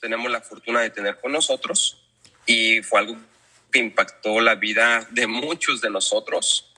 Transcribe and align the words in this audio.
tenemos 0.00 0.30
la 0.30 0.40
fortuna 0.40 0.80
de 0.80 0.90
tener 0.90 1.20
con 1.20 1.32
nosotros 1.32 2.06
y 2.46 2.82
fue 2.82 3.00
algo 3.00 3.16
que 3.72 3.78
impactó 3.78 4.40
la 4.40 4.54
vida 4.54 5.06
de 5.10 5.26
muchos 5.26 5.80
de 5.80 5.90
nosotros. 5.90 6.72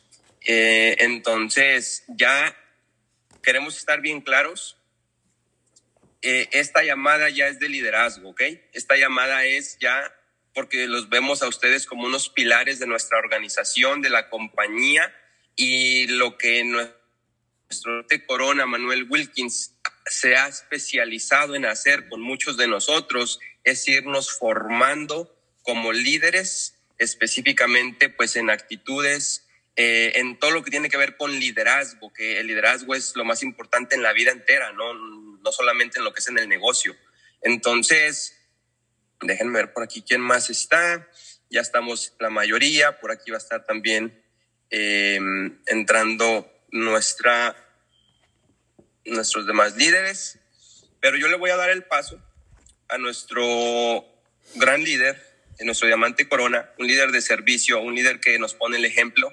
Eh, 0.47 0.97
entonces, 1.01 2.05
ya 2.09 2.57
queremos 3.43 3.77
estar 3.77 4.01
bien 4.01 4.21
claros. 4.21 4.77
Eh, 6.23 6.49
esta 6.53 6.83
llamada 6.83 7.29
ya 7.31 7.47
es 7.47 7.59
de 7.59 7.69
liderazgo, 7.69 8.31
¿ok? 8.31 8.43
Esta 8.73 8.97
llamada 8.97 9.45
es 9.45 9.79
ya 9.79 10.13
porque 10.55 10.89
los 10.89 11.09
vemos 11.09 11.43
a 11.43 11.49
ustedes 11.49 11.87
como 11.87 12.07
unos 12.07 12.31
pilares 12.31 12.81
de 12.81 12.87
nuestra 12.87 13.19
organización, 13.19 14.03
de 14.03 14.11
la 14.11 14.29
compañía 14.29 15.15
y 15.55 16.09
lo 16.09 16.37
que 16.37 16.65
nuestro 16.65 18.05
corona, 18.27 18.67
Manuel 18.67 19.07
Wilkins, 19.09 19.75
se 20.09 20.37
ha 20.37 20.49
especializado 20.49 21.55
en 21.55 21.67
hacer 21.67 22.09
con 22.09 22.21
muchos 22.21 22.57
de 22.57 22.69
nosotros 22.69 23.41
es 23.65 23.87
irnos 23.89 24.33
formando 24.33 25.35
como 25.63 25.93
líderes, 25.93 26.75
específicamente 26.99 28.09
pues 28.09 28.37
en 28.37 28.51
actitudes, 28.51 29.47
eh, 29.77 30.13
en 30.17 30.39
todo 30.39 30.51
lo 30.51 30.65
que 30.65 30.71
tiene 30.71 30.89
que 30.89 30.97
ver 30.97 31.17
con 31.17 31.39
liderazgo, 31.39 32.13
que 32.13 32.41
el 32.41 32.47
liderazgo 32.47 32.95
es 32.95 33.15
lo 33.15 33.25
más 33.25 33.43
importante 33.43 33.95
en 33.95 34.03
la 34.03 34.13
vida 34.13 34.33
entera, 34.33 34.73
no, 34.73 34.95
no 34.95 35.53
solamente 35.53 35.99
en 35.99 36.05
lo 36.05 36.13
que 36.13 36.21
es 36.21 36.29
en 36.29 36.39
el 36.39 36.49
negocio. 36.49 36.97
Entonces, 37.43 38.37
déjenme 39.21 39.59
ver 39.59 39.73
por 39.73 39.83
aquí 39.83 40.03
quién 40.03 40.21
más 40.21 40.51
está. 40.51 41.09
Ya 41.51 41.61
estamos 41.61 42.15
la 42.19 42.31
mayoría, 42.31 42.99
por 43.01 43.13
aquí 43.13 43.31
va 43.31 43.37
a 43.37 43.41
estar 43.41 43.65
también 43.67 44.23
eh, 44.71 45.19
entrando 45.67 46.51
nuestra, 46.71 47.57
nuestros 49.09 49.47
demás 49.47 49.77
líderes, 49.77 50.39
pero 51.01 51.17
yo 51.17 51.29
le 51.29 51.37
voy 51.37 51.51
a 51.51 51.57
dar 51.57 51.71
el 51.71 51.85
paso 51.85 52.23
a 52.89 52.99
nuestro 52.99 54.05
gran 54.55 54.83
líder, 54.83 55.23
nuestro 55.61 55.87
diamante 55.87 56.29
corona, 56.29 56.71
un 56.79 56.87
líder 56.87 57.13
de 57.13 57.21
servicio, 57.21 57.81
un 57.81 57.95
líder 57.95 58.21
que 58.21 58.39
nos 58.39 58.55
pone 58.55 58.77
el 58.77 58.85
ejemplo. 58.85 59.33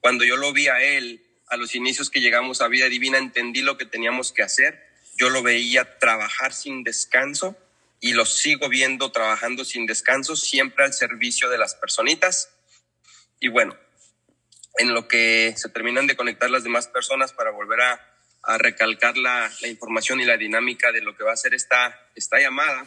Cuando 0.00 0.24
yo 0.24 0.36
lo 0.36 0.52
vi 0.52 0.68
a 0.68 0.82
él, 0.82 1.24
a 1.48 1.56
los 1.56 1.74
inicios 1.74 2.10
que 2.10 2.20
llegamos 2.20 2.60
a 2.60 2.68
Vida 2.68 2.86
Divina, 2.86 3.18
entendí 3.18 3.62
lo 3.62 3.76
que 3.76 3.86
teníamos 3.86 4.32
que 4.32 4.42
hacer. 4.42 4.86
Yo 5.16 5.30
lo 5.30 5.42
veía 5.42 5.98
trabajar 5.98 6.52
sin 6.52 6.84
descanso 6.84 7.56
y 8.00 8.14
lo 8.14 8.26
sigo 8.26 8.68
viendo 8.68 9.12
trabajando 9.12 9.64
sin 9.64 9.86
descanso, 9.86 10.36
siempre 10.36 10.84
al 10.84 10.92
servicio 10.92 11.48
de 11.48 11.58
las 11.58 11.74
personitas. 11.74 12.50
Y 13.38 13.48
bueno, 13.48 13.76
en 14.78 14.94
lo 14.94 15.08
que 15.08 15.54
se 15.56 15.68
terminan 15.68 16.06
de 16.06 16.16
conectar 16.16 16.50
las 16.50 16.64
demás 16.64 16.88
personas 16.88 17.32
para 17.32 17.50
volver 17.50 17.80
a, 17.80 18.11
recalcar 18.58 19.16
la, 19.16 19.50
información 19.68 20.20
y 20.20 20.24
la 20.24 20.36
dinámica 20.36 20.92
de 20.92 21.00
lo 21.00 21.16
que 21.16 21.24
va 21.24 21.32
a 21.32 21.36
ser 21.36 21.54
esta, 21.54 22.08
esta 22.14 22.40
llamada, 22.40 22.86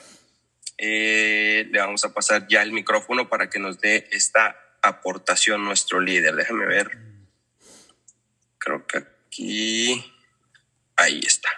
eh, 0.78 1.68
le 1.72 1.80
vamos 1.80 2.04
a 2.04 2.14
pasar 2.14 2.48
ya 2.48 2.62
el 2.62 2.74
micrófono 2.74 3.30
para 3.30 3.50
que 3.50 3.60
nos 3.60 3.80
dé 3.80 4.08
esta 4.12 4.60
aportación 4.82 5.64
nuestro 5.64 6.00
líder. 6.00 6.36
Déjame 6.36 6.66
ver. 6.66 6.98
Creo 8.58 8.86
que 8.86 8.98
aquí. 8.98 10.12
Ahí 10.98 11.20
está. 11.26 11.50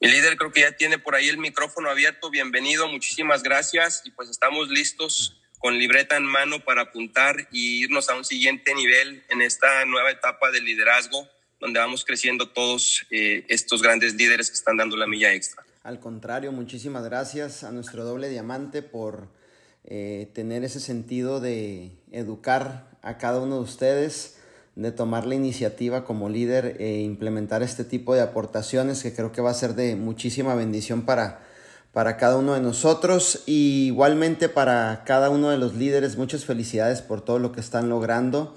Mi 0.00 0.08
líder 0.08 0.36
creo 0.36 0.52
que 0.52 0.62
ya 0.62 0.72
tiene 0.72 0.98
por 0.98 1.14
ahí 1.14 1.28
el 1.28 1.38
micrófono 1.38 1.90
abierto. 1.90 2.30
Bienvenido, 2.30 2.88
muchísimas 2.88 3.42
gracias. 3.42 4.02
Y 4.04 4.10
pues 4.10 4.28
estamos 4.30 4.68
listos 4.68 5.40
con 5.58 5.78
libreta 5.78 6.16
en 6.16 6.24
mano 6.24 6.58
para 6.64 6.82
apuntar 6.82 7.46
y 7.52 7.84
irnos 7.84 8.08
a 8.08 8.16
un 8.16 8.24
siguiente 8.24 8.74
nivel 8.74 9.24
en 9.28 9.42
esta 9.42 9.84
nueva 9.84 10.10
etapa 10.10 10.50
de 10.50 10.60
liderazgo, 10.60 11.28
donde 11.62 11.78
vamos 11.78 12.04
creciendo 12.04 12.48
todos 12.48 13.06
eh, 13.12 13.44
estos 13.48 13.82
grandes 13.82 14.14
líderes 14.14 14.50
que 14.50 14.56
están 14.56 14.76
dando 14.76 14.96
la 14.96 15.06
milla 15.06 15.32
extra. 15.32 15.64
Al 15.84 16.00
contrario, 16.00 16.50
muchísimas 16.50 17.04
gracias 17.04 17.62
a 17.62 17.70
nuestro 17.70 18.04
doble 18.04 18.28
diamante 18.28 18.82
por 18.82 19.28
eh, 19.84 20.28
tener 20.34 20.64
ese 20.64 20.80
sentido 20.80 21.40
de 21.40 21.92
educar 22.10 22.90
a 23.00 23.16
cada 23.16 23.38
uno 23.38 23.58
de 23.58 23.62
ustedes, 23.62 24.38
de 24.74 24.90
tomar 24.90 25.24
la 25.24 25.36
iniciativa 25.36 26.04
como 26.04 26.28
líder 26.28 26.78
e 26.80 27.00
implementar 27.02 27.62
este 27.62 27.84
tipo 27.84 28.12
de 28.12 28.22
aportaciones 28.22 29.00
que 29.00 29.14
creo 29.14 29.30
que 29.30 29.40
va 29.40 29.50
a 29.50 29.54
ser 29.54 29.74
de 29.74 29.94
muchísima 29.94 30.56
bendición 30.56 31.02
para 31.02 31.46
para 31.92 32.16
cada 32.16 32.38
uno 32.38 32.54
de 32.54 32.60
nosotros 32.60 33.42
y 33.44 33.88
igualmente 33.88 34.48
para 34.48 35.04
cada 35.04 35.28
uno 35.28 35.50
de 35.50 35.58
los 35.58 35.74
líderes. 35.74 36.16
Muchas 36.16 36.46
felicidades 36.46 37.02
por 37.02 37.20
todo 37.20 37.38
lo 37.38 37.52
que 37.52 37.60
están 37.60 37.90
logrando. 37.90 38.56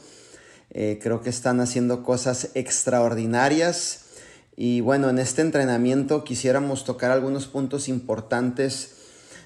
Eh, 0.72 1.00
creo 1.02 1.22
que 1.22 1.30
están 1.30 1.60
haciendo 1.60 2.04
cosas 2.04 2.52
extraordinarias. 2.54 4.06
Y 4.58 4.82
bueno, 4.82 5.10
en 5.10 5.20
este 5.20 5.42
entrenamiento 5.42 6.24
quisiéramos 6.24 6.84
tocar 6.84 7.12
algunos 7.12 7.48
puntos 7.48 7.88
importantes 7.88 8.96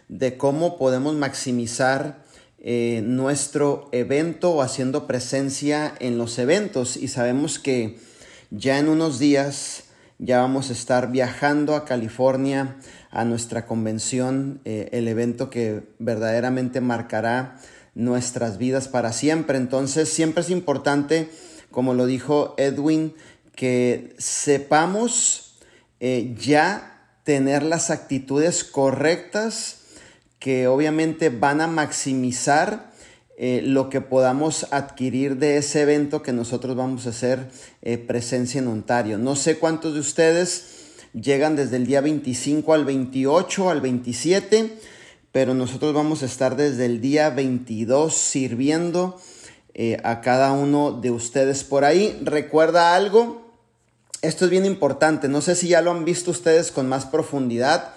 de 0.08 0.38
cómo 0.38 0.78
podemos 0.78 1.16
maximizar 1.16 2.24
eh, 2.59 3.02
nuestro 3.06 3.90
evento 3.91 4.52
o 4.52 4.62
haciendo 4.62 5.08
presencia 5.08 5.94
en 6.00 6.18
los 6.18 6.38
eventos. 6.40 6.97
Y 6.97 7.08
sabemos 7.08 7.59
que 7.59 8.00
ya 8.52 8.79
en 8.79 8.90
unos 8.90 9.19
días 9.19 9.84
ya 10.18 10.41
vamos 10.41 10.69
a 10.69 10.74
estar 10.74 11.12
viajando 11.12 11.75
a 11.75 11.85
California 11.85 12.75
a 13.09 13.24
nuestra 13.24 13.66
convención, 13.66 14.59
eh, 14.66 14.90
el 14.91 15.08
evento 15.08 15.50
que 15.50 15.84
verdaderamente 15.97 16.81
marcará 16.81 17.58
nuestras 18.00 18.58
vidas 18.58 18.88
para 18.88 19.14
siempre. 19.14 19.58
Entonces 19.58 20.10
siempre 20.10 20.42
es 20.42 20.50
importante, 20.50 21.30
como 21.70 21.94
lo 21.94 22.06
dijo 22.06 22.56
Edwin, 22.58 23.14
que 23.56 24.16
sepamos 24.18 25.58
eh, 26.00 26.36
ya 26.40 27.14
tener 27.24 27.62
las 27.64 27.92
actitudes 27.92 28.64
correctas 28.64 29.82
que 30.40 30.68
obviamente 30.68 31.30
van 31.30 31.62
a 31.62 31.68
maximizar 31.68 32.90
eh, 33.38 33.62
lo 33.64 33.90
que 33.90 34.02
podamos 34.02 34.68
adquirir 34.72 35.38
de 35.38 35.58
ese 35.58 35.82
evento 35.82 36.22
que 36.22 36.34
nosotros 36.34 36.76
vamos 36.76 37.06
a 37.06 37.09
hacer 37.09 37.50
presencia 38.08 38.59
en 38.59 38.68
Ontario. 38.68 39.18
No 39.18 39.36
sé 39.36 39.58
cuántos 39.58 39.94
de 39.94 40.00
ustedes 40.00 40.80
llegan 41.14 41.56
desde 41.56 41.78
el 41.78 41.86
día 41.86 42.02
25 42.02 42.74
al 42.74 42.86
28, 42.86 43.70
al 43.70 43.82
27, 43.82 44.78
pero 45.31 45.53
nosotros 45.53 45.94
vamos 45.94 46.23
a 46.23 46.25
estar 46.25 46.56
desde 46.56 46.85
el 46.85 47.01
día 47.01 47.29
22 47.29 48.16
sirviendo 48.16 49.19
eh, 49.73 49.97
a 50.03 50.22
cada 50.22 50.51
uno 50.51 50.91
de 50.91 51.12
ustedes 51.12 51.63
por 51.63 51.85
ahí. 51.85 52.19
Recuerda 52.23 52.95
algo, 52.95 53.50
esto 54.22 54.45
es 54.45 54.51
bien 54.51 54.66
importante, 54.66 55.28
no 55.28 55.41
sé 55.41 55.56
si 55.56 55.69
ya 55.69 55.81
lo 55.81 55.91
han 55.91 56.06
visto 56.06 56.31
ustedes 56.31 56.72
con 56.72 56.90
más 56.90 57.06
profundidad, 57.06 57.94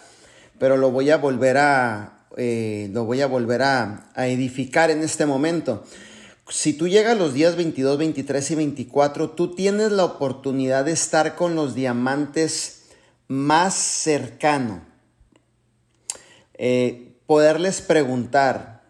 pero 0.59 0.77
lo 0.77 0.91
voy 0.91 1.11
a 1.11 1.17
volver 1.17 1.57
a, 1.57 2.27
eh, 2.37 2.91
lo 2.93 3.05
voy 3.05 3.23
a, 3.23 3.27
volver 3.27 3.63
a, 3.63 4.11
edificar 4.17 4.91
en 4.91 5.03
este 5.03 5.27
momento. 5.27 5.85
Si 6.49 6.75
tú 6.75 6.87
llegas 6.87 7.17
los 7.17 7.33
días 7.33 7.57
22, 7.57 7.97
23 7.97 8.51
y 8.51 8.55
24, 8.57 9.31
tú 9.31 9.55
tienes 9.55 9.91
la 9.91 10.05
oportunidad 10.05 10.85
de 10.85 10.93
estar 10.93 11.35
con 11.35 11.55
los 11.55 11.75
diamantes 11.75 12.83
más 13.27 13.75
cercano. 13.75 14.85
Eh, 16.55 17.12
poderles 17.33 17.81
preguntar, 17.81 18.83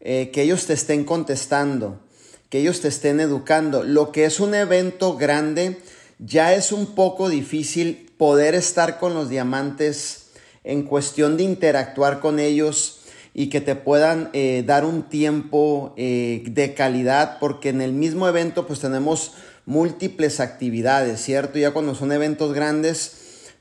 eh, 0.00 0.32
que 0.32 0.42
ellos 0.42 0.66
te 0.66 0.72
estén 0.72 1.04
contestando, 1.04 2.00
que 2.48 2.58
ellos 2.58 2.80
te 2.80 2.88
estén 2.88 3.20
educando. 3.20 3.84
Lo 3.84 4.10
que 4.10 4.24
es 4.24 4.40
un 4.40 4.56
evento 4.56 5.16
grande, 5.16 5.78
ya 6.18 6.52
es 6.52 6.72
un 6.72 6.96
poco 6.96 7.28
difícil 7.28 8.10
poder 8.18 8.56
estar 8.56 8.98
con 8.98 9.14
los 9.14 9.28
diamantes 9.28 10.30
en 10.64 10.82
cuestión 10.82 11.36
de 11.36 11.44
interactuar 11.44 12.18
con 12.18 12.40
ellos 12.40 13.02
y 13.34 13.50
que 13.50 13.60
te 13.60 13.76
puedan 13.76 14.30
eh, 14.32 14.64
dar 14.66 14.84
un 14.84 15.04
tiempo 15.04 15.94
de 15.96 16.74
calidad, 16.76 17.38
porque 17.38 17.68
en 17.68 17.82
el 17.82 17.92
mismo 17.92 18.26
evento 18.26 18.66
pues 18.66 18.80
tenemos 18.80 19.34
múltiples 19.64 20.40
actividades, 20.40 21.22
¿cierto? 21.22 21.56
Ya 21.56 21.70
cuando 21.70 21.94
son 21.94 22.10
eventos 22.10 22.52
grandes, 22.52 23.12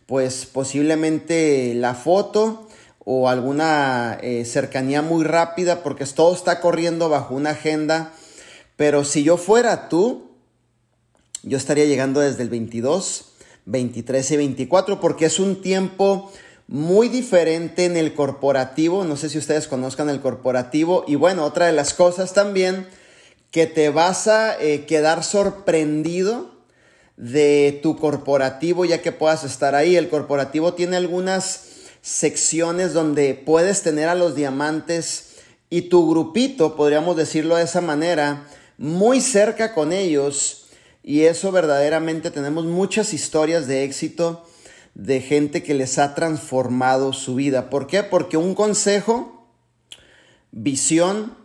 pues 0.07 0.47
posiblemente 0.47 1.75
la 1.75 1.93
foto 1.93 2.65
o 3.11 3.27
alguna 3.27 4.19
eh, 4.21 4.45
cercanía 4.45 5.01
muy 5.01 5.23
rápida 5.23 5.81
porque 5.81 6.06
todo 6.06 6.31
está 6.35 6.61
corriendo 6.61 7.09
bajo 7.09 7.33
una 7.33 7.50
agenda. 7.50 8.13
Pero 8.75 9.03
si 9.03 9.23
yo 9.23 9.38
fuera 9.38 9.89
tú, 9.89 10.29
yo 11.41 11.57
estaría 11.57 11.85
llegando 11.85 12.19
desde 12.19 12.44
el 12.44 12.50
22, 12.50 13.25
23 13.65 14.29
y 14.29 14.38
24 14.38 15.00
porque 15.00 15.25
es 15.25 15.39
un 15.39 15.59
tiempo 15.63 16.31
muy 16.67 17.09
diferente 17.09 17.85
en 17.85 17.97
el 17.97 18.13
corporativo. 18.13 19.03
No 19.03 19.17
sé 19.17 19.29
si 19.29 19.39
ustedes 19.39 19.67
conozcan 19.67 20.07
el 20.12 20.21
corporativo. 20.21 21.03
Y 21.07 21.15
bueno, 21.15 21.45
otra 21.45 21.65
de 21.65 21.73
las 21.73 21.95
cosas 21.95 22.35
también 22.35 22.85
que 23.50 23.65
te 23.65 23.89
vas 23.89 24.27
a 24.27 24.55
eh, 24.62 24.85
quedar 24.85 25.23
sorprendido 25.23 26.51
de 27.17 27.79
tu 27.81 27.97
corporativo 27.97 28.85
ya 28.85 29.01
que 29.01 29.12
puedas 29.12 29.44
estar 29.44 29.73
ahí. 29.73 29.95
El 29.95 30.09
corporativo 30.09 30.75
tiene 30.75 30.95
algunas 30.95 31.69
secciones 32.01 32.94
donde 32.94 33.34
puedes 33.34 33.81
tener 33.81 34.10
a 34.10 34.16
los 34.16 34.36
diamantes 34.36 35.38
y 35.69 35.84
tu 35.84 36.10
grupito, 36.10 36.75
podríamos 36.75 37.16
decirlo 37.16 37.56
de 37.56 37.63
esa 37.63 37.81
manera, 37.81 38.48
muy 38.78 39.22
cerca 39.22 39.74
con 39.74 39.94
ellos. 39.94 40.68
Y 41.04 41.22
eso 41.22 41.51
verdaderamente 41.51 42.31
tenemos 42.31 42.66
muchas 42.66 43.13
historias 43.13 43.68
de 43.68 43.84
éxito 43.84 44.46
de 44.96 45.22
gente 45.22 45.63
que 45.63 45.74
les 45.74 45.98
ha 45.98 46.16
transformado 46.16 47.13
su 47.13 47.36
vida. 47.36 47.69
¿Por 47.69 47.88
qué? 47.88 48.04
Porque 48.04 48.38
un 48.38 48.56
consejo, 48.56 49.48
visión, 50.51 51.36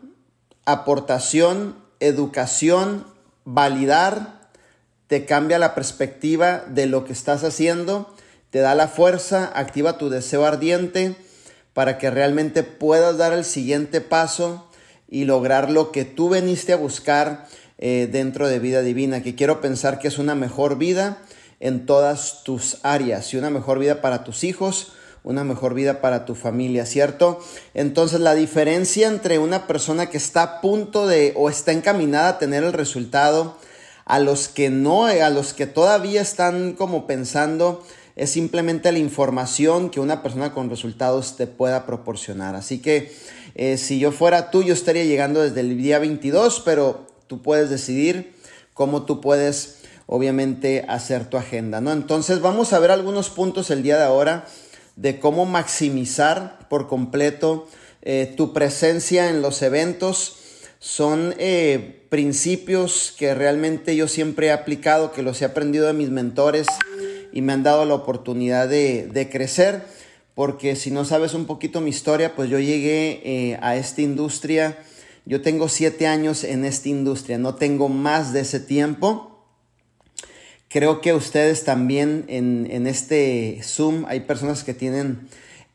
aportación, 0.64 1.76
educación, 2.00 3.06
validar, 3.44 4.50
te 5.06 5.26
cambia 5.26 5.58
la 5.58 5.74
perspectiva 5.74 6.64
de 6.66 6.86
lo 6.86 7.04
que 7.04 7.12
estás 7.12 7.44
haciendo, 7.44 8.13
te 8.54 8.60
da 8.60 8.76
la 8.76 8.86
fuerza, 8.86 9.50
activa 9.52 9.98
tu 9.98 10.10
deseo 10.10 10.46
ardiente 10.46 11.16
para 11.72 11.98
que 11.98 12.08
realmente 12.08 12.62
puedas 12.62 13.18
dar 13.18 13.32
el 13.32 13.44
siguiente 13.44 14.00
paso 14.00 14.70
y 15.08 15.24
lograr 15.24 15.72
lo 15.72 15.90
que 15.90 16.04
tú 16.04 16.28
veniste 16.28 16.72
a 16.72 16.76
buscar 16.76 17.48
eh, 17.78 18.08
dentro 18.12 18.46
de 18.46 18.60
vida 18.60 18.82
divina, 18.82 19.24
que 19.24 19.34
quiero 19.34 19.60
pensar 19.60 19.98
que 19.98 20.06
es 20.06 20.18
una 20.18 20.36
mejor 20.36 20.78
vida 20.78 21.18
en 21.58 21.84
todas 21.84 22.44
tus 22.44 22.78
áreas 22.84 23.34
y 23.34 23.38
una 23.38 23.50
mejor 23.50 23.80
vida 23.80 24.00
para 24.00 24.22
tus 24.22 24.44
hijos, 24.44 24.92
una 25.24 25.42
mejor 25.42 25.74
vida 25.74 26.00
para 26.00 26.24
tu 26.24 26.36
familia, 26.36 26.86
¿cierto? 26.86 27.40
Entonces 27.74 28.20
la 28.20 28.36
diferencia 28.36 29.08
entre 29.08 29.40
una 29.40 29.66
persona 29.66 30.10
que 30.10 30.18
está 30.18 30.42
a 30.44 30.60
punto 30.60 31.08
de 31.08 31.32
o 31.34 31.50
está 31.50 31.72
encaminada 31.72 32.28
a 32.28 32.38
tener 32.38 32.62
el 32.62 32.72
resultado 32.72 33.58
a 34.04 34.20
los 34.20 34.46
que 34.46 34.70
no, 34.70 35.06
a 35.06 35.30
los 35.30 35.54
que 35.54 35.66
todavía 35.66 36.20
están 36.20 36.74
como 36.74 37.08
pensando, 37.08 37.82
es 38.16 38.30
simplemente 38.30 38.92
la 38.92 38.98
información 38.98 39.90
que 39.90 40.00
una 40.00 40.22
persona 40.22 40.52
con 40.52 40.70
resultados 40.70 41.36
te 41.36 41.46
pueda 41.46 41.84
proporcionar. 41.86 42.54
Así 42.54 42.78
que 42.78 43.12
eh, 43.54 43.76
si 43.76 43.98
yo 43.98 44.12
fuera 44.12 44.50
tú, 44.50 44.62
yo 44.62 44.72
estaría 44.72 45.04
llegando 45.04 45.42
desde 45.42 45.60
el 45.60 45.76
día 45.76 45.98
22, 45.98 46.62
pero 46.64 47.06
tú 47.26 47.42
puedes 47.42 47.70
decidir 47.70 48.34
cómo 48.72 49.04
tú 49.04 49.20
puedes 49.20 49.78
obviamente 50.06 50.84
hacer 50.88 51.28
tu 51.28 51.36
agenda, 51.36 51.80
¿no? 51.80 51.92
Entonces 51.92 52.40
vamos 52.40 52.72
a 52.72 52.78
ver 52.78 52.90
algunos 52.90 53.30
puntos 53.30 53.70
el 53.70 53.82
día 53.82 53.96
de 53.96 54.04
ahora 54.04 54.46
de 54.96 55.18
cómo 55.18 55.46
maximizar 55.46 56.68
por 56.68 56.86
completo 56.88 57.66
eh, 58.02 58.32
tu 58.36 58.52
presencia 58.52 59.28
en 59.30 59.42
los 59.42 59.62
eventos. 59.62 60.36
Son 60.78 61.34
eh, 61.38 62.04
principios 62.10 63.14
que 63.16 63.34
realmente 63.34 63.96
yo 63.96 64.06
siempre 64.06 64.48
he 64.48 64.52
aplicado, 64.52 65.12
que 65.12 65.22
los 65.22 65.40
he 65.40 65.46
aprendido 65.46 65.86
de 65.86 65.94
mis 65.94 66.10
mentores 66.10 66.66
y 67.34 67.42
me 67.42 67.52
han 67.52 67.64
dado 67.64 67.84
la 67.84 67.94
oportunidad 67.94 68.68
de, 68.68 69.28
crecer, 69.30 69.82
porque 70.36 70.76
si 70.76 70.92
no 70.92 71.04
sabes 71.04 71.34
un 71.34 71.46
poquito 71.46 71.80
mi 71.80 71.90
historia, 71.90 72.36
pues 72.36 72.48
yo 72.48 72.60
llegué 72.60 73.22
eh, 73.24 73.58
a 73.60 73.74
esta 73.74 74.02
industria, 74.02 74.78
yo 75.26 75.42
tengo 75.42 75.68
siete 75.68 76.06
años 76.06 76.44
en 76.44 76.64
esta 76.64 76.88
industria, 76.88 77.36
no 77.36 77.56
tengo 77.56 77.88
más 77.88 78.32
de 78.32 78.40
ese 78.40 78.60
tiempo. 78.60 79.44
Creo 80.68 81.00
que 81.00 81.12
ustedes 81.12 81.64
también 81.64 82.24
en, 82.28 82.86
este 82.86 83.58
Zoom 83.64 84.04
hay 84.06 84.20
personas 84.20 84.62
que 84.62 84.72
tienen 84.72 85.28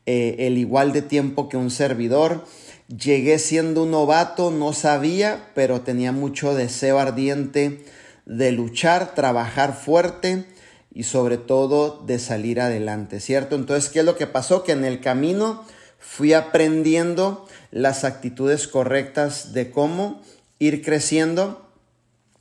eh, 0.06 0.36
el 0.38 0.56
igual 0.56 0.94
de 0.94 1.02
tiempo 1.02 1.50
que 1.50 1.58
un 1.58 1.70
servidor. 1.70 2.46
Llegué 2.88 3.38
siendo 3.38 3.82
un 3.82 3.90
novato, 3.90 4.50
no 4.50 4.72
sabía, 4.72 5.50
pero 5.54 5.82
tenía 5.82 6.12
mucho 6.12 6.54
deseo 6.54 6.98
ardiente 6.98 7.84
de 8.24 8.50
luchar, 8.52 9.14
trabajar 9.14 9.74
fuerte 9.74 10.46
y 10.92 11.04
sobre 11.04 11.38
todo 11.38 12.02
de 12.06 12.18
salir 12.18 12.60
adelante, 12.60 13.20
¿cierto? 13.20 13.54
Entonces, 13.54 13.90
¿qué 13.90 14.00
es 14.00 14.04
lo 14.04 14.16
que 14.16 14.26
pasó? 14.26 14.64
Que 14.64 14.72
en 14.72 14.84
el 14.84 15.00
camino 15.00 15.64
fui 15.98 16.32
aprendiendo 16.32 17.46
las 17.70 18.04
actitudes 18.04 18.66
correctas 18.66 19.52
de 19.52 19.70
cómo 19.70 20.22
ir 20.58 20.82
creciendo 20.82 21.66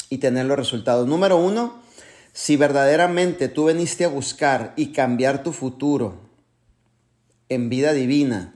y 0.10 0.18
tener 0.18 0.46
los 0.46 0.58
resultados. 0.58 1.08
Número 1.08 1.38
uno, 1.38 1.82
si 2.34 2.58
verdaderamente 2.58 3.48
tú 3.50 3.66
veniste 3.66 4.06
a 4.06 4.10
buscar 4.10 4.74
y 4.76 4.88
cambiar 4.94 5.44
tu 5.44 5.52
futuro 5.52 6.16
en 7.50 7.70
vida 7.70 7.94
divina, 7.94 8.56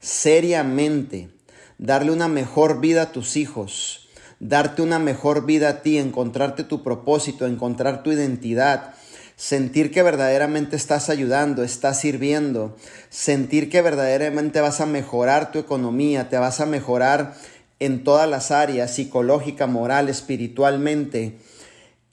seriamente, 0.00 1.30
darle 1.78 2.12
una 2.12 2.28
mejor 2.28 2.80
vida 2.80 3.02
a 3.02 3.12
tus 3.12 3.36
hijos, 3.36 4.08
darte 4.40 4.82
una 4.82 4.98
mejor 4.98 5.46
vida 5.46 5.68
a 5.68 5.82
ti, 5.82 5.98
encontrarte 5.98 6.64
tu 6.64 6.82
propósito, 6.82 7.46
encontrar 7.46 8.02
tu 8.02 8.12
identidad, 8.12 8.94
sentir 9.36 9.90
que 9.90 10.02
verdaderamente 10.02 10.76
estás 10.76 11.10
ayudando, 11.10 11.62
estás 11.62 12.00
sirviendo, 12.00 12.76
sentir 13.10 13.68
que 13.68 13.82
verdaderamente 13.82 14.60
vas 14.62 14.80
a 14.80 14.86
mejorar 14.86 15.52
tu 15.52 15.58
economía, 15.58 16.30
te 16.30 16.38
vas 16.38 16.60
a 16.60 16.66
mejorar 16.66 17.34
en 17.78 18.02
todas 18.02 18.28
las 18.28 18.50
áreas, 18.50 18.94
psicológica, 18.94 19.66
moral, 19.66 20.08
espiritualmente, 20.08 21.36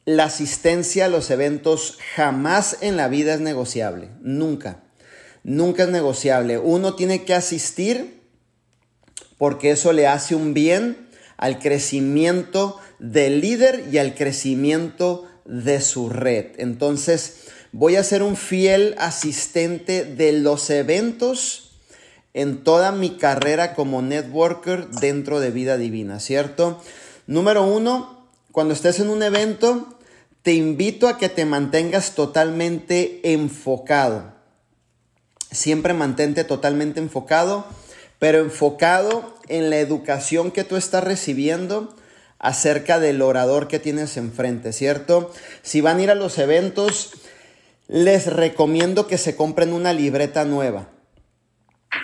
la 0.05 0.25
asistencia 0.25 1.05
a 1.05 1.09
los 1.09 1.29
eventos 1.29 1.97
jamás 2.15 2.77
en 2.81 2.97
la 2.97 3.07
vida 3.07 3.33
es 3.33 3.39
negociable, 3.39 4.09
nunca, 4.21 4.83
nunca 5.43 5.83
es 5.83 5.89
negociable. 5.89 6.57
Uno 6.57 6.95
tiene 6.95 7.23
que 7.23 7.33
asistir 7.33 8.21
porque 9.37 9.71
eso 9.71 9.93
le 9.93 10.07
hace 10.07 10.35
un 10.35 10.53
bien 10.53 11.07
al 11.37 11.59
crecimiento 11.59 12.79
del 12.99 13.39
líder 13.39 13.85
y 13.91 13.97
al 13.97 14.13
crecimiento 14.13 15.25
de 15.45 15.81
su 15.81 16.09
red. 16.09 16.47
Entonces, 16.57 17.47
voy 17.71 17.95
a 17.95 18.03
ser 18.03 18.23
un 18.23 18.37
fiel 18.37 18.95
asistente 18.97 20.05
de 20.05 20.33
los 20.33 20.69
eventos 20.69 21.71
en 22.33 22.63
toda 22.63 22.91
mi 22.91 23.17
carrera 23.17 23.75
como 23.75 24.01
networker 24.01 24.89
dentro 24.89 25.39
de 25.39 25.51
Vida 25.51 25.77
Divina, 25.77 26.19
¿cierto? 26.19 26.81
Número 27.27 27.63
uno, 27.63 28.27
cuando 28.51 28.73
estés 28.73 28.99
en 28.99 29.09
un 29.09 29.23
evento, 29.23 29.97
te 30.41 30.53
invito 30.53 31.07
a 31.07 31.17
que 31.17 31.29
te 31.29 31.45
mantengas 31.45 32.15
totalmente 32.15 33.21
enfocado. 33.33 34.33
Siempre 35.51 35.93
mantente 35.93 36.43
totalmente 36.43 36.99
enfocado, 36.99 37.65
pero 38.19 38.39
enfocado 38.39 39.35
en 39.47 39.69
la 39.69 39.77
educación 39.77 40.51
que 40.51 40.63
tú 40.63 40.75
estás 40.75 41.03
recibiendo 41.03 41.95
acerca 42.43 42.99
del 42.99 43.23
orador 43.23 43.67
que 43.67 43.79
tienes 43.79 44.17
enfrente, 44.17 44.73
¿cierto? 44.73 45.31
Si 45.63 45.81
van 45.81 45.97
a 45.97 46.03
ir 46.03 46.11
a 46.11 46.15
los 46.15 46.37
eventos, 46.37 47.13
les 47.87 48.27
recomiendo 48.27 49.07
que 49.07 49.17
se 49.17 49.35
compren 49.35 49.73
una 49.73 49.93
libreta 49.93 50.45
nueva. 50.45 50.89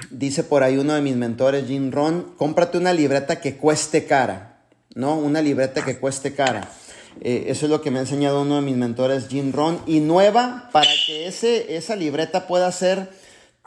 Dice 0.09 0.43
por 0.43 0.63
ahí 0.63 0.77
uno 0.77 0.93
de 0.93 1.01
mis 1.01 1.15
mentores, 1.15 1.67
Jim 1.67 1.91
Ron, 1.91 2.33
cómprate 2.37 2.77
una 2.77 2.93
libreta 2.93 3.41
que 3.41 3.57
cueste 3.57 4.05
cara. 4.05 4.49
¿no? 4.95 5.17
Una 5.17 5.41
libreta 5.41 5.83
que 5.83 5.99
cueste 5.99 6.33
cara. 6.33 6.71
Eh, 7.21 7.45
eso 7.47 7.65
es 7.65 7.69
lo 7.69 7.81
que 7.81 7.91
me 7.91 7.99
ha 7.99 8.03
enseñado 8.03 8.41
uno 8.41 8.55
de 8.55 8.61
mis 8.61 8.77
mentores, 8.77 9.27
Jim 9.27 9.51
Ron, 9.51 9.81
y 9.85 9.99
nueva 9.99 10.69
para 10.71 10.89
que 11.05 11.27
ese, 11.27 11.75
esa 11.75 11.95
libreta 11.95 12.47
pueda 12.47 12.71
ser 12.71 13.11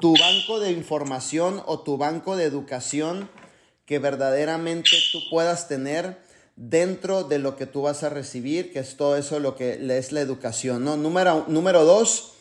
tu 0.01 0.15
banco 0.15 0.59
de 0.59 0.73
información 0.73 1.63
o 1.67 1.81
tu 1.81 1.99
banco 1.99 2.37
de 2.37 2.45
educación 2.45 3.29
que 3.85 3.99
verdaderamente 3.99 4.91
tú 5.13 5.21
puedas 5.31 5.69
tener 5.69 6.19
dentro 6.69 7.25
de 7.25 7.39
lo 7.39 7.57
que 7.57 7.67
tú 7.67 7.83
vas 7.83 8.05
a 8.05 8.09
recibir, 8.09 8.73
que 8.73 8.79
es 8.79 8.97
todo 8.97 9.17
eso 9.17 9.41
lo 9.41 9.57
que 9.57 9.79
es 9.99 10.13
la 10.13 10.21
educación, 10.21 10.85
¿no? 10.85 10.97
Número, 10.97 11.45
número 11.49 11.85
dos, 11.85 12.35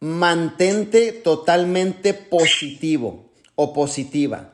mantente 0.00 1.12
totalmente 1.12 2.12
positivo 2.12 3.30
o 3.54 3.72
positiva. 3.72 4.52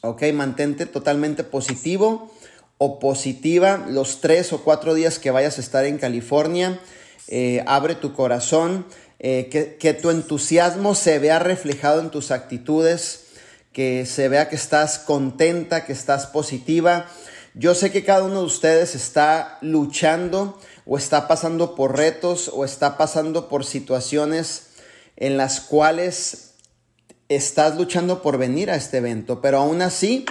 ¿ok? 0.00 0.22
Mantente 0.32 0.86
totalmente 0.86 1.44
positivo 1.44 2.32
o 2.78 2.98
positiva 2.98 3.86
los 3.88 4.20
tres 4.20 4.52
o 4.52 4.62
cuatro 4.62 4.94
días 4.94 5.18
que 5.18 5.30
vayas 5.30 5.58
a 5.58 5.60
estar 5.60 5.84
en 5.84 5.98
California. 5.98 6.80
Eh, 7.28 7.62
abre 7.66 7.94
tu 7.94 8.14
corazón, 8.14 8.86
eh, 9.18 9.48
que, 9.50 9.76
que 9.76 9.92
tu 9.92 10.10
entusiasmo 10.10 10.94
se 10.94 11.18
vea 11.18 11.38
reflejado 11.38 12.00
en 12.00 12.10
tus 12.10 12.30
actitudes, 12.30 13.24
que 13.72 14.06
se 14.06 14.28
vea 14.28 14.48
que 14.48 14.56
estás 14.56 14.98
contenta, 14.98 15.84
que 15.84 15.92
estás 15.92 16.26
positiva. 16.26 17.06
Yo 17.58 17.74
sé 17.74 17.90
que 17.90 18.04
cada 18.04 18.22
uno 18.22 18.40
de 18.40 18.46
ustedes 18.46 18.94
está 18.94 19.56
luchando 19.62 20.60
o 20.84 20.98
está 20.98 21.26
pasando 21.26 21.74
por 21.74 21.96
retos 21.96 22.50
o 22.52 22.66
está 22.66 22.98
pasando 22.98 23.48
por 23.48 23.64
situaciones 23.64 24.66
en 25.16 25.38
las 25.38 25.62
cuales 25.62 26.50
estás 27.30 27.78
luchando 27.78 28.20
por 28.20 28.36
venir 28.36 28.70
a 28.70 28.76
este 28.76 28.98
evento, 28.98 29.40
pero 29.40 29.56
aún 29.56 29.80
así, 29.80 30.26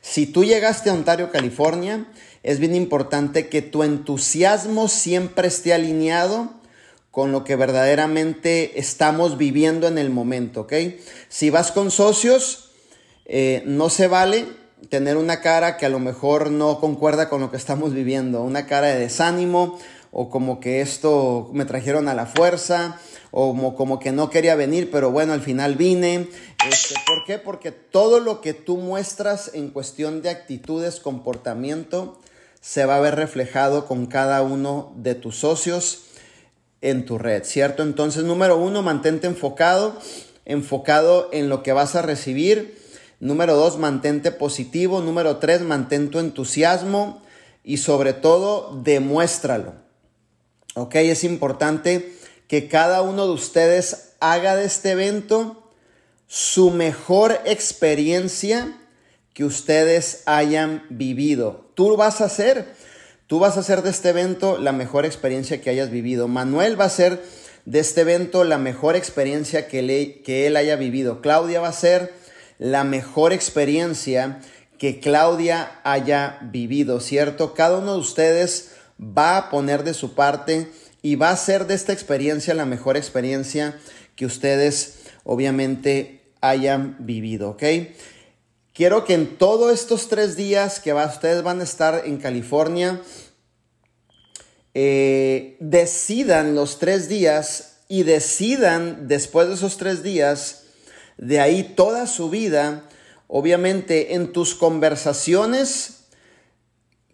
si 0.00 0.26
tú 0.26 0.42
llegaste 0.42 0.90
a 0.90 0.94
Ontario, 0.94 1.30
California, 1.30 2.08
es 2.42 2.58
bien 2.58 2.74
importante 2.74 3.48
que 3.48 3.62
tu 3.62 3.84
entusiasmo 3.84 4.88
siempre 4.88 5.46
esté 5.46 5.74
alineado 5.74 6.54
con 7.12 7.30
lo 7.30 7.44
que 7.44 7.54
verdaderamente 7.54 8.80
estamos 8.80 9.38
viviendo 9.38 9.86
en 9.86 9.96
el 9.96 10.10
momento, 10.10 10.62
¿ok? 10.62 10.72
Si 11.28 11.50
vas 11.50 11.70
con 11.70 11.92
socios, 11.92 12.72
eh, 13.26 13.62
no 13.64 13.90
se 13.90 14.08
vale 14.08 14.63
tener 14.86 15.16
una 15.16 15.40
cara 15.40 15.76
que 15.76 15.86
a 15.86 15.88
lo 15.88 15.98
mejor 15.98 16.50
no 16.50 16.80
concuerda 16.80 17.28
con 17.28 17.40
lo 17.40 17.50
que 17.50 17.56
estamos 17.56 17.94
viviendo, 17.94 18.42
una 18.42 18.66
cara 18.66 18.88
de 18.88 18.98
desánimo 18.98 19.78
o 20.16 20.30
como 20.30 20.60
que 20.60 20.80
esto 20.80 21.50
me 21.52 21.64
trajeron 21.64 22.08
a 22.08 22.14
la 22.14 22.26
fuerza 22.26 23.00
o 23.32 23.74
como, 23.74 23.98
que 23.98 24.12
no 24.12 24.30
quería 24.30 24.54
venir, 24.54 24.92
pero 24.92 25.10
bueno, 25.10 25.32
al 25.32 25.40
final 25.40 25.74
vine. 25.74 26.28
Este, 26.70 26.94
¿Por 27.04 27.24
qué? 27.24 27.38
Porque 27.38 27.72
todo 27.72 28.20
lo 28.20 28.40
que 28.40 28.54
tú 28.54 28.76
muestras 28.76 29.50
en 29.54 29.70
cuestión 29.70 30.22
de 30.22 30.30
actitudes, 30.30 31.00
comportamiento, 31.00 32.20
se 32.60 32.86
va 32.86 32.96
a 32.96 33.00
ver 33.00 33.16
reflejado 33.16 33.86
con 33.86 34.06
cada 34.06 34.42
uno 34.42 34.92
de 34.96 35.16
tus 35.16 35.36
socios. 35.36 36.04
en 36.80 37.06
tu 37.06 37.18
red, 37.18 37.44
¿cierto? 37.44 37.82
Entonces, 37.82 38.24
número 38.24 38.58
uno, 38.58 38.82
mantente 38.82 39.26
enfocado, 39.26 39.98
enfocado 40.44 41.30
en 41.32 41.48
lo 41.48 41.62
que 41.62 41.72
vas 41.72 41.96
a 41.96 42.02
recibir. 42.02 42.78
Número 43.24 43.56
dos, 43.56 43.78
mantente 43.78 44.32
positivo. 44.32 45.00
Número 45.00 45.38
tres, 45.38 45.62
mantén 45.62 46.10
tu 46.10 46.18
entusiasmo 46.18 47.22
y 47.64 47.78
sobre 47.78 48.12
todo, 48.12 48.78
demuéstralo. 48.84 49.72
¿Ok? 50.74 50.96
Es 50.96 51.24
importante 51.24 52.12
que 52.48 52.68
cada 52.68 53.00
uno 53.00 53.26
de 53.26 53.32
ustedes 53.32 54.12
haga 54.20 54.56
de 54.56 54.66
este 54.66 54.90
evento 54.90 55.70
su 56.26 56.70
mejor 56.70 57.40
experiencia 57.46 58.78
que 59.32 59.46
ustedes 59.46 60.22
hayan 60.26 60.84
vivido. 60.90 61.70
Tú 61.72 61.96
vas 61.96 62.20
a 62.20 62.26
hacer, 62.26 62.74
tú 63.26 63.38
vas 63.38 63.56
a 63.56 63.60
hacer 63.60 63.80
de 63.80 63.88
este 63.88 64.10
evento 64.10 64.58
la 64.58 64.72
mejor 64.72 65.06
experiencia 65.06 65.62
que 65.62 65.70
hayas 65.70 65.88
vivido. 65.88 66.28
Manuel 66.28 66.78
va 66.78 66.84
a 66.84 66.88
hacer 66.88 67.24
de 67.64 67.78
este 67.78 68.02
evento 68.02 68.44
la 68.44 68.58
mejor 68.58 68.96
experiencia 68.96 69.66
que, 69.66 70.20
que 70.22 70.46
él 70.46 70.58
haya 70.58 70.76
vivido. 70.76 71.22
Claudia 71.22 71.62
va 71.62 71.68
a 71.68 71.72
ser 71.72 72.22
la 72.58 72.84
mejor 72.84 73.32
experiencia 73.32 74.40
que 74.78 75.00
Claudia 75.00 75.80
haya 75.84 76.38
vivido, 76.42 77.00
¿cierto? 77.00 77.54
Cada 77.54 77.78
uno 77.78 77.94
de 77.94 78.00
ustedes 78.00 78.72
va 79.00 79.36
a 79.36 79.50
poner 79.50 79.84
de 79.84 79.94
su 79.94 80.14
parte 80.14 80.70
y 81.02 81.16
va 81.16 81.28
a 81.28 81.32
hacer 81.32 81.66
de 81.66 81.74
esta 81.74 81.92
experiencia 81.92 82.54
la 82.54 82.66
mejor 82.66 82.96
experiencia 82.96 83.78
que 84.16 84.26
ustedes 84.26 85.00
obviamente 85.24 86.22
hayan 86.40 86.96
vivido, 87.00 87.50
¿ok? 87.50 87.62
Quiero 88.72 89.04
que 89.04 89.14
en 89.14 89.36
todos 89.36 89.72
estos 89.72 90.08
tres 90.08 90.36
días 90.36 90.80
que 90.80 90.92
ustedes 90.92 91.42
van 91.42 91.60
a 91.60 91.64
estar 91.64 92.02
en 92.06 92.18
California, 92.18 93.00
eh, 94.74 95.56
decidan 95.60 96.56
los 96.56 96.80
tres 96.80 97.08
días 97.08 97.76
y 97.88 98.02
decidan 98.02 99.06
después 99.06 99.48
de 99.48 99.54
esos 99.54 99.76
tres 99.76 100.02
días, 100.02 100.63
de 101.18 101.40
ahí 101.40 101.62
toda 101.62 102.06
su 102.06 102.30
vida, 102.30 102.84
obviamente 103.28 104.14
en 104.14 104.32
tus 104.32 104.54
conversaciones, 104.54 106.04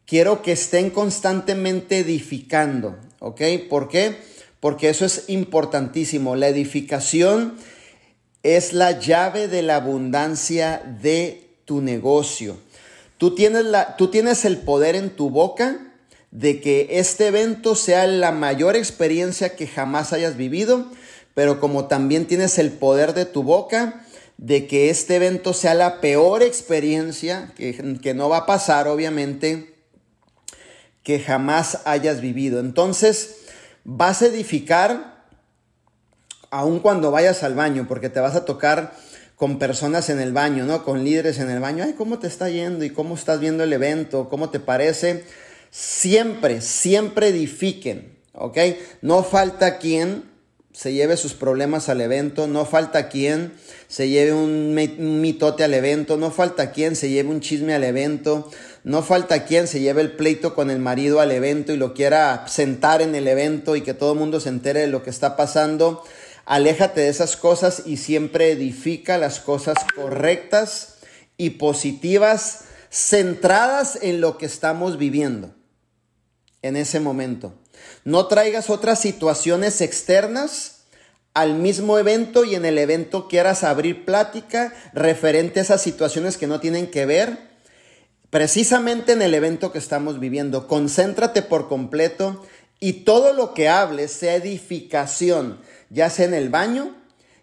quiero 0.06 0.42
que 0.42 0.52
estén 0.52 0.90
constantemente 0.90 1.98
edificando, 1.98 2.98
¿ok? 3.20 3.42
¿Por 3.68 3.88
qué? 3.88 4.16
Porque 4.58 4.88
eso 4.88 5.04
es 5.04 5.24
importantísimo. 5.28 6.36
La 6.36 6.48
edificación 6.48 7.56
es 8.42 8.72
la 8.72 8.98
llave 8.98 9.48
de 9.48 9.62
la 9.62 9.76
abundancia 9.76 10.82
de 11.00 11.50
tu 11.64 11.80
negocio. 11.80 12.56
Tú 13.18 13.34
tienes, 13.34 13.64
la, 13.66 13.96
tú 13.96 14.08
tienes 14.08 14.44
el 14.44 14.58
poder 14.58 14.96
en 14.96 15.10
tu 15.10 15.30
boca 15.30 15.94
de 16.30 16.60
que 16.60 16.88
este 16.92 17.26
evento 17.26 17.74
sea 17.74 18.06
la 18.06 18.32
mayor 18.32 18.76
experiencia 18.76 19.56
que 19.56 19.66
jamás 19.66 20.12
hayas 20.12 20.36
vivido, 20.36 20.86
pero 21.34 21.60
como 21.60 21.86
también 21.86 22.26
tienes 22.26 22.58
el 22.58 22.70
poder 22.72 23.14
de 23.14 23.26
tu 23.26 23.42
boca 23.42 24.04
de 24.36 24.66
que 24.66 24.90
este 24.90 25.16
evento 25.16 25.52
sea 25.52 25.74
la 25.74 26.00
peor 26.00 26.42
experiencia, 26.42 27.52
que, 27.56 27.98
que 28.00 28.14
no 28.14 28.28
va 28.28 28.38
a 28.38 28.46
pasar 28.46 28.88
obviamente, 28.88 29.74
que 31.02 31.20
jamás 31.20 31.80
hayas 31.84 32.20
vivido. 32.20 32.60
Entonces, 32.60 33.36
vas 33.84 34.22
a 34.22 34.26
edificar 34.26 35.10
aun 36.50 36.80
cuando 36.80 37.10
vayas 37.10 37.42
al 37.42 37.54
baño, 37.54 37.86
porque 37.88 38.08
te 38.08 38.20
vas 38.20 38.34
a 38.34 38.44
tocar 38.44 38.94
con 39.36 39.58
personas 39.58 40.10
en 40.10 40.20
el 40.20 40.32
baño, 40.32 40.66
¿no? 40.66 40.84
Con 40.84 41.04
líderes 41.04 41.38
en 41.38 41.48
el 41.48 41.60
baño. 41.60 41.84
Ay, 41.84 41.94
¿cómo 41.96 42.18
te 42.18 42.26
está 42.26 42.50
yendo? 42.50 42.84
¿Y 42.84 42.90
cómo 42.90 43.14
estás 43.14 43.40
viendo 43.40 43.64
el 43.64 43.72
evento? 43.72 44.28
¿Cómo 44.28 44.50
te 44.50 44.60
parece? 44.60 45.24
Siempre, 45.70 46.60
siempre 46.60 47.28
edifiquen, 47.28 48.18
¿ok? 48.34 48.58
No 49.00 49.22
falta 49.22 49.78
quien 49.78 50.29
se 50.72 50.92
lleve 50.92 51.16
sus 51.16 51.34
problemas 51.34 51.88
al 51.88 52.00
evento, 52.00 52.46
no 52.46 52.64
falta 52.64 53.08
quien 53.08 53.52
se 53.88 54.08
lleve 54.08 54.32
un 54.32 54.74
mitote 55.20 55.64
al 55.64 55.74
evento, 55.74 56.16
no 56.16 56.30
falta 56.30 56.70
quien 56.70 56.94
se 56.94 57.10
lleve 57.10 57.28
un 57.28 57.40
chisme 57.40 57.74
al 57.74 57.84
evento, 57.84 58.50
no 58.84 59.02
falta 59.02 59.44
quien 59.44 59.66
se 59.66 59.80
lleve 59.80 60.00
el 60.00 60.12
pleito 60.12 60.54
con 60.54 60.70
el 60.70 60.78
marido 60.78 61.20
al 61.20 61.32
evento 61.32 61.72
y 61.72 61.76
lo 61.76 61.92
quiera 61.92 62.46
sentar 62.46 63.02
en 63.02 63.14
el 63.14 63.28
evento 63.28 63.76
y 63.76 63.82
que 63.82 63.94
todo 63.94 64.12
el 64.12 64.18
mundo 64.18 64.40
se 64.40 64.48
entere 64.48 64.80
de 64.80 64.86
lo 64.86 65.02
que 65.02 65.10
está 65.10 65.36
pasando. 65.36 66.04
Aléjate 66.46 67.02
de 67.02 67.08
esas 67.08 67.36
cosas 67.36 67.82
y 67.86 67.96
siempre 67.96 68.52
edifica 68.52 69.18
las 69.18 69.40
cosas 69.40 69.76
correctas 69.94 70.96
y 71.36 71.50
positivas, 71.50 72.64
centradas 72.90 73.98
en 74.02 74.20
lo 74.20 74.38
que 74.38 74.46
estamos 74.46 74.98
viviendo 74.98 75.54
en 76.62 76.76
ese 76.76 77.00
momento. 77.00 77.54
No 78.04 78.26
traigas 78.26 78.70
otras 78.70 79.00
situaciones 79.00 79.80
externas 79.80 80.80
al 81.34 81.54
mismo 81.54 81.98
evento 81.98 82.44
y 82.44 82.54
en 82.54 82.64
el 82.64 82.78
evento 82.78 83.28
quieras 83.28 83.62
abrir 83.62 84.04
plática 84.04 84.72
referente 84.92 85.60
a 85.60 85.62
esas 85.62 85.82
situaciones 85.82 86.36
que 86.36 86.46
no 86.46 86.60
tienen 86.60 86.90
que 86.90 87.06
ver 87.06 87.50
precisamente 88.30 89.12
en 89.12 89.22
el 89.22 89.34
evento 89.34 89.72
que 89.72 89.78
estamos 89.78 90.18
viviendo. 90.18 90.66
Concéntrate 90.66 91.42
por 91.42 91.68
completo 91.68 92.44
y 92.78 93.04
todo 93.04 93.32
lo 93.32 93.52
que 93.52 93.68
hables 93.68 94.12
sea 94.12 94.36
edificación, 94.36 95.60
ya 95.90 96.08
sea 96.08 96.26
en 96.26 96.34
el 96.34 96.48
baño, 96.48 96.96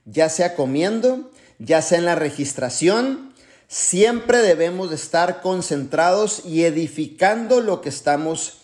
ya 0.06 0.30
sea 0.30 0.56
comiendo, 0.56 1.32
ya 1.60 1.82
sea 1.82 2.00
en 2.00 2.06
la 2.06 2.16
registración, 2.16 3.34
siempre 3.68 4.40
debemos 4.40 4.90
de 4.90 4.96
estar 4.96 5.42
concentrados 5.42 6.44
y 6.46 6.64
edificando 6.64 7.62
lo 7.62 7.82
que 7.82 7.90
estamos 7.90 8.57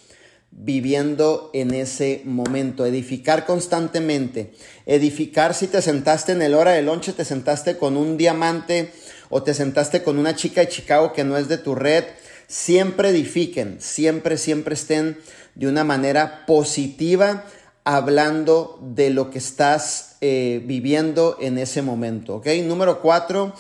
viviendo 0.56 1.50
en 1.54 1.74
ese 1.74 2.22
momento, 2.26 2.86
edificar 2.86 3.46
constantemente, 3.46 4.54
edificar 4.86 5.54
si 5.54 5.68
te 5.68 5.82
sentaste 5.82 6.32
en 6.32 6.42
el 6.42 6.54
hora 6.54 6.72
de 6.72 6.84
lonche, 6.84 7.14
te 7.14 7.26
sentaste 7.26 7.78
con 7.78 7.98
un 7.98 8.18
diamante 8.18 8.92
o 9.30 9.44
te 9.44 9.54
sentaste 9.54 10.04
con 10.04 10.20
una 10.20 10.36
chica 10.36 10.62
de 10.62 10.70
Chicago 10.70 11.12
que 11.12 11.24
no 11.24 11.38
es 11.38 11.48
de 11.48 11.58
tu 11.58 11.76
red, 11.76 12.04
siempre 12.48 13.10
edifiquen, 13.10 13.78
siempre, 13.80 14.38
siempre 14.38 14.76
estén 14.76 15.18
de 15.56 15.68
una 15.68 15.84
manera 15.84 16.46
positiva 16.46 17.46
hablando 17.84 18.80
de 18.82 19.10
lo 19.10 19.30
que 19.30 19.40
estás 19.40 20.18
eh, 20.22 20.62
viviendo 20.66 21.38
en 21.42 21.58
ese 21.58 21.82
momento. 21.82 22.36
¿ok? 22.36 22.48
Número 22.64 23.02
cuatro, 23.02 23.54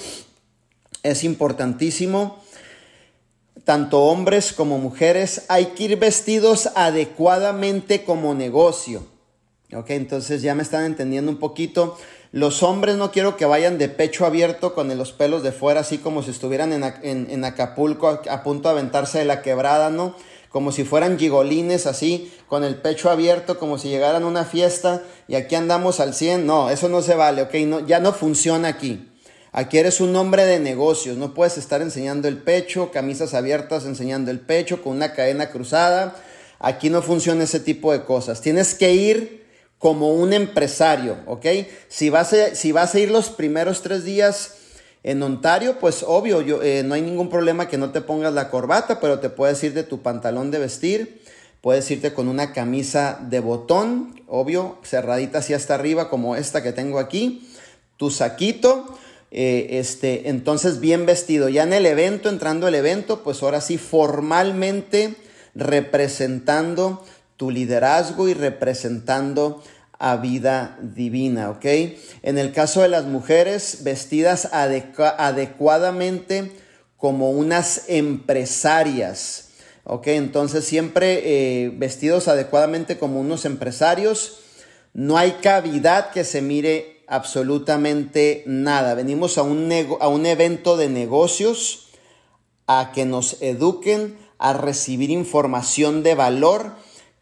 es 1.01 1.23
importantísimo. 1.23 2.42
Tanto 3.63 4.03
hombres 4.03 4.51
como 4.51 4.77
mujeres 4.77 5.45
hay 5.47 5.67
que 5.67 5.83
ir 5.85 5.97
vestidos 5.97 6.69
adecuadamente 6.75 8.03
como 8.03 8.33
negocio. 8.33 9.03
¿ok? 9.73 9.89
Entonces 9.91 10.41
ya 10.41 10.55
me 10.55 10.63
están 10.63 10.85
entendiendo 10.85 11.31
un 11.31 11.37
poquito. 11.37 11.97
Los 12.31 12.63
hombres 12.63 12.97
no 12.97 13.11
quiero 13.11 13.37
que 13.37 13.45
vayan 13.45 13.77
de 13.77 13.89
pecho 13.89 14.25
abierto 14.25 14.73
con 14.73 14.95
los 14.97 15.11
pelos 15.11 15.43
de 15.43 15.51
fuera, 15.51 15.81
así 15.81 15.97
como 15.97 16.23
si 16.23 16.31
estuvieran 16.31 16.73
en, 16.73 16.83
en 17.29 17.45
Acapulco 17.45 18.21
a, 18.29 18.43
punto 18.43 18.69
de 18.69 18.73
aventarse 18.73 19.19
de 19.19 19.25
la 19.25 19.41
quebrada, 19.41 19.89
¿no? 19.89 20.15
como 20.49 20.71
si 20.71 20.83
fueran 20.83 21.17
gigolines 21.17 21.87
así, 21.87 22.31
con 22.47 22.63
el 22.63 22.75
pecho 22.75 23.09
abierto, 23.09 23.57
como 23.57 23.79
si 23.79 23.89
llegaran 23.89 24.21
a 24.21 24.27
una 24.27 24.45
fiesta 24.45 25.01
y 25.27 25.33
aquí 25.33 25.55
andamos 25.55 25.99
al 25.99 26.13
100. 26.13 26.45
No, 26.45 26.69
eso 26.69 26.89
no 26.89 27.01
se 27.01 27.15
vale, 27.15 27.41
ok, 27.41 27.85
ya 27.87 27.99
no 27.99 28.13
funciona 28.13 28.67
aquí. 28.67 29.09
Aquí 29.55 29.77
eres 29.77 30.01
un 30.01 30.15
hombre 30.15 30.47
de 30.47 30.59
negocios, 30.59 31.15
no 31.15 31.35
puedes 31.35 31.59
estar 31.59 31.83
enseñando 31.83 32.27
el 32.27 32.37
pecho, 32.37 32.89
camisas 32.91 33.35
abiertas 33.35 33.85
enseñando 33.85 34.31
el 34.31 34.39
pecho 34.39 34.81
con 34.81 34.93
una 34.93 35.13
cadena 35.13 35.51
cruzada. 35.51 36.15
Aquí 36.57 36.89
no 36.89 37.03
funciona 37.03 37.43
ese 37.43 37.59
tipo 37.59 37.91
de 37.91 38.03
cosas. 38.03 38.41
Tienes 38.41 38.73
que 38.73 38.95
ir 38.95 39.45
como 39.77 40.11
un 40.15 40.33
empresario, 40.33 41.17
¿ok? 41.27 41.45
Si 41.87 42.09
vas 42.09 42.33
a, 42.33 42.99
ir 42.99 43.11
los 43.11 43.29
primeros 43.29 43.83
tres 43.83 44.03
días 44.03 44.55
en 45.03 45.21
Ontario, 45.21 45.77
pues 45.79 46.03
obvio, 46.07 46.63
eh, 46.63 46.81
no 46.83 46.95
hay 46.95 47.03
ningún 47.03 47.29
problema 47.29 47.67
que 47.67 47.77
no 47.77 47.91
te 47.91 48.01
pongas 48.01 48.33
la 48.33 48.49
corbata, 48.49 48.99
pero 48.99 49.19
te 49.19 49.29
puedes 49.29 49.63
ir 49.63 49.75
de 49.75 49.83
tu 49.83 50.01
pantalón 50.01 50.49
de 50.49 50.57
vestir, 50.57 51.21
puedes 51.61 51.91
irte 51.91 52.11
con 52.11 52.27
una 52.27 52.53
camisa 52.53 53.19
de 53.21 53.39
botón, 53.39 54.19
obvio, 54.25 54.79
cerradita 54.83 55.39
hacia 55.39 55.57
hasta 55.57 55.75
arriba, 55.75 56.09
como 56.09 56.35
esta 56.35 56.63
que 56.63 56.71
tengo 56.71 56.97
aquí, 56.97 57.47
tu 57.97 58.09
saquito, 58.09 58.97
eh, 59.35 59.79
este, 59.79 60.29
entonces 60.29 60.79
bien 60.79 61.07
vestido. 61.07 61.49
Ya 61.49 61.63
en 61.63 61.73
el 61.73 61.87
evento, 61.87 62.29
entrando 62.29 62.67
al 62.67 62.75
evento, 62.75 63.23
pues 63.23 63.41
ahora 63.41 63.61
sí 63.61 63.79
formalmente 63.79 65.15
representando 65.55 67.03
tu 67.35 67.49
liderazgo 67.49 68.29
y 68.29 68.35
representando 68.35 69.63
a 69.97 70.17
vida 70.17 70.77
divina, 70.81 71.49
¿ok? 71.49 71.65
En 72.21 72.37
el 72.37 72.51
caso 72.51 72.83
de 72.83 72.89
las 72.89 73.05
mujeres, 73.05 73.79
vestidas 73.81 74.49
adecuadamente 74.51 76.51
como 76.97 77.31
unas 77.31 77.85
empresarias, 77.87 79.45
¿ok? 79.83 80.07
Entonces 80.07 80.63
siempre 80.63 81.21
eh, 81.23 81.71
vestidos 81.75 82.27
adecuadamente 82.27 82.99
como 82.99 83.19
unos 83.19 83.45
empresarios, 83.45 84.41
no 84.93 85.17
hay 85.17 85.31
cavidad 85.41 86.11
que 86.11 86.23
se 86.23 86.43
mire 86.43 86.92
absolutamente 87.13 88.43
nada. 88.47 88.95
Venimos 88.95 89.37
a 89.37 89.43
un, 89.43 89.71
a 89.99 90.07
un 90.07 90.25
evento 90.25 90.77
de 90.77 90.89
negocios, 90.89 91.89
a 92.65 92.91
que 92.91 93.05
nos 93.05 93.39
eduquen, 93.41 94.17
a 94.39 94.53
recibir 94.53 95.11
información 95.11 96.01
de 96.01 96.15
valor 96.15 96.71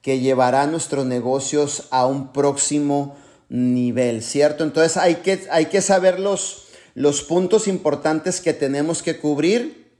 que 0.01 0.19
llevará 0.19 0.65
nuestros 0.65 1.05
negocios 1.05 1.87
a 1.91 2.05
un 2.05 2.31
próximo 2.31 3.17
nivel, 3.49 4.23
¿cierto? 4.23 4.63
Entonces 4.63 4.95
hay 4.95 5.15
que, 5.15 5.45
hay 5.51 5.65
que 5.65 5.81
saber 5.81 6.21
los, 6.21 6.67
los 6.95 7.21
puntos 7.21 7.67
importantes 7.67 8.39
que 8.39 8.53
tenemos 8.53 9.03
que 9.03 9.19
cubrir 9.19 9.91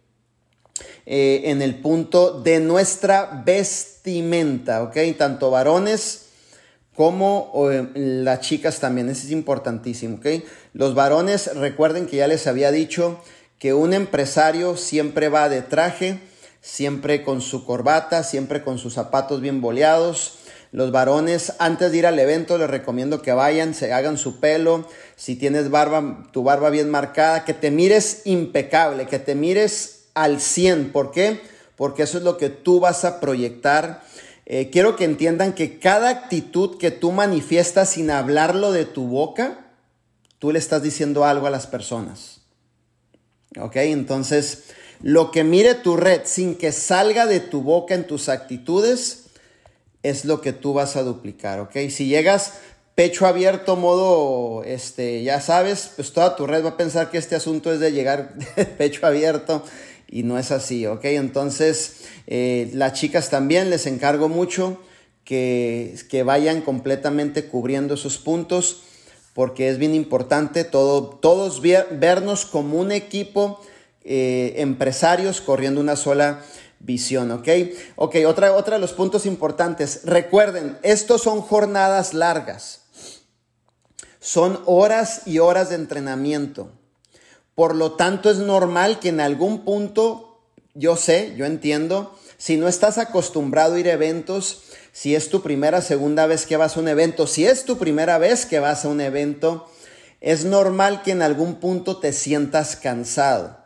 eh, 1.05 1.41
en 1.45 1.61
el 1.61 1.81
punto 1.81 2.39
de 2.41 2.61
nuestra 2.61 3.43
vestimenta, 3.45 4.83
¿ok? 4.83 4.97
Tanto 5.17 5.51
varones 5.51 6.30
como 6.95 7.51
eh, 7.71 7.87
las 7.95 8.41
chicas 8.41 8.79
también, 8.79 9.09
eso 9.09 9.25
es 9.25 9.31
importantísimo, 9.31 10.17
¿ok? 10.17 10.43
Los 10.73 10.93
varones, 10.93 11.55
recuerden 11.55 12.05
que 12.05 12.17
ya 12.17 12.27
les 12.27 12.47
había 12.47 12.71
dicho 12.71 13.21
que 13.59 13.73
un 13.73 13.93
empresario 13.93 14.75
siempre 14.75 15.29
va 15.29 15.47
de 15.47 15.61
traje, 15.61 16.19
siempre 16.61 17.23
con 17.23 17.41
su 17.41 17.65
corbata, 17.65 18.23
siempre 18.23 18.63
con 18.63 18.77
sus 18.77 18.93
zapatos 18.93 19.39
bien 19.41 19.61
boleados. 19.61 20.39
Los 20.71 20.91
varones, 20.91 21.53
antes 21.59 21.91
de 21.91 21.97
ir 21.97 22.07
al 22.07 22.17
evento, 22.17 22.57
les 22.57 22.69
recomiendo 22.69 23.21
que 23.21 23.33
vayan, 23.33 23.73
se 23.73 23.93
hagan 23.93 24.17
su 24.17 24.39
pelo. 24.39 24.87
Si 25.15 25.35
tienes 25.35 25.69
barba, 25.69 26.27
tu 26.31 26.43
barba 26.43 26.69
bien 26.69 26.89
marcada, 26.89 27.45
que 27.45 27.53
te 27.53 27.71
mires 27.71 28.21
impecable, 28.25 29.05
que 29.05 29.19
te 29.19 29.35
mires 29.35 30.05
al 30.13 30.39
100. 30.39 30.91
¿Por 30.91 31.11
qué? 31.11 31.41
Porque 31.75 32.03
eso 32.03 32.17
es 32.17 32.23
lo 32.23 32.37
que 32.37 32.49
tú 32.49 32.79
vas 32.79 33.05
a 33.05 33.19
proyectar. 33.19 34.01
Eh, 34.53 34.69
quiero 34.69 34.97
que 34.97 35.05
entiendan 35.05 35.53
que 35.53 35.79
cada 35.79 36.09
actitud 36.09 36.77
que 36.77 36.91
tú 36.91 37.13
manifiestas 37.13 37.91
sin 37.91 38.11
hablarlo 38.11 38.73
de 38.73 38.83
tu 38.83 39.07
boca, 39.07 39.71
tú 40.39 40.51
le 40.51 40.59
estás 40.59 40.83
diciendo 40.83 41.23
algo 41.23 41.47
a 41.47 41.49
las 41.49 41.67
personas. 41.67 42.41
¿Ok? 43.57 43.77
Entonces, 43.77 44.63
lo 45.01 45.31
que 45.31 45.45
mire 45.45 45.73
tu 45.75 45.95
red 45.95 46.23
sin 46.25 46.55
que 46.55 46.73
salga 46.73 47.27
de 47.27 47.39
tu 47.39 47.61
boca 47.61 47.95
en 47.95 48.05
tus 48.05 48.27
actitudes 48.27 49.27
es 50.03 50.25
lo 50.25 50.41
que 50.41 50.51
tú 50.51 50.73
vas 50.73 50.97
a 50.97 51.03
duplicar, 51.03 51.61
¿ok? 51.61 51.77
Si 51.89 52.07
llegas 52.07 52.55
pecho 52.93 53.27
abierto, 53.27 53.77
modo, 53.77 54.65
este, 54.65 55.23
ya 55.23 55.39
sabes, 55.39 55.91
pues 55.95 56.11
toda 56.11 56.35
tu 56.35 56.45
red 56.45 56.65
va 56.65 56.71
a 56.71 56.77
pensar 56.77 57.09
que 57.09 57.17
este 57.17 57.37
asunto 57.37 57.71
es 57.71 57.79
de 57.79 57.93
llegar 57.93 58.33
pecho 58.77 59.07
abierto 59.07 59.63
y 60.11 60.23
no 60.23 60.37
es 60.37 60.51
así, 60.51 60.85
¿ok? 60.85 61.05
Entonces, 61.05 62.01
eh, 62.27 62.69
las 62.73 62.93
chicas 62.93 63.29
también 63.29 63.69
les 63.71 63.87
encargo 63.87 64.29
mucho 64.29 64.79
que, 65.23 65.95
que 66.09 66.21
vayan 66.21 66.61
completamente 66.61 67.45
cubriendo 67.45 67.95
esos 67.95 68.17
puntos 68.17 68.83
porque 69.33 69.69
es 69.69 69.77
bien 69.77 69.95
importante 69.95 70.63
todo, 70.63 71.05
todos 71.05 71.61
vernos 71.61 72.45
como 72.45 72.77
un 72.77 72.91
equipo 72.91 73.61
eh, 74.03 74.55
empresarios 74.57 75.41
corriendo 75.41 75.79
una 75.79 75.95
sola 75.95 76.41
visión, 76.79 77.31
¿ok? 77.31 77.47
Ok, 77.95 78.15
otra, 78.27 78.53
otra 78.53 78.75
de 78.75 78.81
los 78.81 78.93
puntos 78.93 79.25
importantes. 79.25 80.01
Recuerden, 80.03 80.77
estos 80.83 81.21
son 81.21 81.41
jornadas 81.41 82.13
largas. 82.13 82.81
Son 84.19 84.59
horas 84.65 85.21
y 85.25 85.39
horas 85.39 85.69
de 85.69 85.75
entrenamiento. 85.75 86.71
Por 87.55 87.75
lo 87.75 87.93
tanto, 87.93 88.29
es 88.29 88.37
normal 88.37 88.99
que 88.99 89.09
en 89.09 89.19
algún 89.19 89.65
punto, 89.65 90.39
yo 90.73 90.95
sé, 90.95 91.33
yo 91.35 91.45
entiendo, 91.45 92.17
si 92.37 92.57
no 92.57 92.67
estás 92.67 92.97
acostumbrado 92.97 93.75
a 93.75 93.79
ir 93.79 93.87
a 93.87 93.93
eventos, 93.93 94.63
si 94.91 95.15
es 95.15 95.29
tu 95.29 95.41
primera, 95.41 95.81
segunda 95.81 96.25
vez 96.25 96.45
que 96.45 96.57
vas 96.57 96.75
a 96.75 96.79
un 96.79 96.87
evento, 96.87 97.27
si 97.27 97.45
es 97.45 97.65
tu 97.65 97.77
primera 97.77 98.17
vez 98.17 98.45
que 98.45 98.59
vas 98.59 98.83
a 98.83 98.89
un 98.89 98.99
evento, 98.99 99.69
es 100.21 100.45
normal 100.45 101.01
que 101.03 101.11
en 101.11 101.21
algún 101.21 101.55
punto 101.55 101.97
te 101.97 102.13
sientas 102.13 102.75
cansado. 102.75 103.60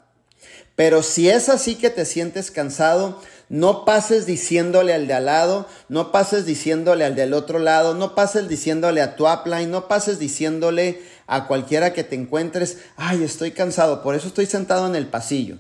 Pero 0.76 1.04
si 1.04 1.30
es 1.30 1.48
así 1.50 1.76
que 1.76 1.90
te 1.90 2.06
sientes 2.06 2.52
cansado, 2.52 3.22
no 3.48 3.86
pases 3.86 4.26
diciéndole 4.26 4.94
al 4.94 5.08
de 5.08 5.14
al 5.14 5.26
lado, 5.26 5.68
no 5.88 6.12
pases 6.12 6.46
diciéndole 6.46 7.06
al 7.06 7.16
del 7.16 7.34
otro 7.34 7.60
lado, 7.60 7.94
no 7.94 8.16
pases 8.16 8.50
diciéndole 8.50 9.02
a 9.02 9.16
tu 9.16 9.28
upline, 9.28 9.72
no 9.72 9.88
pases 9.88 10.20
diciéndole 10.20 11.02
a 11.28 11.48
cualquiera 11.48 11.94
que 11.94 12.04
te 12.04 12.16
encuentres, 12.16 12.80
ay, 12.98 13.24
estoy 13.24 13.52
cansado, 13.52 14.04
por 14.04 14.16
eso 14.16 14.28
estoy 14.28 14.48
sentado 14.48 14.88
en 14.88 14.96
el 14.96 15.08
pasillo. 15.08 15.58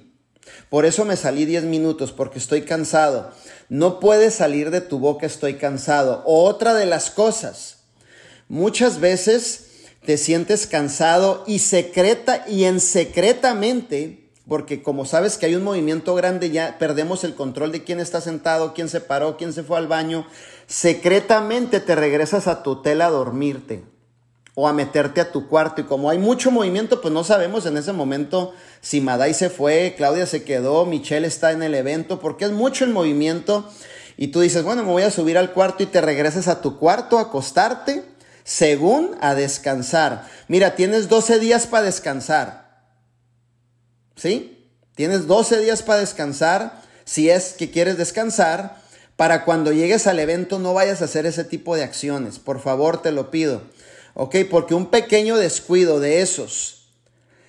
Por 0.69 0.85
eso 0.85 1.05
me 1.05 1.15
salí 1.15 1.45
10 1.45 1.63
minutos, 1.63 2.11
porque 2.11 2.39
estoy 2.39 2.63
cansado. 2.63 3.31
No 3.69 3.99
puedes 3.99 4.35
salir 4.35 4.71
de 4.71 4.81
tu 4.81 4.99
boca, 4.99 5.25
estoy 5.25 5.55
cansado. 5.55 6.23
Otra 6.25 6.73
de 6.73 6.85
las 6.85 7.09
cosas, 7.09 7.77
muchas 8.47 8.99
veces 8.99 9.67
te 10.05 10.17
sientes 10.17 10.67
cansado 10.67 11.43
y 11.47 11.59
secreta 11.59 12.45
y 12.47 12.65
en 12.65 12.79
secretamente 12.79 14.24
porque 14.47 14.83
como 14.83 15.05
sabes 15.05 15.37
que 15.37 15.47
hay 15.47 15.55
un 15.55 15.63
movimiento 15.63 16.13
grande, 16.13 16.51
ya 16.51 16.77
perdemos 16.77 17.23
el 17.23 17.33
control 17.33 17.71
de 17.71 17.83
quién 17.83 17.99
está 17.99 18.21
sentado, 18.21 18.73
quién 18.73 18.89
se 18.89 19.01
paró, 19.01 19.37
quién 19.37 19.53
se 19.53 19.63
fue 19.63 19.77
al 19.77 19.87
baño. 19.87 20.27
Secretamente 20.67 21.79
te 21.79 21.95
regresas 21.95 22.47
a 22.47 22.61
tu 22.61 22.71
hotel 22.71 23.01
a 23.01 23.09
dormirte 23.09 23.83
o 24.53 24.67
a 24.67 24.73
meterte 24.73 25.19
a 25.19 25.31
tu 25.31 25.47
cuarto. 25.47 25.81
Y 25.81 25.85
como 25.85 26.09
hay 26.09 26.19
mucho 26.19 26.51
movimiento, 26.51 27.01
pues 27.01 27.13
no 27.13 27.23
sabemos 27.23 27.65
en 27.65 27.77
ese 27.77 27.91
momento 27.91 28.53
si 28.81 29.01
Madai 29.01 29.33
se 29.33 29.49
fue, 29.49 29.95
Claudia 29.97 30.25
se 30.27 30.43
quedó, 30.43 30.85
Michelle 30.85 31.27
está 31.27 31.51
en 31.51 31.63
el 31.63 31.73
evento, 31.73 32.19
porque 32.19 32.45
es 32.45 32.51
mucho 32.51 32.85
el 32.85 32.91
movimiento. 32.91 33.69
Y 34.15 34.27
tú 34.27 34.39
dices, 34.41 34.63
bueno, 34.63 34.83
me 34.83 34.91
voy 34.91 35.03
a 35.03 35.11
subir 35.11 35.37
al 35.37 35.51
cuarto 35.51 35.83
y 35.83 35.87
te 35.87 36.01
regresas 36.01 36.47
a 36.47 36.61
tu 36.61 36.77
cuarto 36.77 37.17
a 37.17 37.23
acostarte, 37.23 38.03
según 38.43 39.17
a 39.21 39.33
descansar. 39.35 40.27
Mira, 40.47 40.75
tienes 40.75 41.09
12 41.09 41.39
días 41.39 41.67
para 41.67 41.85
descansar. 41.85 42.64
¿Sí? 44.15 44.67
Tienes 44.95 45.27
12 45.27 45.59
días 45.59 45.83
para 45.83 45.99
descansar, 45.99 46.81
si 47.03 47.29
es 47.29 47.53
que 47.53 47.69
quieres 47.69 47.97
descansar, 47.97 48.81
para 49.15 49.45
cuando 49.45 49.71
llegues 49.71 50.07
al 50.07 50.19
evento 50.19 50.59
no 50.59 50.73
vayas 50.73 51.01
a 51.01 51.05
hacer 51.05 51.25
ese 51.25 51.43
tipo 51.43 51.75
de 51.75 51.83
acciones. 51.83 52.39
Por 52.39 52.59
favor, 52.59 53.01
te 53.01 53.11
lo 53.11 53.31
pido. 53.31 53.61
¿Ok? 54.13 54.37
Porque 54.49 54.73
un 54.73 54.87
pequeño 54.87 55.37
descuido 55.37 55.99
de 55.99 56.21
esos, 56.21 56.87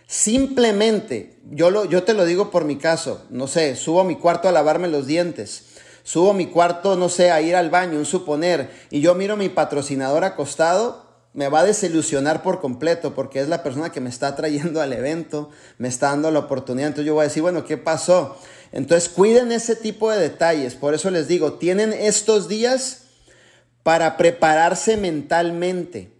simplemente, 0.07 1.37
yo, 1.51 1.71
lo, 1.71 1.85
yo 1.85 2.03
te 2.03 2.15
lo 2.15 2.25
digo 2.25 2.51
por 2.51 2.65
mi 2.65 2.77
caso, 2.77 3.25
no 3.31 3.47
sé, 3.47 3.77
subo 3.77 4.01
a 4.01 4.05
mi 4.05 4.17
cuarto 4.17 4.49
a 4.49 4.53
lavarme 4.53 4.89
los 4.89 5.07
dientes, 5.07 5.65
subo 6.03 6.31
a 6.31 6.35
mi 6.35 6.47
cuarto, 6.47 6.97
no 6.97 7.09
sé, 7.09 7.31
a 7.31 7.41
ir 7.41 7.55
al 7.55 7.71
baño, 7.71 7.99
un 7.99 8.07
suponer, 8.07 8.71
y 8.91 9.01
yo 9.01 9.15
miro 9.15 9.35
a 9.35 9.37
mi 9.37 9.49
patrocinador 9.49 10.25
acostado, 10.25 11.06
me 11.37 11.49
va 11.49 11.61
a 11.61 11.65
desilusionar 11.65 12.43
por 12.43 12.61
completo 12.61 13.15
porque 13.15 13.41
es 13.41 13.49
la 13.49 13.63
persona 13.63 13.93
que 13.93 14.01
me 14.01 14.09
está 14.09 14.35
trayendo 14.35 14.81
al 14.81 14.95
evento, 14.95 15.51
me 15.77 15.87
está 15.87 16.09
dando 16.09 16.31
la 16.31 16.39
oportunidad. 16.39 16.89
Entonces 16.89 17.07
yo 17.07 17.13
voy 17.13 17.25
a 17.25 17.29
decir, 17.29 17.43
bueno, 17.43 17.67
¿qué 17.67 17.77
pasó? 17.77 18.39
Entonces 18.73 19.11
cuiden 19.11 19.53
ese 19.53 19.77
tipo 19.77 20.11
de 20.11 20.19
detalles. 20.19 20.75
Por 20.75 20.95
eso 20.95 21.11
les 21.11 21.29
digo, 21.29 21.53
tienen 21.53 21.93
estos 21.93 22.49
días 22.49 23.03
para 23.83 24.17
prepararse 24.17 24.97
mentalmente. 24.97 26.11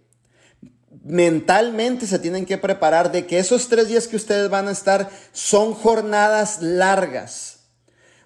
Mentalmente 1.03 2.05
se 2.05 2.19
tienen 2.19 2.45
que 2.45 2.59
preparar 2.59 3.11
de 3.11 3.25
que 3.25 3.39
esos 3.39 3.69
tres 3.69 3.87
días 3.87 4.07
que 4.07 4.17
ustedes 4.17 4.51
van 4.51 4.67
a 4.67 4.71
estar 4.71 5.09
son 5.31 5.73
jornadas 5.73 6.61
largas. 6.61 7.61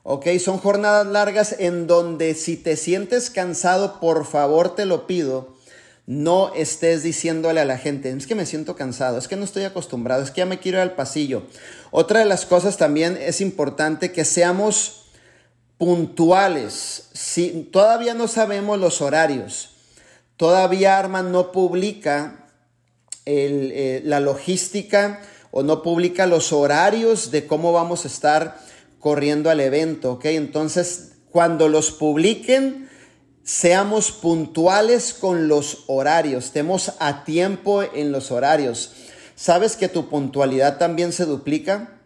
¿Ok? 0.04 0.28
Son 0.44 0.58
jornadas 0.58 1.08
largas 1.08 1.56
en 1.58 1.88
donde 1.88 2.36
si 2.36 2.58
te 2.58 2.76
sientes 2.76 3.30
cansado, 3.30 4.02
por 4.02 4.26
favor 4.26 4.76
te 4.76 4.84
lo 4.84 5.08
pido 5.08 5.61
no 6.08 6.54
estés 6.56 7.04
diciéndole 7.04 7.62
a 7.62 7.66
la 7.66 7.78
gente, 7.78 8.10
es 8.12 8.28
que 8.28 8.36
me 8.36 8.46
siento 8.46 8.76
cansado, 8.76 9.18
es 9.18 9.28
que 9.28 9.36
no 9.36 9.46
estoy 9.46 9.64
acostumbrado, 9.64 10.24
es 10.24 10.32
que 10.32 10.40
ya 10.40 10.46
me 10.46 10.60
quiero 10.60 10.80
ir 10.80 10.82
al 10.82 10.96
pasillo. 10.96 11.44
Otra 11.92 12.20
de 12.20 12.26
las 12.26 12.46
cosas 12.46 12.78
también 12.78 13.18
es 13.22 13.42
importante 13.42 14.12
que 14.12 14.26
seamos 14.26 15.06
puntuales. 15.78 17.10
Si 17.14 17.70
todavía 17.72 18.14
no 18.14 18.28
sabemos 18.28 18.80
los 18.80 19.02
horarios, 19.02 19.72
todavía 20.38 20.98
Arman 21.00 21.32
no 21.32 21.52
publica 21.52 22.48
eh, 23.26 24.02
la 24.04 24.20
logística 24.20 25.22
o 25.52 25.64
no 25.64 25.84
publica 25.84 26.26
los 26.26 26.52
horarios 26.54 27.32
de 27.32 27.46
cómo 27.46 27.72
vamos 27.72 28.06
a 28.06 28.08
estar 28.08 28.58
corriendo 29.00 29.50
al 29.50 29.60
evento, 29.60 30.14
¿ok? 30.14 30.26
Entonces, 30.26 31.14
cuando 31.30 31.68
los 31.68 31.92
publiquen, 31.92 32.90
seamos 33.44 34.12
puntuales 34.12 35.14
con 35.14 35.48
los 35.48 35.84
horarios, 35.88 36.46
estemos 36.46 36.94
a 37.00 37.24
tiempo 37.24 37.84
en 37.84 38.12
los 38.12 38.32
horarios. 38.32 38.94
¿Sabes 39.36 39.76
que 39.76 39.90
tu 39.90 40.10
puntualidad 40.10 40.78
también 40.78 41.12
se 41.12 41.26
duplica? 41.26 42.00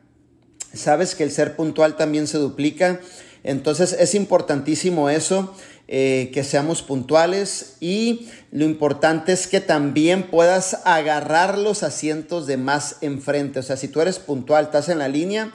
¿Sabes 0.73 1.15
que 1.15 1.23
el 1.23 1.31
ser 1.31 1.55
puntual 1.55 1.97
también 1.97 2.27
se 2.27 2.37
duplica? 2.37 3.01
Entonces 3.43 3.93
es 3.93 4.15
importantísimo 4.15 5.09
eso, 5.09 5.53
eh, 5.87 6.31
que 6.33 6.43
seamos 6.43 6.81
puntuales 6.81 7.75
y 7.79 8.27
lo 8.51 8.65
importante 8.65 9.33
es 9.33 9.45
que 9.45 9.61
también 9.61 10.23
puedas 10.23 10.79
agarrar 10.83 11.59
los 11.59 11.83
asientos 11.83 12.47
de 12.47 12.57
más 12.57 12.97
enfrente. 13.01 13.59
O 13.59 13.63
sea, 13.63 13.77
si 13.77 13.87
tú 13.87 14.01
eres 14.01 14.17
puntual, 14.17 14.65
estás 14.65 14.89
en 14.89 14.97
la 14.97 15.09
línea, 15.09 15.51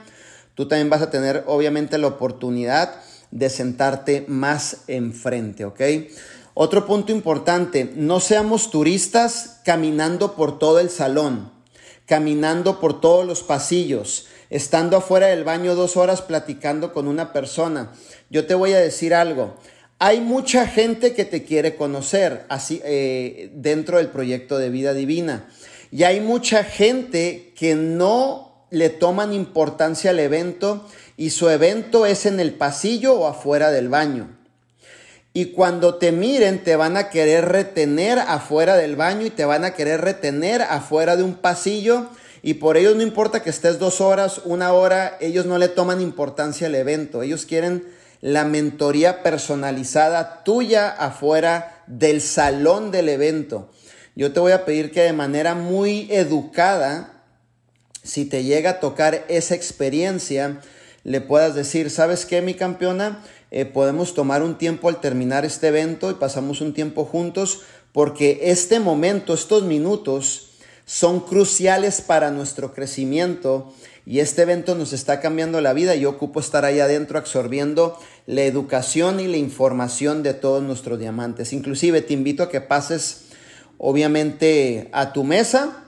tú 0.55 0.69
también 0.69 0.89
vas 0.89 1.01
a 1.01 1.09
tener 1.09 1.43
obviamente 1.47 1.97
la 1.97 2.07
oportunidad 2.07 3.01
de 3.31 3.49
sentarte 3.49 4.25
más 4.27 4.83
enfrente, 4.87 5.65
¿ok? 5.65 5.81
Otro 6.53 6.85
punto 6.85 7.11
importante, 7.11 7.91
no 7.95 8.19
seamos 8.19 8.69
turistas 8.69 9.61
caminando 9.63 10.35
por 10.35 10.59
todo 10.59 10.79
el 10.79 10.89
salón, 10.89 11.51
caminando 12.05 12.79
por 12.79 12.99
todos 12.99 13.25
los 13.25 13.41
pasillos, 13.41 14.27
estando 14.49 14.97
afuera 14.97 15.27
del 15.27 15.45
baño 15.45 15.75
dos 15.75 15.95
horas 15.95 16.21
platicando 16.21 16.91
con 16.91 17.07
una 17.07 17.31
persona. 17.31 17.93
Yo 18.29 18.45
te 18.45 18.53
voy 18.53 18.73
a 18.73 18.79
decir 18.79 19.13
algo, 19.13 19.55
hay 19.97 20.19
mucha 20.19 20.67
gente 20.67 21.13
que 21.13 21.25
te 21.25 21.43
quiere 21.43 21.75
conocer 21.75 22.45
así, 22.49 22.81
eh, 22.83 23.49
dentro 23.53 23.97
del 23.97 24.07
proyecto 24.07 24.57
de 24.57 24.69
vida 24.69 24.93
divina. 24.93 25.47
Y 25.91 26.03
hay 26.03 26.19
mucha 26.19 26.63
gente 26.63 27.53
que 27.55 27.75
no 27.75 28.65
le 28.71 28.89
toman 28.89 29.31
importancia 29.31 30.09
al 30.09 30.19
evento 30.19 30.87
y 31.21 31.29
su 31.29 31.51
evento 31.51 32.07
es 32.07 32.25
en 32.25 32.39
el 32.39 32.55
pasillo 32.55 33.13
o 33.13 33.27
afuera 33.27 33.69
del 33.69 33.89
baño. 33.89 34.35
Y 35.33 35.51
cuando 35.51 35.99
te 35.99 36.11
miren 36.11 36.63
te 36.63 36.75
van 36.75 36.97
a 36.97 37.11
querer 37.11 37.47
retener 37.47 38.17
afuera 38.17 38.75
del 38.75 38.95
baño 38.95 39.27
y 39.27 39.29
te 39.29 39.45
van 39.45 39.63
a 39.63 39.75
querer 39.75 40.01
retener 40.01 40.63
afuera 40.63 41.17
de 41.17 41.21
un 41.21 41.35
pasillo. 41.35 42.07
Y 42.41 42.55
por 42.55 42.75
ellos 42.75 42.95
no 42.95 43.03
importa 43.03 43.43
que 43.43 43.51
estés 43.51 43.77
dos 43.77 44.01
horas, 44.01 44.41
una 44.45 44.73
hora, 44.73 45.17
ellos 45.21 45.45
no 45.45 45.59
le 45.59 45.67
toman 45.67 46.01
importancia 46.01 46.65
al 46.65 46.73
evento. 46.73 47.21
Ellos 47.21 47.45
quieren 47.45 47.85
la 48.21 48.43
mentoría 48.43 49.21
personalizada 49.21 50.43
tuya 50.43 50.89
afuera 50.89 51.83
del 51.85 52.21
salón 52.21 52.89
del 52.89 53.09
evento. 53.09 53.69
Yo 54.15 54.33
te 54.33 54.39
voy 54.39 54.53
a 54.53 54.65
pedir 54.65 54.89
que 54.91 55.01
de 55.03 55.13
manera 55.13 55.53
muy 55.53 56.07
educada, 56.09 57.21
si 58.01 58.25
te 58.25 58.43
llega 58.43 58.71
a 58.71 58.79
tocar 58.79 59.23
esa 59.27 59.53
experiencia, 59.53 60.59
le 61.03 61.21
puedas 61.21 61.55
decir, 61.55 61.89
¿sabes 61.89 62.25
qué, 62.25 62.41
mi 62.41 62.53
campeona? 62.53 63.23
Eh, 63.49 63.65
podemos 63.65 64.13
tomar 64.13 64.43
un 64.43 64.57
tiempo 64.57 64.87
al 64.87 65.01
terminar 65.01 65.45
este 65.45 65.67
evento 65.67 66.09
y 66.09 66.15
pasamos 66.15 66.61
un 66.61 66.73
tiempo 66.73 67.05
juntos 67.05 67.61
porque 67.91 68.39
este 68.43 68.79
momento, 68.79 69.33
estos 69.33 69.63
minutos, 69.63 70.51
son 70.85 71.21
cruciales 71.21 72.01
para 72.01 72.31
nuestro 72.31 72.73
crecimiento 72.73 73.73
y 74.05 74.19
este 74.19 74.41
evento 74.41 74.75
nos 74.75 74.93
está 74.93 75.19
cambiando 75.19 75.61
la 75.61 75.73
vida. 75.73 75.95
Yo 75.95 76.09
ocupo 76.09 76.39
estar 76.39 76.65
ahí 76.65 76.79
adentro 76.79 77.17
absorbiendo 77.17 77.97
la 78.25 78.43
educación 78.43 79.19
y 79.19 79.27
la 79.27 79.37
información 79.37 80.23
de 80.23 80.33
todos 80.33 80.63
nuestros 80.63 80.99
diamantes. 80.99 81.53
Inclusive 81.53 82.01
te 82.01 82.13
invito 82.13 82.43
a 82.43 82.49
que 82.49 82.61
pases 82.61 83.25
obviamente 83.77 84.89
a 84.91 85.13
tu 85.13 85.23
mesa 85.23 85.83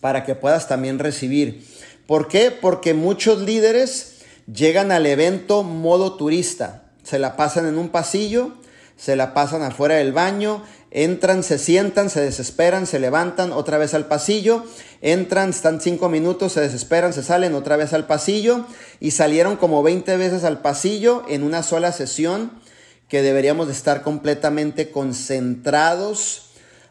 para 0.00 0.24
que 0.24 0.34
puedas 0.34 0.68
también 0.68 0.98
recibir. 0.98 1.66
¿Por 2.06 2.28
qué? 2.28 2.50
Porque 2.50 2.92
muchos 2.92 3.40
líderes 3.40 4.13
llegan 4.52 4.92
al 4.92 5.06
evento 5.06 5.62
modo 5.62 6.16
turista. 6.16 6.90
Se 7.02 7.18
la 7.18 7.36
pasan 7.36 7.66
en 7.66 7.78
un 7.78 7.90
pasillo, 7.90 8.52
se 8.96 9.16
la 9.16 9.34
pasan 9.34 9.62
afuera 9.62 9.96
del 9.96 10.12
baño, 10.12 10.62
entran, 10.90 11.42
se 11.42 11.58
sientan, 11.58 12.08
se 12.08 12.20
desesperan, 12.20 12.86
se 12.86 13.00
levantan 13.00 13.52
otra 13.52 13.78
vez 13.78 13.94
al 13.94 14.06
pasillo, 14.06 14.64
entran, 15.02 15.50
están 15.50 15.80
cinco 15.80 16.08
minutos, 16.08 16.52
se 16.52 16.60
desesperan, 16.60 17.12
se 17.12 17.22
salen 17.22 17.54
otra 17.54 17.76
vez 17.76 17.92
al 17.92 18.06
pasillo 18.06 18.64
y 19.00 19.10
salieron 19.10 19.56
como 19.56 19.82
20 19.82 20.16
veces 20.16 20.44
al 20.44 20.60
pasillo 20.62 21.24
en 21.28 21.42
una 21.42 21.62
sola 21.62 21.92
sesión 21.92 22.52
que 23.08 23.22
deberíamos 23.22 23.66
de 23.66 23.72
estar 23.72 24.02
completamente 24.02 24.90
concentrados 24.90 26.50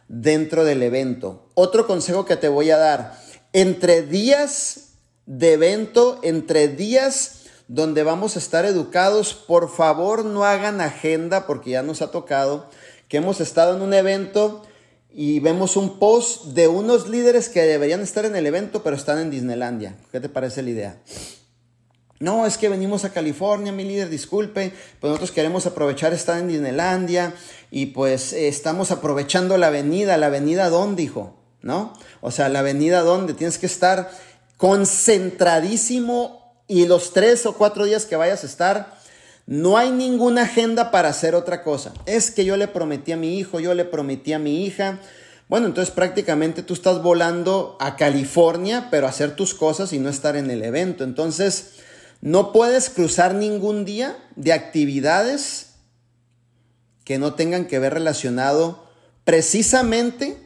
dentro 0.09 0.63
del 0.65 0.83
evento. 0.83 1.49
Otro 1.55 1.87
consejo 1.87 2.25
que 2.25 2.35
te 2.35 2.49
voy 2.49 2.71
a 2.71 2.77
dar, 2.77 3.19
entre 3.53 4.01
días 4.03 4.89
de 5.25 5.53
evento, 5.53 6.19
entre 6.23 6.67
días 6.67 7.42
donde 7.67 8.03
vamos 8.03 8.35
a 8.35 8.39
estar 8.39 8.65
educados, 8.65 9.33
por 9.33 9.69
favor 9.69 10.25
no 10.25 10.43
hagan 10.43 10.81
agenda 10.81 11.47
porque 11.47 11.71
ya 11.71 11.83
nos 11.83 12.01
ha 12.01 12.11
tocado 12.11 12.69
que 13.07 13.17
hemos 13.17 13.41
estado 13.41 13.75
en 13.75 13.81
un 13.81 13.93
evento 13.93 14.63
y 15.11 15.39
vemos 15.39 15.77
un 15.77 15.99
post 15.99 16.45
de 16.47 16.67
unos 16.67 17.07
líderes 17.07 17.47
que 17.47 17.61
deberían 17.61 18.01
estar 18.01 18.25
en 18.25 18.35
el 18.35 18.47
evento, 18.47 18.81
pero 18.81 18.95
están 18.95 19.19
en 19.19 19.29
Disneylandia. 19.29 19.95
¿Qué 20.11 20.19
te 20.19 20.29
parece 20.29 20.63
la 20.63 20.71
idea? 20.71 20.97
No, 22.19 22.45
es 22.45 22.57
que 22.57 22.69
venimos 22.69 23.05
a 23.05 23.11
California, 23.11 23.71
mi 23.71 23.83
líder, 23.83 24.09
disculpe, 24.09 24.73
pues 24.99 25.09
nosotros 25.09 25.31
queremos 25.31 25.65
aprovechar 25.65 26.13
estar 26.13 26.39
en 26.39 26.47
Disneylandia 26.47 27.33
y 27.69 27.87
pues 27.87 28.33
estamos 28.33 28.91
aprovechando 28.91 29.57
la 29.57 29.67
avenida, 29.67 30.17
la 30.17 30.27
avenida 30.27 30.69
donde, 30.69 31.03
hijo, 31.03 31.35
¿no? 31.61 31.93
O 32.21 32.31
sea, 32.31 32.49
la 32.49 32.59
avenida 32.59 33.01
donde 33.01 33.33
tienes 33.33 33.57
que 33.57 33.65
estar 33.65 34.09
concentradísimo 34.57 36.42
y 36.67 36.85
los 36.85 37.13
tres 37.13 37.45
o 37.45 37.53
cuatro 37.53 37.85
días 37.85 38.05
que 38.05 38.15
vayas 38.15 38.43
a 38.43 38.47
estar, 38.47 38.97
no 39.45 39.77
hay 39.77 39.91
ninguna 39.91 40.43
agenda 40.43 40.91
para 40.91 41.09
hacer 41.09 41.35
otra 41.35 41.63
cosa. 41.63 41.93
Es 42.05 42.31
que 42.31 42.45
yo 42.45 42.55
le 42.57 42.67
prometí 42.67 43.11
a 43.11 43.17
mi 43.17 43.37
hijo, 43.37 43.59
yo 43.59 43.73
le 43.73 43.85
prometí 43.85 44.33
a 44.33 44.39
mi 44.39 44.65
hija. 44.65 44.99
Bueno, 45.49 45.67
entonces 45.67 45.93
prácticamente 45.93 46.63
tú 46.63 46.73
estás 46.73 47.01
volando 47.01 47.77
a 47.79 47.97
California, 47.97 48.87
pero 48.89 49.07
hacer 49.07 49.35
tus 49.35 49.53
cosas 49.53 49.91
y 49.91 49.99
no 49.99 50.09
estar 50.09 50.35
en 50.37 50.49
el 50.49 50.63
evento. 50.63 51.03
Entonces, 51.03 51.73
no 52.21 52.53
puedes 52.53 52.89
cruzar 52.89 53.35
ningún 53.35 53.83
día 53.83 54.17
de 54.37 54.53
actividades 54.53 55.71
que 57.03 57.17
no 57.19 57.33
tengan 57.33 57.65
que 57.65 57.79
ver 57.79 57.93
relacionado 57.93 58.87
precisamente 59.25 60.42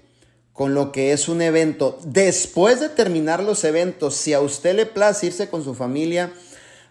con 0.57 0.73
lo 0.73 0.91
que 0.91 1.11
es 1.11 1.29
un 1.29 1.43
evento. 1.43 1.99
Después 2.03 2.79
de 2.79 2.89
terminar 2.89 3.43
los 3.43 3.63
eventos, 3.63 4.15
si 4.15 4.33
a 4.33 4.41
usted 4.41 4.75
le 4.75 4.87
place 4.87 5.27
irse 5.27 5.49
con 5.49 5.63
su 5.63 5.75
familia, 5.75 6.33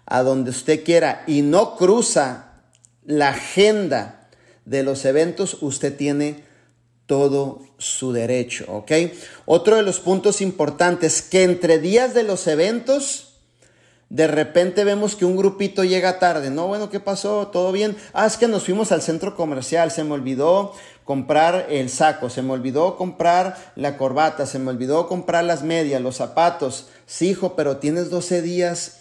a 0.06 0.22
donde 0.22 0.50
usted 0.50 0.84
quiera 0.84 1.24
y 1.26 1.42
no 1.42 1.74
cruza 1.74 2.62
la 3.04 3.30
agenda 3.30 4.28
de 4.66 4.84
los 4.84 5.04
eventos, 5.04 5.58
usted 5.62 5.96
tiene 5.96 6.44
todo 7.06 7.60
su 7.76 8.12
derecho, 8.12 8.66
¿ok? 8.68 8.92
Otro 9.46 9.74
de 9.74 9.82
los 9.82 9.98
puntos 9.98 10.40
importantes, 10.40 11.20
que 11.20 11.42
entre 11.42 11.80
días 11.80 12.14
de 12.14 12.22
los 12.22 12.46
eventos, 12.46 13.32
de 14.10 14.28
repente 14.28 14.84
vemos 14.84 15.16
que 15.16 15.24
un 15.24 15.36
grupito 15.36 15.82
llega 15.82 16.20
tarde, 16.20 16.50
¿no? 16.50 16.68
Bueno, 16.68 16.88
¿qué 16.88 17.00
pasó? 17.00 17.48
¿Todo 17.48 17.72
bien? 17.72 17.96
Ah, 18.12 18.26
es 18.26 18.36
que 18.36 18.46
nos 18.46 18.62
fuimos 18.62 18.92
al 18.92 19.02
centro 19.02 19.34
comercial, 19.34 19.90
se 19.90 20.04
me 20.04 20.14
olvidó 20.14 20.72
comprar 21.06 21.68
el 21.70 21.88
saco, 21.88 22.28
se 22.28 22.42
me 22.42 22.52
olvidó 22.52 22.96
comprar 22.96 23.56
la 23.76 23.96
corbata, 23.96 24.44
se 24.44 24.58
me 24.58 24.70
olvidó 24.70 25.06
comprar 25.06 25.44
las 25.44 25.62
medias, 25.62 26.02
los 26.02 26.16
zapatos. 26.16 26.88
Sí, 27.06 27.30
hijo, 27.30 27.54
pero 27.54 27.76
tienes 27.76 28.10
12 28.10 28.42
días 28.42 28.98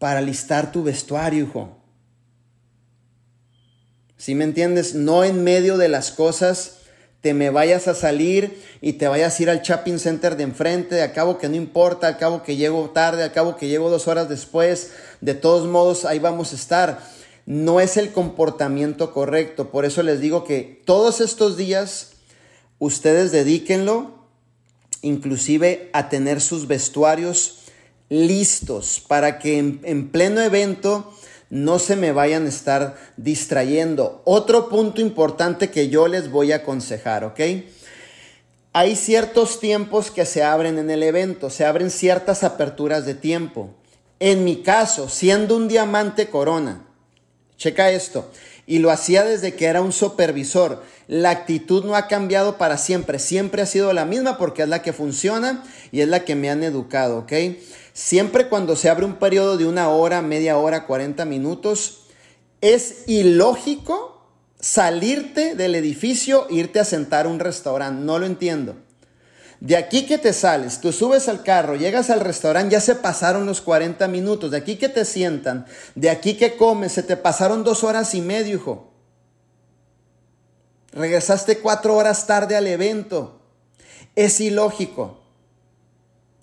para 0.00 0.20
listar 0.20 0.72
tu 0.72 0.82
vestuario, 0.82 1.44
hijo. 1.44 1.78
Si 4.16 4.34
me 4.34 4.42
entiendes? 4.42 4.96
No 4.96 5.22
en 5.22 5.44
medio 5.44 5.78
de 5.78 5.88
las 5.88 6.10
cosas 6.10 6.78
te 7.20 7.32
me 7.32 7.50
vayas 7.50 7.86
a 7.88 7.94
salir 7.94 8.62
y 8.80 8.94
te 8.94 9.08
vayas 9.08 9.38
a 9.38 9.42
ir 9.42 9.50
al 9.50 9.62
shopping 9.62 9.98
center 9.98 10.36
de 10.36 10.44
enfrente, 10.44 11.02
a 11.02 11.12
cabo 11.12 11.38
que 11.38 11.48
no 11.48 11.54
importa, 11.54 12.08
al 12.08 12.18
cabo 12.18 12.42
que 12.42 12.56
llego 12.56 12.90
tarde, 12.90 13.22
al 13.22 13.32
cabo 13.32 13.56
que 13.56 13.68
llego 13.68 13.88
dos 13.88 14.08
horas 14.08 14.28
después, 14.28 14.92
de 15.20 15.34
todos 15.34 15.66
modos 15.68 16.04
ahí 16.04 16.18
vamos 16.18 16.52
a 16.52 16.56
estar. 16.56 17.15
No 17.46 17.80
es 17.80 17.96
el 17.96 18.12
comportamiento 18.12 19.12
correcto, 19.12 19.70
por 19.70 19.84
eso 19.84 20.02
les 20.02 20.20
digo 20.20 20.44
que 20.44 20.82
todos 20.84 21.20
estos 21.20 21.56
días 21.56 22.12
ustedes 22.78 23.32
dedíquenlo 23.32 24.16
inclusive 25.02 25.88
a 25.92 26.08
tener 26.08 26.40
sus 26.40 26.66
vestuarios 26.66 27.60
listos 28.08 29.02
para 29.06 29.38
que 29.38 29.58
en, 29.58 30.08
pleno 30.08 30.40
evento 30.40 31.12
no 31.48 31.78
se 31.78 31.96
me 31.96 32.12
vayan 32.12 32.46
a 32.46 32.48
estar 32.48 32.96
distrayendo. 33.16 34.22
Otro 34.24 34.68
punto 34.68 35.00
importante 35.00 35.70
que 35.70 35.88
yo 35.88 36.08
les 36.08 36.30
voy 36.30 36.52
a 36.52 36.56
aconsejar, 36.56 37.24
¿ok? 37.24 37.40
Hay 38.72 38.96
ciertos 38.96 39.60
tiempos 39.60 40.10
que 40.10 40.26
se 40.26 40.42
abren 40.42 40.78
en 40.78 40.90
el 40.90 41.02
evento, 41.02 41.48
se 41.48 41.64
abren 41.64 41.90
ciertas 41.90 42.42
aperturas 42.44 43.06
de 43.06 43.14
tiempo. 43.14 43.70
En 44.18 44.44
mi 44.44 44.62
caso, 44.62 45.08
siendo 45.08 45.56
un 45.56 45.68
diamante 45.68 46.28
corona, 46.28 46.86
checa 47.56 47.90
esto, 47.90 48.30
y 48.66 48.78
lo 48.78 48.90
hacía 48.90 49.24
desde 49.24 49.54
que 49.54 49.66
era 49.66 49.80
un 49.80 49.92
supervisor. 49.92 50.82
La 51.08 51.30
actitud 51.30 51.84
no 51.84 51.94
ha 51.94 52.08
cambiado 52.08 52.58
para 52.58 52.78
siempre, 52.78 53.18
siempre 53.18 53.62
ha 53.62 53.66
sido 53.66 53.92
la 53.92 54.04
misma 54.04 54.38
porque 54.38 54.62
es 54.62 54.68
la 54.68 54.82
que 54.82 54.92
funciona 54.92 55.64
y 55.92 56.00
es 56.00 56.08
la 56.08 56.24
que 56.24 56.34
me 56.34 56.50
han 56.50 56.64
educado, 56.64 57.18
¿ok? 57.18 57.32
Siempre 57.92 58.48
cuando 58.48 58.76
se 58.76 58.90
abre 58.90 59.04
un 59.04 59.16
periodo 59.16 59.56
de 59.56 59.66
una 59.66 59.88
hora, 59.88 60.20
media 60.20 60.58
hora, 60.58 60.86
40 60.86 61.24
minutos, 61.24 62.00
es 62.60 63.04
ilógico 63.06 64.16
salirte 64.58 65.54
del 65.54 65.74
edificio 65.74 66.46
irte 66.50 66.80
a 66.80 66.84
sentar 66.84 67.26
a 67.26 67.28
un 67.28 67.38
restaurante. 67.38 68.04
No 68.04 68.18
lo 68.18 68.26
entiendo. 68.26 68.76
De 69.60 69.76
aquí 69.76 70.06
que 70.06 70.18
te 70.18 70.32
sales, 70.32 70.80
tú 70.80 70.92
subes 70.92 71.28
al 71.28 71.42
carro, 71.42 71.76
llegas 71.76 72.10
al 72.10 72.20
restaurante, 72.20 72.74
ya 72.74 72.80
se 72.80 72.94
pasaron 72.94 73.46
los 73.46 73.60
40 73.60 74.06
minutos. 74.08 74.50
De 74.50 74.58
aquí 74.58 74.76
que 74.76 74.88
te 74.88 75.04
sientan, 75.04 75.66
de 75.94 76.10
aquí 76.10 76.34
que 76.34 76.56
comes, 76.56 76.92
se 76.92 77.02
te 77.02 77.16
pasaron 77.16 77.64
dos 77.64 77.82
horas 77.82 78.14
y 78.14 78.20
medio, 78.20 78.56
hijo. 78.56 78.92
Regresaste 80.92 81.58
cuatro 81.58 81.94
horas 81.94 82.26
tarde 82.26 82.56
al 82.56 82.66
evento. 82.66 83.40
Es 84.14 84.40
ilógico. 84.40 85.20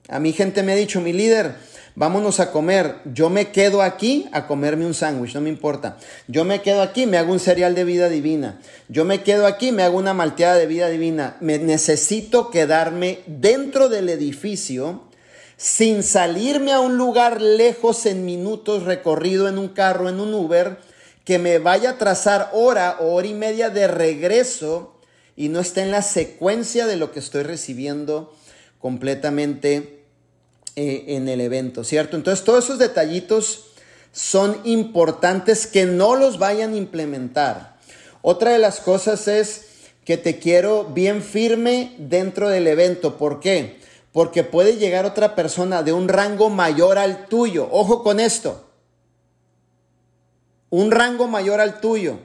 A 0.09 0.19
mi 0.19 0.33
gente 0.33 0.63
me 0.63 0.73
ha 0.73 0.75
dicho, 0.75 1.01
mi 1.01 1.13
líder, 1.13 1.55
vámonos 1.95 2.39
a 2.39 2.51
comer. 2.51 2.95
Yo 3.05 3.29
me 3.29 3.51
quedo 3.51 3.81
aquí 3.81 4.27
a 4.31 4.47
comerme 4.47 4.85
un 4.85 4.93
sándwich, 4.93 5.33
no 5.33 5.41
me 5.41 5.49
importa. 5.49 5.97
Yo 6.27 6.45
me 6.45 6.61
quedo 6.61 6.81
aquí, 6.81 7.05
me 7.05 7.17
hago 7.17 7.31
un 7.31 7.39
cereal 7.39 7.75
de 7.75 7.83
vida 7.83 8.09
divina. 8.09 8.59
Yo 8.89 9.05
me 9.05 9.23
quedo 9.23 9.45
aquí, 9.45 9.71
me 9.71 9.83
hago 9.83 9.97
una 9.97 10.13
malteada 10.13 10.55
de 10.55 10.67
vida 10.67 10.89
divina. 10.89 11.37
Me 11.39 11.59
necesito 11.59 12.49
quedarme 12.49 13.19
dentro 13.27 13.89
del 13.89 14.09
edificio 14.09 15.03
sin 15.57 16.03
salirme 16.03 16.73
a 16.73 16.79
un 16.79 16.97
lugar 16.97 17.41
lejos 17.41 18.05
en 18.05 18.25
minutos, 18.25 18.83
recorrido 18.83 19.47
en 19.47 19.57
un 19.57 19.69
carro, 19.69 20.09
en 20.09 20.19
un 20.19 20.33
Uber, 20.33 20.77
que 21.23 21.39
me 21.39 21.59
vaya 21.59 21.91
a 21.91 21.97
trazar 21.97 22.49
hora 22.53 22.97
o 22.99 23.13
hora 23.13 23.27
y 23.27 23.33
media 23.33 23.69
de 23.69 23.87
regreso 23.87 24.99
y 25.35 25.49
no 25.49 25.59
esté 25.59 25.81
en 25.81 25.91
la 25.91 26.01
secuencia 26.01 26.85
de 26.85 26.97
lo 26.97 27.11
que 27.11 27.19
estoy 27.19 27.43
recibiendo 27.43 28.33
completamente 28.79 30.02
eh, 30.75 31.05
en 31.09 31.27
el 31.29 31.41
evento, 31.41 31.83
¿cierto? 31.83 32.17
Entonces 32.17 32.43
todos 32.43 32.65
esos 32.65 32.79
detallitos 32.79 33.65
son 34.11 34.59
importantes 34.63 35.67
que 35.67 35.85
no 35.85 36.15
los 36.15 36.39
vayan 36.39 36.73
a 36.73 36.77
implementar. 36.77 37.77
Otra 38.21 38.51
de 38.51 38.59
las 38.59 38.79
cosas 38.79 39.27
es 39.27 39.65
que 40.05 40.17
te 40.17 40.39
quiero 40.39 40.85
bien 40.85 41.21
firme 41.21 41.95
dentro 41.97 42.49
del 42.49 42.67
evento. 42.67 43.17
¿Por 43.17 43.39
qué? 43.39 43.79
Porque 44.11 44.43
puede 44.43 44.77
llegar 44.77 45.05
otra 45.05 45.35
persona 45.35 45.83
de 45.83 45.93
un 45.93 46.07
rango 46.07 46.49
mayor 46.49 46.97
al 46.97 47.27
tuyo. 47.27 47.67
Ojo 47.71 48.03
con 48.03 48.19
esto. 48.19 48.69
Un 50.69 50.91
rango 50.91 51.27
mayor 51.27 51.59
al 51.59 51.81
tuyo. 51.81 52.17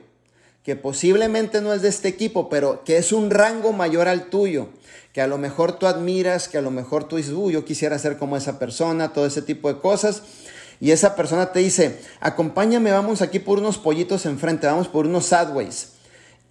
Que 0.62 0.76
posiblemente 0.76 1.60
no 1.60 1.72
es 1.72 1.82
de 1.82 1.88
este 1.88 2.08
equipo, 2.08 2.48
pero 2.48 2.84
que 2.84 2.98
es 2.98 3.12
un 3.12 3.30
rango 3.30 3.72
mayor 3.72 4.08
al 4.08 4.28
tuyo. 4.28 4.68
Que 5.18 5.22
a 5.22 5.26
lo 5.26 5.36
mejor 5.36 5.72
tú 5.72 5.88
admiras, 5.88 6.46
que 6.46 6.58
a 6.58 6.62
lo 6.62 6.70
mejor 6.70 7.08
tú 7.08 7.16
dices, 7.16 7.32
uy, 7.32 7.54
yo 7.54 7.64
quisiera 7.64 7.98
ser 7.98 8.18
como 8.18 8.36
esa 8.36 8.60
persona, 8.60 9.12
todo 9.12 9.26
ese 9.26 9.42
tipo 9.42 9.66
de 9.66 9.80
cosas 9.80 10.22
y 10.78 10.92
esa 10.92 11.16
persona 11.16 11.50
te 11.50 11.58
dice, 11.58 11.98
acompáñame, 12.20 12.92
vamos 12.92 13.20
aquí 13.20 13.40
por 13.40 13.58
unos 13.58 13.78
pollitos 13.78 14.26
enfrente, 14.26 14.68
vamos 14.68 14.86
por 14.86 15.06
unos 15.06 15.26
sadways. 15.26 15.88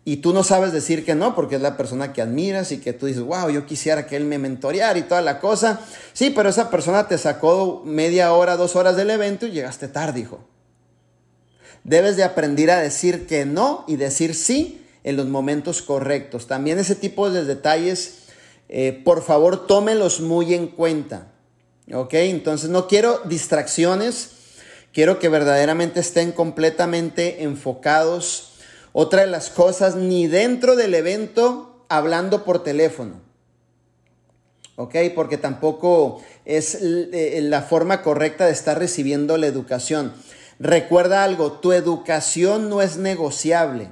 Y 0.03 0.17
tú 0.17 0.33
no 0.33 0.43
sabes 0.43 0.73
decir 0.73 1.05
que 1.05 1.15
no, 1.15 1.33
porque 1.33 1.55
es 1.55 1.61
la 1.61 1.77
persona 1.77 2.11
que 2.11 2.21
admiras 2.21 2.73
y 2.73 2.79
que 2.79 2.91
tú 2.91 3.05
dices, 3.05 3.23
wow, 3.23 3.49
yo 3.49 3.65
quisiera 3.65 4.05
que 4.05 4.17
él 4.17 4.25
me 4.25 4.37
mentoreara 4.37 4.99
y 4.99 5.03
toda 5.03 5.21
la 5.21 5.39
cosa. 5.39 5.79
Sí, 6.11 6.31
pero 6.31 6.49
esa 6.49 6.69
persona 6.69 7.07
te 7.07 7.17
sacó 7.17 7.83
media 7.85 8.33
hora, 8.33 8.57
dos 8.57 8.75
horas 8.75 8.97
del 8.97 9.11
evento 9.11 9.47
y 9.47 9.51
llegaste 9.51 9.87
tarde, 9.87 10.19
hijo. 10.19 10.39
Debes 11.85 12.17
de 12.17 12.25
aprender 12.25 12.69
a 12.71 12.81
decir 12.81 13.27
que 13.27 13.45
no 13.45 13.85
y 13.87 13.95
decir 13.95 14.35
sí 14.35 14.83
en 15.05 15.15
los 15.15 15.27
momentos 15.27 15.81
correctos. 15.81 16.47
También 16.47 16.79
ese 16.79 16.95
tipo 16.95 17.29
de 17.29 17.45
detalles, 17.45 18.26
eh, 18.69 19.01
por 19.03 19.23
favor, 19.23 19.67
tómelos 19.67 20.19
muy 20.19 20.53
en 20.53 20.67
cuenta. 20.67 21.31
¿Ok? 21.93 22.13
Entonces 22.15 22.69
no 22.69 22.87
quiero 22.87 23.21
distracciones, 23.25 24.31
quiero 24.93 25.19
que 25.19 25.29
verdaderamente 25.29 26.01
estén 26.01 26.31
completamente 26.31 27.43
enfocados. 27.43 28.53
Otra 28.91 29.21
de 29.21 29.27
las 29.27 29.49
cosas, 29.49 29.95
ni 29.95 30.27
dentro 30.27 30.75
del 30.75 30.93
evento 30.93 31.85
hablando 31.87 32.43
por 32.43 32.63
teléfono. 32.63 33.21
¿Ok? 34.75 34.95
Porque 35.15 35.37
tampoco 35.37 36.21
es 36.45 36.77
eh, 36.81 37.39
la 37.41 37.61
forma 37.61 38.01
correcta 38.01 38.45
de 38.45 38.51
estar 38.51 38.77
recibiendo 38.77 39.37
la 39.37 39.47
educación. 39.47 40.13
Recuerda 40.59 41.23
algo, 41.23 41.53
tu 41.53 41.71
educación 41.71 42.69
no 42.69 42.81
es 42.81 42.97
negociable. 42.97 43.91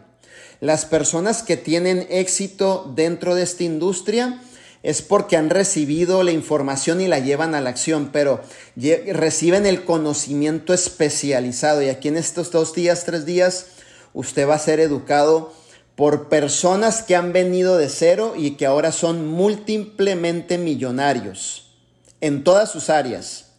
Las 0.60 0.86
personas 0.86 1.44
que 1.44 1.58
tienen 1.58 2.08
éxito 2.10 2.92
dentro 2.96 3.36
de 3.36 3.44
esta 3.44 3.64
industria, 3.64 4.42
es 4.86 5.02
porque 5.02 5.36
han 5.36 5.50
recibido 5.50 6.22
la 6.22 6.32
información 6.32 7.02
y 7.02 7.08
la 7.08 7.18
llevan 7.18 7.56
a 7.56 7.60
la 7.60 7.72
acción, 7.72 8.12
pero 8.14 8.42
reciben 8.76 9.66
el 9.66 9.84
conocimiento 9.84 10.76
especializado. 10.76 11.82
Y 11.82 11.90
aquí 11.90 12.08
en 12.08 12.18
estos 12.18 12.52
dos 12.52 12.76
días, 12.76 13.04
tres 13.04 13.26
días, 13.26 13.66
usted 14.14 14.48
va 14.48 14.54
a 14.54 14.60
ser 14.60 14.80
educado 14.80 15.52
por 15.96 16.30
personas 16.30 17.02
que 17.02 17.16
han 17.16 17.34
venido 17.34 17.80
de 17.80 17.90
cero 17.90 18.36
y 18.38 18.58
que 18.58 18.68
ahora 18.68 18.92
son 18.92 19.28
múltiplemente 19.28 20.60
millonarios 20.60 21.74
en 22.22 22.44
todas 22.44 22.72
sus 22.72 22.92
áreas, 22.92 23.54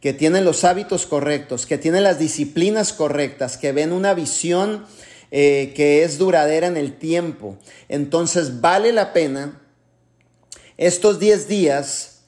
que 0.00 0.12
tienen 0.12 0.44
los 0.44 0.64
hábitos 0.64 1.06
correctos, 1.06 1.64
que 1.64 1.78
tienen 1.78 2.02
las 2.02 2.18
disciplinas 2.18 2.92
correctas, 2.92 3.56
que 3.56 3.70
ven 3.70 3.92
una 3.92 4.14
visión 4.14 4.84
eh, 5.30 5.74
que 5.76 6.02
es 6.02 6.18
duradera 6.18 6.66
en 6.66 6.76
el 6.76 6.98
tiempo. 6.98 7.56
Entonces 7.88 8.60
vale 8.60 8.92
la 8.92 9.12
pena 9.12 9.61
estos 10.76 11.18
10 11.18 11.48
días, 11.48 12.20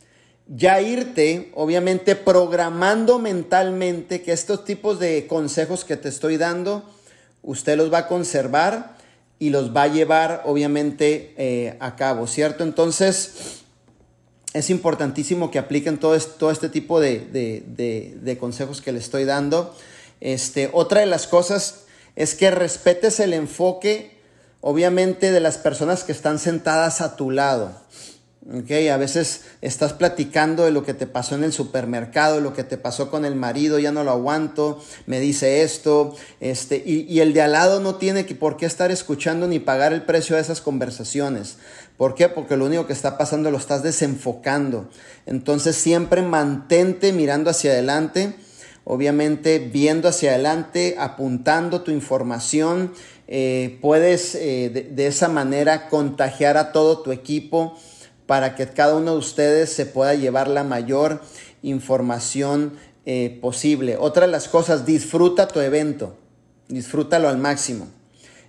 ya 0.47 0.81
irte, 0.81 1.51
obviamente, 1.55 2.17
programando 2.17 3.19
mentalmente 3.19 4.23
que 4.23 4.33
estos 4.33 4.65
tipos 4.65 4.99
de 4.99 5.27
consejos 5.27 5.85
que 5.85 5.97
te 5.97 6.09
estoy 6.09 6.37
dando, 6.37 6.83
usted 7.43 7.77
los 7.77 7.93
va 7.93 7.99
a 7.99 8.09
conservar 8.09 8.97
y 9.39 9.51
los 9.51 9.75
va 9.75 9.85
a 9.85 9.89
llevar, 9.89 10.43
obviamente, 10.45 11.35
eh, 11.37 11.77
a 11.81 11.97
cabo, 11.97 12.27
¿cierto? 12.27 12.63
Entonces, 12.65 13.63
es 14.55 14.71
importantísimo 14.71 15.51
que 15.51 15.59
apliquen 15.59 15.99
todo, 15.99 16.15
este 16.15 16.69
tipo 16.69 17.01
de, 17.01 18.37
consejos 18.39 18.81
que 18.81 18.93
le 18.93 19.01
estoy 19.01 19.25
dando. 19.25 19.75
Este, 20.21 20.71
otra 20.73 21.01
de 21.01 21.07
las 21.07 21.27
cosas 21.27 21.85
es 22.15 22.35
que 22.35 22.51
respetes 22.53 23.19
el 23.19 23.33
enfoque, 23.33 24.17
obviamente, 24.61 25.33
de 25.33 25.41
las 25.41 25.59
personas 25.59 26.05
que 26.05 26.13
están 26.13 26.39
sentadas 26.39 27.01
a 27.01 27.17
tu 27.17 27.33
lado. 27.33 27.73
Okay, 28.53 28.89
a 28.89 28.99
veces 28.99 29.41
estás 29.63 29.95
platicando 29.95 30.67
de 30.67 30.71
lo 30.71 30.85
que 30.85 30.93
te 30.93 31.07
pasó 31.07 31.35
en 31.35 31.45
el 31.45 31.53
supermercado, 31.55 32.41
lo 32.41 32.53
que 32.53 32.63
te 32.63 32.77
pasó 32.77 33.11
con 33.11 33.25
el 33.25 33.35
marido, 33.35 33.79
ya 33.79 33.91
no 33.91 34.05
lo 34.05 34.11
aguanto, 34.11 34.85
me 35.07 35.19
dice 35.19 35.63
esto, 35.63 36.15
este, 36.41 36.83
y, 36.85 37.07
y, 37.09 37.21
el 37.21 37.33
de 37.33 37.41
al 37.41 37.53
lado 37.53 37.81
no 37.81 37.95
tiene 37.95 38.27
que, 38.27 38.35
por 38.35 38.59
qué 38.59 38.67
estar 38.67 38.91
escuchando 38.91 39.47
ni 39.47 39.61
pagar 39.61 39.95
el 39.95 40.03
precio 40.03 40.37
de 40.37 40.43
esas 40.43 40.61
conversaciones. 40.61 41.57
¿Por 41.97 42.15
qué? 42.15 42.29
Porque 42.29 42.59
lo 42.59 42.67
único 42.67 42.87
que 42.87 42.93
está 42.93 43.17
pasando 43.17 43.51
lo 43.51 43.57
estás 43.57 43.83
desenfocando. 43.83 44.91
Entonces 45.25 45.75
siempre 45.77 46.21
mantente 46.21 47.15
mirando 47.15 47.49
hacia 47.49 47.71
adelante, 47.71 48.35
obviamente 48.85 49.59
viendo 49.59 50.07
hacia 50.07 50.33
adelante, 50.33 50.97
apuntando 50.99 51.81
tu 51.81 51.93
información. 51.93 52.93
Eh, 53.27 53.79
puedes 53.81 54.35
eh, 54.35 54.71
de, 54.75 54.83
de 54.83 55.07
esa 55.07 55.29
manera 55.29 55.89
contagiar 55.89 56.59
a 56.59 56.73
todo 56.73 57.01
tu 57.01 57.11
equipo 57.11 57.79
para 58.27 58.55
que 58.55 58.67
cada 58.67 58.97
uno 58.97 59.13
de 59.13 59.19
ustedes 59.19 59.73
se 59.73 59.87
pueda 59.87 60.15
llevar 60.15 60.49
la 60.49 60.65
mayor 60.65 61.21
información 61.63 62.73
eh, 63.07 63.39
posible. 63.41 63.97
Otra 63.99 64.27
de 64.27 64.33
las 64.33 64.49
cosas, 64.49 64.87
disfruta 64.87 65.49
tu 65.49 65.61
evento, 65.61 66.17
disfrútalo 66.69 67.29
al 67.29 67.39
máximo. 67.39 67.89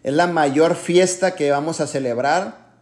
Es 0.03 0.13
la 0.13 0.27
mayor 0.27 0.75
fiesta 0.75 1.35
que 1.35 1.51
vamos 1.51 1.81
a 1.81 1.87
celebrar 1.87 2.73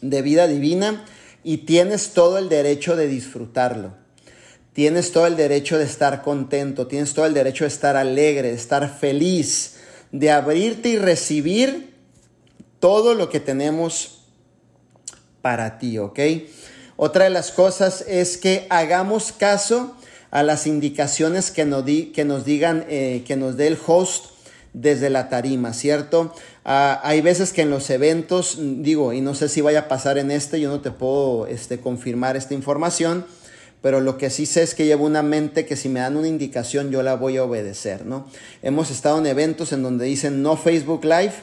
de 0.00 0.22
vida 0.22 0.46
divina 0.46 1.04
y 1.42 1.58
tienes 1.58 2.12
todo 2.12 2.38
el 2.38 2.48
derecho 2.48 2.96
de 2.96 3.08
disfrutarlo. 3.08 3.94
Tienes 4.72 5.12
todo 5.12 5.26
el 5.26 5.36
derecho 5.36 5.78
de 5.78 5.84
estar 5.84 6.22
contento, 6.22 6.86
tienes 6.86 7.14
todo 7.14 7.26
el 7.26 7.34
derecho 7.34 7.64
de 7.64 7.68
estar 7.68 7.96
alegre, 7.96 8.48
de 8.48 8.54
estar 8.54 8.98
feliz, 8.98 9.76
de 10.12 10.30
abrirte 10.30 10.90
y 10.90 10.98
recibir 10.98 11.94
todo 12.78 13.14
lo 13.14 13.30
que 13.30 13.40
tenemos 13.40 14.15
para 15.46 15.78
ti, 15.78 15.96
¿ok? 15.96 16.18
Otra 16.96 17.22
de 17.22 17.30
las 17.30 17.52
cosas 17.52 18.04
es 18.08 18.36
que 18.36 18.66
hagamos 18.68 19.30
caso 19.30 19.94
a 20.32 20.42
las 20.42 20.66
indicaciones 20.66 21.52
que 21.52 21.64
nos, 21.64 21.84
digan, 21.84 22.84
eh, 22.88 23.22
que 23.24 23.36
nos 23.36 23.56
dé 23.56 23.68
el 23.68 23.78
host 23.86 24.24
desde 24.72 25.08
la 25.08 25.28
tarima, 25.28 25.72
¿cierto? 25.72 26.34
Ah, 26.64 27.00
hay 27.04 27.20
veces 27.20 27.52
que 27.52 27.62
en 27.62 27.70
los 27.70 27.90
eventos, 27.90 28.58
digo, 28.58 29.12
y 29.12 29.20
no 29.20 29.36
sé 29.36 29.48
si 29.48 29.60
vaya 29.60 29.82
a 29.82 29.88
pasar 29.88 30.18
en 30.18 30.32
este, 30.32 30.60
yo 30.60 30.68
no 30.68 30.80
te 30.80 30.90
puedo 30.90 31.46
este, 31.46 31.78
confirmar 31.78 32.36
esta 32.36 32.54
información, 32.54 33.24
pero 33.80 34.00
lo 34.00 34.18
que 34.18 34.30
sí 34.30 34.46
sé 34.46 34.64
es 34.64 34.74
que 34.74 34.84
llevo 34.84 35.06
una 35.06 35.22
mente 35.22 35.64
que 35.64 35.76
si 35.76 35.88
me 35.88 36.00
dan 36.00 36.16
una 36.16 36.26
indicación 36.26 36.90
yo 36.90 37.04
la 37.04 37.14
voy 37.14 37.36
a 37.36 37.44
obedecer, 37.44 38.04
¿no? 38.04 38.26
Hemos 38.62 38.90
estado 38.90 39.18
en 39.18 39.26
eventos 39.26 39.72
en 39.72 39.84
donde 39.84 40.06
dicen 40.06 40.42
no 40.42 40.56
Facebook 40.56 41.04
Live, 41.04 41.34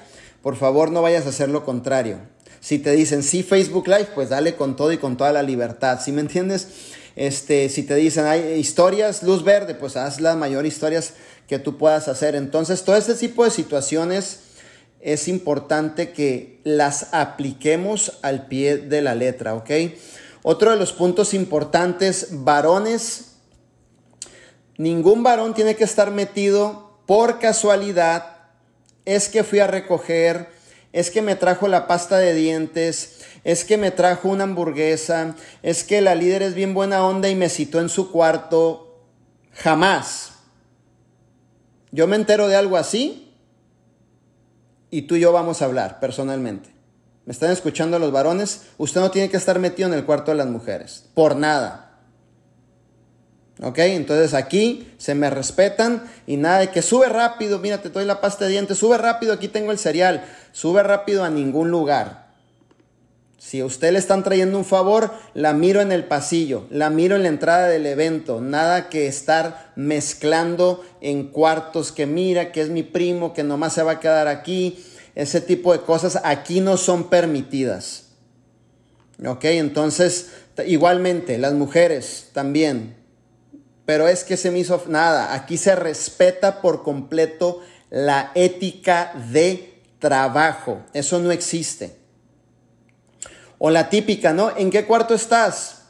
por 0.42 0.58
favor 0.58 0.92
no 0.92 1.02
vayas 1.02 1.26
a 1.26 1.30
hacer 1.30 1.48
lo 1.48 1.64
contrario. 1.64 2.33
Si 2.64 2.80
te 2.80 2.94
dicen 2.94 3.24
sí 3.24 3.44
Facebook 3.44 3.90
Live, 3.90 4.08
pues 4.16 4.30
dale 4.30 4.56
con 4.56 4.78
todo 4.78 4.94
y 4.94 4.98
con 4.98 5.18
toda 5.18 5.34
la 5.34 5.44
libertad, 5.44 6.00
¿sí 6.02 6.14
me 6.14 6.22
entiendes? 6.22 6.70
Este, 7.18 7.68
si 7.68 7.84
te 7.84 7.94
dicen 7.96 8.26
hay 8.26 8.54
historias 8.54 9.22
luz 9.22 9.44
verde, 9.44 9.76
pues 9.76 9.98
haz 9.98 10.22
las 10.22 10.38
mayores 10.38 10.72
historias 10.72 11.14
que 11.46 11.60
tú 11.60 11.78
puedas 11.78 12.08
hacer. 12.08 12.36
Entonces, 12.36 12.86
todo 12.86 12.96
este 12.96 13.16
tipo 13.16 13.44
de 13.44 13.52
situaciones 13.52 14.40
es 15.02 15.28
importante 15.28 16.14
que 16.14 16.62
las 16.64 17.14
apliquemos 17.14 18.20
al 18.22 18.48
pie 18.48 18.78
de 18.78 19.02
la 19.02 19.14
letra, 19.14 19.56
¿ok? 19.56 19.70
Otro 20.42 20.72
de 20.72 20.78
los 20.78 20.94
puntos 20.94 21.34
importantes, 21.34 22.28
varones, 22.32 23.34
ningún 24.78 25.22
varón 25.22 25.54
tiene 25.54 25.76
que 25.76 25.84
estar 25.84 26.12
metido 26.12 26.98
por 27.08 27.40
casualidad, 27.40 28.38
es 29.04 29.28
que 29.28 29.44
fui 29.44 29.60
a 29.60 29.68
recoger, 29.68 30.48
es 30.94 31.10
que 31.10 31.22
me 31.22 31.36
trajo 31.36 31.68
la 31.68 31.88
pasta 31.88 32.18
de 32.20 32.34
dientes, 32.34 33.22
es 33.44 33.66
que 33.66 33.78
me 33.78 33.92
trajo 33.92 34.30
una 34.30 34.46
hamburguesa, 34.46 35.36
es 35.64 35.84
que 35.84 36.02
la 36.02 36.16
líder 36.16 36.44
es 36.44 36.54
bien 36.54 36.74
buena 36.74 37.06
onda 37.06 37.30
y 37.30 37.36
me 37.36 37.50
citó 37.50 37.82
en 37.82 37.90
su 37.90 38.12
cuarto. 38.12 39.02
Jamás. 39.54 40.34
Yo 41.92 42.08
me 42.08 42.16
entero 42.16 42.48
de 42.48 42.56
algo 42.56 42.78
así 42.78 43.34
y 44.90 45.04
tú 45.04 45.16
y 45.16 45.20
yo 45.20 45.32
vamos 45.32 45.62
a 45.62 45.66
hablar 45.66 46.00
personalmente. 46.00 46.70
¿Me 47.26 47.34
están 47.34 47.52
escuchando 47.52 47.98
los 48.00 48.12
varones? 48.12 48.64
Usted 48.78 49.02
no 49.02 49.12
tiene 49.12 49.30
que 49.30 49.38
estar 49.38 49.58
metido 49.58 49.88
en 49.88 49.96
el 49.96 50.06
cuarto 50.06 50.32
de 50.32 50.38
las 50.38 50.48
mujeres. 50.48 51.06
Por 51.14 51.36
nada. 51.36 51.94
¿Ok? 53.62 53.80
Entonces 53.80 54.34
aquí 54.34 54.94
se 54.98 55.16
me 55.16 55.30
respetan 55.30 56.04
y 56.28 56.38
nada 56.38 56.60
de 56.60 56.70
que 56.70 56.82
sube 56.82 57.08
rápido, 57.08 57.60
mira, 57.60 57.82
te 57.82 57.90
doy 57.90 58.06
la 58.06 58.20
pasta 58.20 58.46
de 58.46 58.52
dientes, 58.52 58.78
sube 58.78 58.98
rápido, 58.98 59.32
aquí 59.34 59.48
tengo 59.48 59.72
el 59.72 59.78
cereal, 59.78 60.26
sube 60.54 60.82
rápido 60.84 61.26
a 61.26 61.30
ningún 61.30 61.70
lugar. 61.70 62.24
Si 63.38 63.60
a 63.60 63.66
usted 63.66 63.92
le 63.92 64.00
están 64.00 64.24
trayendo 64.24 64.58
un 64.58 64.64
favor, 64.64 65.12
la 65.34 65.52
miro 65.52 65.82
en 65.82 65.92
el 65.92 66.06
pasillo, 66.06 66.66
la 66.70 66.90
miro 66.90 67.18
en 67.18 67.24
la 67.24 67.28
entrada 67.28 67.68
del 67.68 67.86
evento, 67.86 68.40
nada 68.40 68.88
que 68.88 69.06
estar 69.06 69.74
mezclando 69.76 70.82
en 71.02 71.28
cuartos 71.28 71.92
que 71.92 72.06
mira, 72.06 72.54
que 72.54 72.62
es 72.62 72.70
mi 72.70 72.84
primo, 72.84 73.34
que 73.34 73.44
nomás 73.44 73.74
se 73.74 73.84
va 73.84 73.92
a 73.92 74.00
quedar 74.00 74.30
aquí, 74.30 74.82
ese 75.14 75.42
tipo 75.42 75.74
de 75.74 75.82
cosas 75.82 76.22
aquí 76.24 76.62
no 76.62 76.78
son 76.78 77.10
permitidas. 77.10 78.06
¿Ok? 79.26 79.44
Entonces, 79.44 80.32
igualmente, 80.66 81.38
las 81.38 81.54
mujeres 81.54 82.30
también, 82.32 82.96
pero 83.86 84.08
es 84.08 84.24
que 84.24 84.38
se 84.38 84.52
me 84.52 84.60
hizo 84.60 84.82
nada. 84.88 85.34
Aquí 85.34 85.58
se 85.58 85.76
respeta 85.76 86.62
por 86.62 86.84
completo 86.84 87.60
la 87.90 88.32
ética 88.36 89.14
de 89.32 89.73
trabajo. 90.04 90.82
Eso 90.92 91.18
no 91.20 91.32
existe. 91.32 91.96
O 93.58 93.70
la 93.70 93.90
típica, 93.90 94.34
¿no? 94.34 94.52
¿En 94.58 94.70
qué 94.70 94.86
cuarto 94.86 95.14
estás? 95.14 95.84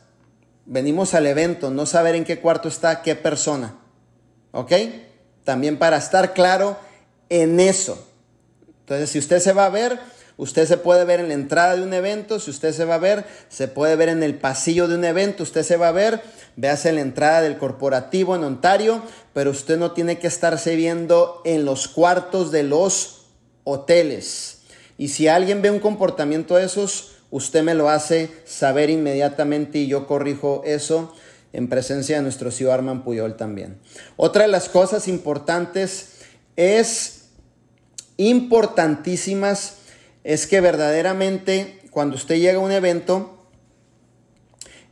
Venimos 0.67 1.15
al 1.15 1.26
evento, 1.26 1.71
no 1.71 1.88
saber 1.88 2.13
en 2.13 2.23
qué 2.23 2.39
cuarto 2.39 2.67
está 2.67 3.02
qué 3.02 3.15
persona. 3.15 3.80
¿Ok? 4.52 4.71
También 5.43 5.80
para 5.80 5.97
estar 5.97 6.34
claro 6.34 6.78
en 7.30 7.60
eso. 7.60 8.08
Entonces, 8.82 9.10
si 9.10 9.17
usted 9.17 9.39
se 9.39 9.52
va 9.52 9.65
a 9.65 9.69
ver, 9.69 9.99
Usted 10.36 10.67
se 10.67 10.78
puede 10.78 11.06
ver 11.06 11.19
en 11.19 11.28
la 11.28 11.36
entrada 11.36 11.76
de 11.76 11.84
un 11.84 11.93
evento, 11.93 12.39
si 12.39 12.49
usted 12.49 12.73
se 12.73 12.86
va 12.86 12.95
a 12.95 12.99
ver, 12.99 13.23
se 13.49 13.67
puede 13.67 13.95
ver 13.95 14.10
en 14.10 14.23
el 14.23 14.34
pasillo 14.34 14.88
de 14.88 14.95
un 14.95 15.06
evento, 15.06 15.43
usted 15.43 15.62
se 15.62 15.78
va 15.78 15.89
a 15.89 15.91
ver, 15.91 16.23
véase 16.56 16.89
en 16.89 16.95
la 16.95 17.02
entrada 17.02 17.41
del 17.41 17.60
corporativo 17.60 18.36
en 18.36 18.43
Ontario, 18.43 19.04
pero 19.34 19.52
usted 19.52 19.78
no 19.78 19.91
tiene 19.91 20.17
que 20.17 20.26
estarse 20.26 20.76
viendo 20.76 21.39
en 21.45 21.65
los 21.65 21.88
cuartos 21.88 22.52
de 22.52 22.63
los 22.63 23.22
hoteles. 23.63 24.60
Y 24.97 25.10
si 25.10 25.28
alguien 25.28 25.62
ve 25.62 25.71
un 25.71 25.80
comportamiento 25.80 26.56
de 26.56 26.65
esos, 26.65 27.15
usted 27.32 27.63
me 27.63 27.73
lo 27.73 27.89
hace 27.89 28.30
saber 28.45 28.89
inmediatamente 28.89 29.80
y 29.80 29.88
yo 29.88 30.08
corrijo 30.08 30.62
eso 30.65 31.13
en 31.52 31.67
presencia 31.69 32.17
de 32.17 32.23
nuestro 32.23 32.52
CEO 32.52 32.71
Arman 32.71 33.04
Puyol 33.04 33.38
también. 33.38 33.78
Otra 34.17 34.43
de 34.43 34.49
las 34.49 34.69
cosas 34.69 35.08
importantes 35.08 36.13
es 36.56 37.26
importantísimas 38.17 39.78
es 40.23 40.47
que 40.47 40.62
verdaderamente 40.62 41.80
cuando 41.91 42.15
usted 42.15 42.38
llega 42.38 42.58
a 42.58 42.62
un 42.62 42.71
evento, 42.71 43.47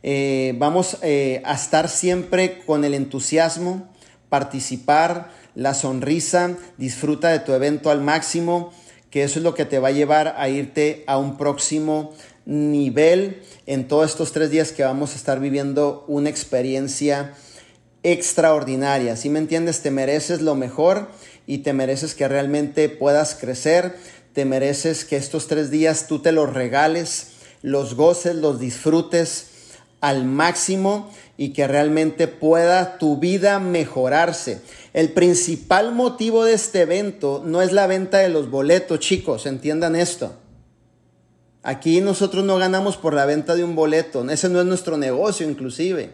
eh, 0.04 0.54
vamos 0.56 0.98
eh, 1.02 1.42
a 1.44 1.54
estar 1.54 1.88
siempre 1.88 2.60
con 2.64 2.84
el 2.84 2.94
entusiasmo, 2.94 3.88
participar, 4.28 5.30
la 5.54 5.74
sonrisa, 5.74 6.56
disfruta 6.78 7.28
de 7.28 7.40
tu 7.40 7.52
evento 7.52 7.90
al 7.90 8.00
máximo, 8.00 8.72
que 9.10 9.22
eso 9.22 9.38
es 9.38 9.42
lo 9.42 9.54
que 9.54 9.64
te 9.64 9.78
va 9.78 9.88
a 9.88 9.92
llevar 9.92 10.34
a 10.38 10.48
irte 10.48 11.04
a 11.06 11.18
un 11.18 11.36
próximo 11.36 12.12
nivel 12.44 13.42
en 13.66 13.86
todos 13.86 14.10
estos 14.10 14.32
tres 14.32 14.50
días 14.50 14.72
que 14.72 14.84
vamos 14.84 15.12
a 15.12 15.16
estar 15.16 15.38
viviendo 15.38 16.04
una 16.08 16.30
experiencia 16.30 17.34
extraordinaria. 18.02 19.16
Si 19.16 19.28
me 19.28 19.38
entiendes, 19.38 19.82
te 19.82 19.90
mereces 19.90 20.40
lo 20.40 20.54
mejor 20.54 21.08
y 21.46 21.58
te 21.58 21.72
mereces 21.72 22.14
que 22.14 22.28
realmente 22.28 22.88
puedas 22.88 23.34
crecer, 23.34 23.96
te 24.32 24.44
mereces 24.44 25.04
que 25.04 25.16
estos 25.16 25.46
tres 25.46 25.70
días 25.70 26.06
tú 26.08 26.20
te 26.20 26.32
los 26.32 26.52
regales, 26.52 27.32
los 27.62 27.94
goces, 27.94 28.34
los 28.34 28.58
disfrutes 28.58 29.48
al 30.00 30.24
máximo 30.24 31.10
y 31.36 31.52
que 31.52 31.68
realmente 31.68 32.28
pueda 32.28 32.98
tu 32.98 33.18
vida 33.18 33.58
mejorarse. 33.60 34.60
El 34.92 35.12
principal 35.12 35.94
motivo 35.94 36.44
de 36.44 36.52
este 36.52 36.82
evento 36.82 37.42
no 37.44 37.62
es 37.62 37.72
la 37.72 37.86
venta 37.86 38.18
de 38.18 38.28
los 38.28 38.50
boletos, 38.50 38.98
chicos, 38.98 39.46
entiendan 39.46 39.96
esto. 39.96 40.34
Aquí 41.62 42.00
nosotros 42.00 42.44
no 42.44 42.58
ganamos 42.58 42.96
por 42.96 43.14
la 43.14 43.24
venta 43.24 43.54
de 43.54 43.64
un 43.64 43.74
boleto, 43.74 44.28
ese 44.28 44.48
no 44.48 44.60
es 44.60 44.66
nuestro 44.66 44.98
negocio 44.98 45.48
inclusive. 45.48 46.10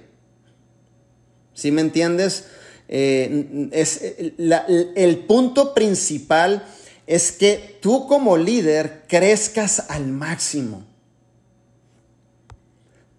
¿Sí 1.54 1.72
me 1.72 1.80
entiendes? 1.80 2.46
Eh, 2.88 3.68
es, 3.72 4.00
el 4.38 5.18
punto 5.26 5.74
principal 5.74 6.64
es 7.06 7.32
que 7.32 7.78
tú 7.80 8.06
como 8.06 8.36
líder 8.36 9.04
crezcas 9.08 9.86
al 9.88 10.06
máximo. 10.06 10.86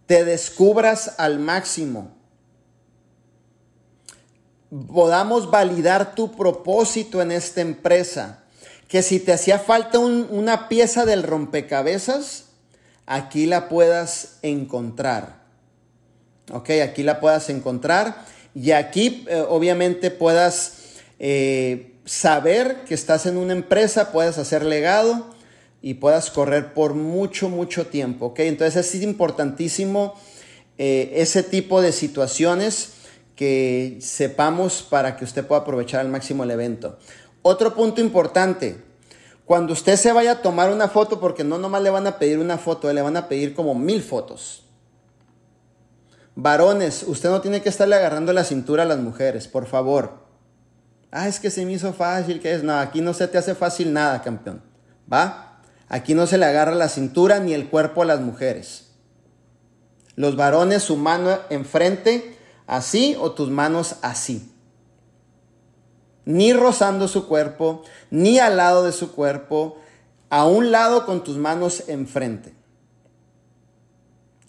Te 0.06 0.24
descubras 0.24 1.16
al 1.18 1.40
máximo. 1.40 2.19
Podamos 4.70 5.50
validar 5.50 6.16
tu 6.16 6.36
propósito 6.36 7.22
en 7.22 7.32
esta 7.32 7.62
empresa. 7.62 8.44
Que 8.88 9.02
si 9.02 9.20
te 9.20 9.34
hacía 9.34 9.60
falta 9.60 10.00
una 10.00 10.68
pieza 10.68 11.06
del 11.06 11.24
rompecabezas, 11.24 12.46
aquí 13.06 13.46
la 13.46 13.70
puedas 13.70 14.38
encontrar. 14.42 15.40
Ok, 16.52 16.70
aquí 16.84 17.04
la 17.04 17.20
puedas 17.20 17.50
encontrar. 17.50 18.26
Y 18.56 18.72
aquí 18.72 19.26
eh, 19.30 19.44
obviamente 19.48 20.10
puedas 20.12 20.74
eh, 21.20 21.96
saber 22.06 22.84
que 22.88 22.96
estás 22.96 23.26
en 23.26 23.38
una 23.38 23.54
empresa, 23.54 24.12
puedas 24.12 24.38
hacer 24.38 24.66
legado 24.66 25.28
y 25.82 25.96
puedas 25.96 26.32
correr 26.32 26.74
por 26.74 26.94
mucho, 26.94 27.50
mucho 27.50 27.88
tiempo. 27.88 28.28
¿ok? 28.28 28.40
Entonces 28.40 28.96
es 28.96 29.02
importantísimo 29.04 30.16
eh, 30.78 31.12
ese 31.16 31.44
tipo 31.44 31.82
de 31.82 31.92
situaciones 31.92 32.94
que 33.40 34.00
sepamos 34.02 34.82
para 34.82 35.16
que 35.16 35.24
usted 35.24 35.48
pueda 35.48 35.62
aprovechar 35.62 36.02
al 36.02 36.10
máximo 36.10 36.44
el 36.44 36.52
evento. 36.52 37.00
Otro 37.42 37.74
punto 37.74 38.02
importante, 38.02 38.84
cuando 39.46 39.72
usted 39.72 39.96
se 39.96 40.12
vaya 40.12 40.34
a 40.34 40.42
tomar 40.42 40.74
una 40.74 40.90
foto, 40.90 41.22
porque 41.22 41.46
no 41.46 41.58
nomás 41.58 41.82
le 41.82 41.90
van 41.90 42.06
a 42.06 42.20
pedir 42.20 42.40
una 42.40 42.58
foto, 42.58 42.92
le 42.92 43.02
van 43.02 43.16
a 43.16 43.30
pedir 43.30 43.56
como 43.56 43.76
mil 43.76 44.04
fotos. 44.04 44.66
Varones, 46.36 47.04
usted 47.08 47.30
no 47.30 47.40
tiene 47.40 47.62
que 47.62 47.70
estarle 47.70 47.96
agarrando 47.96 48.34
la 48.34 48.44
cintura 48.44 48.84
a 48.84 48.86
las 48.86 49.00
mujeres, 49.00 49.48
por 49.48 49.68
favor. 49.68 50.26
Ah, 51.10 51.30
es 51.30 51.40
que 51.40 51.50
se 51.50 51.66
me 51.66 51.72
hizo 51.72 51.94
fácil, 51.94 52.42
que 52.42 52.54
es? 52.54 52.62
No, 52.62 52.78
aquí 52.78 53.00
no 53.00 53.14
se 53.14 53.30
te 53.30 53.38
hace 53.38 53.56
fácil 53.56 53.94
nada, 53.94 54.22
campeón. 54.22 54.62
¿Va? 55.10 55.62
Aquí 55.88 56.14
no 56.14 56.28
se 56.28 56.38
le 56.38 56.46
agarra 56.46 56.76
la 56.76 56.90
cintura 56.90 57.40
ni 57.40 57.54
el 57.54 57.70
cuerpo 57.70 58.02
a 58.02 58.06
las 58.06 58.20
mujeres. 58.20 58.90
Los 60.18 60.36
varones, 60.36 60.84
su 60.84 60.98
mano 60.98 61.40
enfrente, 61.50 62.38
así 62.70 63.18
o 63.20 63.32
tus 63.32 63.50
manos 63.50 63.96
así. 64.02 64.54
Ni 66.24 66.54
rozando 66.54 67.08
su 67.08 67.28
cuerpo, 67.28 67.82
ni 68.12 68.40
al 68.40 68.58
lado 68.58 68.84
de 68.84 68.92
su 68.92 69.12
cuerpo, 69.12 69.78
a 70.30 70.46
un 70.46 70.72
lado 70.72 71.06
con 71.06 71.24
tus 71.24 71.38
manos 71.38 71.84
enfrente. 71.88 72.54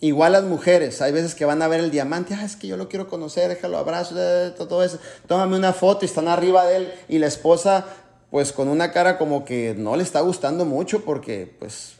Igual 0.02 0.32
las 0.32 0.44
mujeres, 0.44 1.02
hay 1.02 1.12
veces 1.12 1.34
que 1.34 1.44
van 1.44 1.62
a 1.62 1.68
ver 1.68 1.80
el 1.80 1.90
diamante, 1.90 2.34
ah, 2.34 2.44
es 2.44 2.56
que 2.56 2.66
yo 2.66 2.76
lo 2.76 2.88
quiero 2.88 3.08
conocer, 3.08 3.48
déjalo 3.48 3.78
abrazo, 3.78 4.14
todo 4.56 4.82
eso. 4.82 4.98
Tómame 5.26 5.56
una 5.56 5.72
foto 5.72 6.04
y 6.04 6.06
están 6.06 6.28
arriba 6.28 6.64
de 6.66 6.76
él 6.76 6.92
y 7.08 7.18
la 7.18 7.26
esposa 7.26 7.86
pues 8.30 8.52
con 8.52 8.68
una 8.68 8.92
cara 8.92 9.18
como 9.18 9.44
que 9.44 9.74
no 9.76 9.96
le 9.96 10.02
está 10.02 10.20
gustando 10.20 10.64
mucho 10.64 11.04
porque 11.04 11.54
pues 11.58 11.94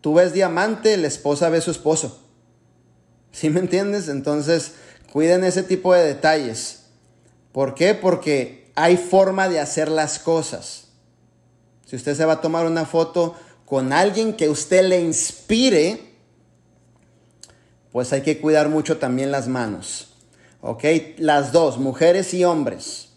tú 0.00 0.14
ves 0.14 0.32
diamante, 0.32 0.96
la 0.96 1.08
esposa 1.08 1.50
ve 1.50 1.60
su 1.60 1.70
esposo. 1.70 2.20
¿Sí 3.30 3.50
me 3.50 3.60
entiendes? 3.60 4.08
Entonces, 4.08 4.74
cuiden 5.14 5.44
ese 5.44 5.62
tipo 5.62 5.94
de 5.94 6.02
detalles. 6.02 6.86
¿Por 7.52 7.76
qué? 7.76 7.94
Porque 7.94 8.72
hay 8.74 8.96
forma 8.96 9.48
de 9.48 9.60
hacer 9.60 9.88
las 9.88 10.18
cosas. 10.18 10.88
Si 11.86 11.94
usted 11.94 12.16
se 12.16 12.24
va 12.24 12.32
a 12.32 12.40
tomar 12.40 12.66
una 12.66 12.84
foto 12.84 13.36
con 13.64 13.92
alguien 13.92 14.32
que 14.32 14.48
usted 14.48 14.84
le 14.84 15.00
inspire, 15.00 16.00
pues 17.92 18.12
hay 18.12 18.22
que 18.22 18.40
cuidar 18.40 18.68
mucho 18.68 18.98
también 18.98 19.30
las 19.30 19.46
manos. 19.46 20.08
¿Ok? 20.60 20.82
Las 21.18 21.52
dos, 21.52 21.78
mujeres 21.78 22.34
y 22.34 22.44
hombres. 22.44 23.10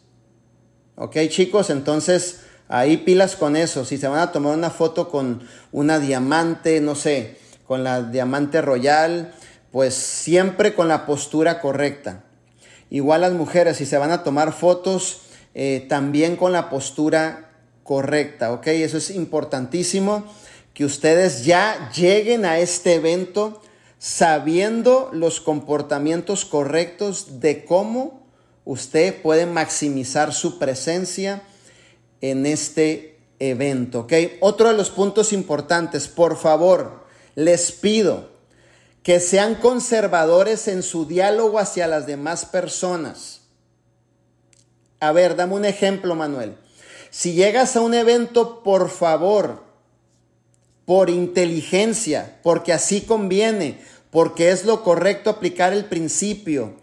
¿Ok, 0.97 1.17
chicos? 1.29 1.71
Entonces, 1.71 2.41
ahí 2.67 2.97
pilas 2.97 3.35
con 3.35 3.55
eso. 3.55 3.85
Si 3.85 3.97
se 3.97 4.07
van 4.07 4.19
a 4.19 4.31
tomar 4.31 4.55
una 4.55 4.69
foto 4.69 5.09
con 5.09 5.47
una 5.71 5.97
diamante, 5.97 6.79
no 6.79 6.93
sé, 6.93 7.39
con 7.65 7.83
la 7.83 8.03
diamante 8.03 8.61
royal, 8.61 9.33
pues 9.77 9.93
siempre 9.93 10.73
con 10.73 10.87
la 10.87 11.05
postura 11.05 11.61
correcta. 11.61 12.23
Igual 12.89 13.21
las 13.21 13.33
mujeres, 13.33 13.77
si 13.77 13.85
se 13.85 13.99
van 13.99 14.09
a 14.09 14.23
tomar 14.23 14.51
fotos, 14.51 15.21
eh, 15.53 15.85
también 15.87 16.35
con 16.35 16.51
la 16.51 16.71
postura 16.71 17.51
correcta, 17.83 18.53
¿ok? 18.53 18.65
Eso 18.65 18.97
es 18.97 19.11
importantísimo, 19.11 20.25
que 20.73 20.83
ustedes 20.83 21.45
ya 21.45 21.91
lleguen 21.95 22.43
a 22.43 22.57
este 22.57 22.95
evento 22.95 23.61
sabiendo 23.99 25.11
los 25.13 25.39
comportamientos 25.41 26.43
correctos 26.43 27.39
de 27.39 27.63
cómo 27.63 28.25
usted 28.65 29.21
puede 29.21 29.45
maximizar 29.45 30.33
su 30.33 30.57
presencia 30.57 31.43
en 32.21 32.47
este 32.47 33.19
evento. 33.37 33.99
¿ok? 33.99 34.13
Otro 34.39 34.69
de 34.69 34.73
los 34.73 34.89
puntos 34.89 35.33
importantes, 35.33 36.07
por 36.07 36.35
favor, 36.35 37.05
les 37.35 37.71
pido 37.71 38.36
que 39.07 39.21
sean 39.21 39.55
conservadores 39.55 40.67
en 40.67 40.83
su 40.83 41.05
diálogo 41.05 41.59
hacia 41.59 41.87
las 41.87 42.05
demás 42.07 42.43
personas. 42.45 43.39
A 44.99 45.13
ver, 45.13 45.37
dame 45.37 45.53
un 45.53 45.63
ejemplo, 45.63 46.13
Manuel. 46.13 46.57
Si 47.09 47.31
llegas 47.31 47.77
a 47.77 47.79
un 47.79 47.93
evento, 47.93 48.63
por 48.63 48.89
favor, 48.89 49.63
por 50.83 51.09
inteligencia, 51.09 52.37
porque 52.43 52.73
así 52.73 52.99
conviene, 52.99 53.79
porque 54.11 54.49
es 54.51 54.65
lo 54.65 54.83
correcto 54.83 55.29
aplicar 55.29 55.71
el 55.71 55.85
principio. 55.85 56.73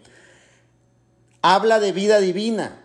Habla 1.43 1.79
de 1.79 1.91
vida 1.91 2.19
divina. 2.19 2.84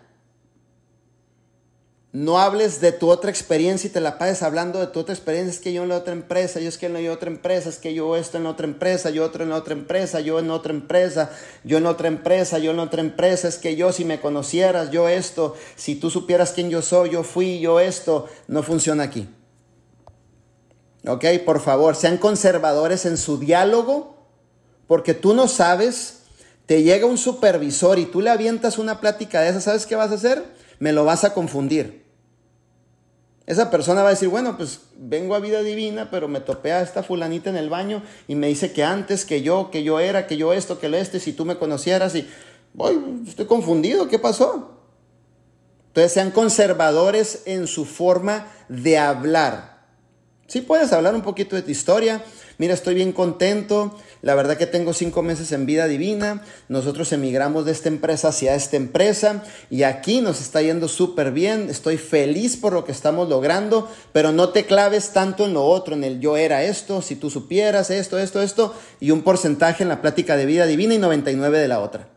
No 2.13 2.39
hables 2.39 2.81
de 2.81 2.91
tu 2.91 3.09
otra 3.09 3.29
experiencia 3.29 3.87
y 3.87 3.91
te 3.91 4.01
la 4.01 4.17
pases 4.17 4.43
hablando 4.43 4.79
de 4.79 4.87
tu 4.87 4.99
otra 4.99 5.15
experiencia. 5.15 5.51
Es 5.51 5.61
que 5.61 5.71
yo 5.71 5.83
en 5.83 5.89
la 5.89 5.95
otra 5.95 6.11
empresa, 6.11 6.59
yo 6.59 6.67
es 6.67 6.77
que 6.77 6.87
en 6.87 6.93
la 6.93 7.11
otra 7.11 7.29
empresa, 7.29 7.69
es 7.69 7.77
que 7.77 7.93
yo 7.93 8.17
esto 8.17 8.37
en 8.37 8.47
otra 8.47 8.65
empresa, 8.65 9.11
yo 9.11 9.23
otro 9.23 9.43
en 9.43 9.51
la 9.51 9.55
otra 9.55 9.73
empresa, 9.73 10.19
yo 10.19 10.37
en 10.37 10.51
otra 10.51 10.73
empresa, 10.73 11.31
yo 11.63 11.77
en 11.77 11.85
otra 11.85 12.09
empresa, 12.09 12.57
yo 12.57 12.71
en 12.71 12.79
otra 12.79 12.99
empresa. 12.99 13.47
Es 13.47 13.57
que 13.57 13.77
yo 13.77 13.93
si 13.93 14.03
me 14.03 14.19
conocieras, 14.19 14.91
yo 14.91 15.07
esto, 15.07 15.55
si 15.77 15.95
tú 15.95 16.09
supieras 16.09 16.51
quién 16.51 16.69
yo 16.69 16.81
soy, 16.81 17.11
yo 17.11 17.23
fui, 17.23 17.61
yo 17.61 17.79
esto, 17.79 18.27
no 18.49 18.61
funciona 18.61 19.03
aquí. 19.03 19.29
¿Ok? 21.07 21.23
Por 21.45 21.61
favor, 21.61 21.95
sean 21.95 22.17
conservadores 22.17 23.05
en 23.05 23.15
su 23.15 23.37
diálogo, 23.37 24.17
porque 24.85 25.13
tú 25.13 25.33
no 25.33 25.47
sabes, 25.47 26.23
te 26.65 26.83
llega 26.83 27.05
un 27.05 27.17
supervisor 27.17 27.99
y 27.99 28.05
tú 28.05 28.19
le 28.19 28.29
avientas 28.29 28.77
una 28.77 28.99
plática 28.99 29.39
de 29.39 29.49
esa, 29.49 29.61
¿sabes 29.61 29.85
qué 29.85 29.95
vas 29.95 30.11
a 30.11 30.15
hacer? 30.15 30.43
Me 30.79 30.91
lo 30.91 31.05
vas 31.05 31.23
a 31.23 31.33
confundir. 31.33 32.00
Esa 33.51 33.69
persona 33.69 34.01
va 34.01 34.07
a 34.07 34.11
decir, 34.11 34.29
bueno, 34.29 34.55
pues 34.55 34.79
vengo 34.95 35.35
a 35.35 35.41
vida 35.41 35.61
divina, 35.61 36.09
pero 36.09 36.29
me 36.29 36.39
topé 36.39 36.71
a 36.71 36.81
esta 36.81 37.03
fulanita 37.03 37.49
en 37.49 37.57
el 37.57 37.69
baño 37.69 38.01
y 38.29 38.35
me 38.35 38.47
dice 38.47 38.71
que 38.71 38.81
antes, 38.81 39.25
que 39.25 39.41
yo, 39.41 39.71
que 39.71 39.83
yo 39.83 39.99
era, 39.99 40.25
que 40.25 40.37
yo 40.37 40.53
esto, 40.53 40.79
que 40.79 40.87
lo 40.87 40.95
este, 40.95 41.19
si 41.19 41.33
tú 41.33 41.43
me 41.43 41.57
conocieras 41.57 42.15
y, 42.15 42.25
voy, 42.73 42.97
estoy 43.27 43.47
confundido, 43.47 44.07
¿qué 44.07 44.19
pasó? 44.19 44.79
Entonces 45.87 46.13
sean 46.13 46.31
conservadores 46.31 47.41
en 47.43 47.67
su 47.67 47.83
forma 47.83 48.47
de 48.69 48.97
hablar. 48.97 49.81
Sí 50.47 50.61
puedes 50.61 50.93
hablar 50.93 51.13
un 51.13 51.21
poquito 51.21 51.57
de 51.57 51.61
tu 51.61 51.71
historia. 51.71 52.23
Mira, 52.57 52.73
estoy 52.73 52.95
bien 52.95 53.11
contento. 53.11 53.99
La 54.21 54.35
verdad 54.35 54.57
que 54.57 54.67
tengo 54.67 54.93
cinco 54.93 55.23
meses 55.23 55.51
en 55.51 55.65
vida 55.65 55.87
divina. 55.87 56.43
Nosotros 56.69 57.11
emigramos 57.11 57.65
de 57.65 57.71
esta 57.71 57.89
empresa 57.89 58.27
hacia 58.27 58.53
esta 58.53 58.77
empresa 58.77 59.43
y 59.71 59.83
aquí 59.83 60.21
nos 60.21 60.39
está 60.41 60.61
yendo 60.61 60.87
súper 60.87 61.31
bien. 61.31 61.69
Estoy 61.69 61.97
feliz 61.97 62.55
por 62.55 62.73
lo 62.73 62.85
que 62.85 62.91
estamos 62.91 63.29
logrando, 63.29 63.89
pero 64.11 64.31
no 64.31 64.49
te 64.49 64.65
claves 64.65 65.11
tanto 65.11 65.45
en 65.45 65.53
lo 65.53 65.65
otro, 65.65 65.95
en 65.95 66.03
el 66.03 66.19
yo 66.19 66.37
era 66.37 66.63
esto, 66.63 67.01
si 67.01 67.15
tú 67.15 67.31
supieras 67.31 67.89
esto, 67.89 68.19
esto, 68.19 68.41
esto, 68.41 68.75
y 68.99 69.09
un 69.09 69.23
porcentaje 69.23 69.81
en 69.81 69.89
la 69.89 70.01
plática 70.01 70.37
de 70.37 70.45
vida 70.45 70.67
divina 70.67 70.93
y 70.93 70.99
99 70.99 71.57
de 71.57 71.67
la 71.67 71.79
otra. 71.79 72.07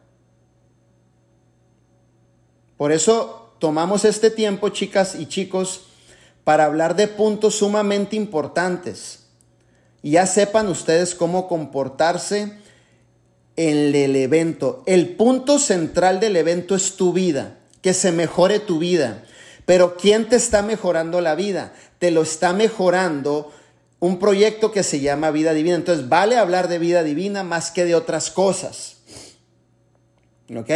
Por 2.76 2.92
eso 2.92 3.54
tomamos 3.58 4.04
este 4.04 4.30
tiempo, 4.30 4.68
chicas 4.68 5.14
y 5.14 5.24
chicos, 5.24 5.86
para 6.42 6.66
hablar 6.66 6.96
de 6.96 7.08
puntos 7.08 7.54
sumamente 7.54 8.14
importantes. 8.14 9.23
Y 10.04 10.10
ya 10.10 10.26
sepan 10.26 10.68
ustedes 10.68 11.14
cómo 11.14 11.48
comportarse 11.48 12.52
en 13.56 13.94
el 13.94 14.14
evento. 14.16 14.82
El 14.84 15.16
punto 15.16 15.58
central 15.58 16.20
del 16.20 16.36
evento 16.36 16.74
es 16.74 16.96
tu 16.96 17.14
vida, 17.14 17.56
que 17.80 17.94
se 17.94 18.12
mejore 18.12 18.60
tu 18.60 18.78
vida. 18.78 19.24
Pero 19.64 19.96
¿quién 19.96 20.28
te 20.28 20.36
está 20.36 20.60
mejorando 20.60 21.22
la 21.22 21.34
vida? 21.34 21.72
Te 21.98 22.10
lo 22.10 22.20
está 22.20 22.52
mejorando 22.52 23.50
un 23.98 24.18
proyecto 24.18 24.72
que 24.72 24.82
se 24.82 25.00
llama 25.00 25.30
vida 25.30 25.54
divina. 25.54 25.76
Entonces 25.76 26.06
vale 26.06 26.36
hablar 26.36 26.68
de 26.68 26.78
vida 26.78 27.02
divina 27.02 27.42
más 27.42 27.70
que 27.70 27.86
de 27.86 27.94
otras 27.94 28.30
cosas. 28.30 28.98
¿Ok? 30.54 30.70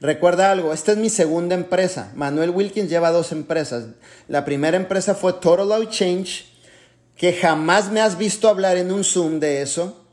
Recuerda 0.00 0.52
algo, 0.52 0.72
esta 0.72 0.92
es 0.92 0.98
mi 0.98 1.10
segunda 1.10 1.56
empresa. 1.56 2.12
Manuel 2.14 2.50
Wilkins 2.50 2.88
lleva 2.88 3.10
dos 3.10 3.32
empresas. 3.32 3.86
La 4.28 4.44
primera 4.44 4.76
empresa 4.76 5.16
fue 5.16 5.32
Total 5.32 5.72
Out 5.72 5.90
Change, 5.90 6.49
que 7.20 7.34
jamás 7.34 7.92
me 7.92 8.00
has 8.00 8.16
visto 8.16 8.48
hablar 8.48 8.78
en 8.78 8.90
un 8.90 9.04
Zoom 9.04 9.40
de 9.40 9.60
eso, 9.60 10.06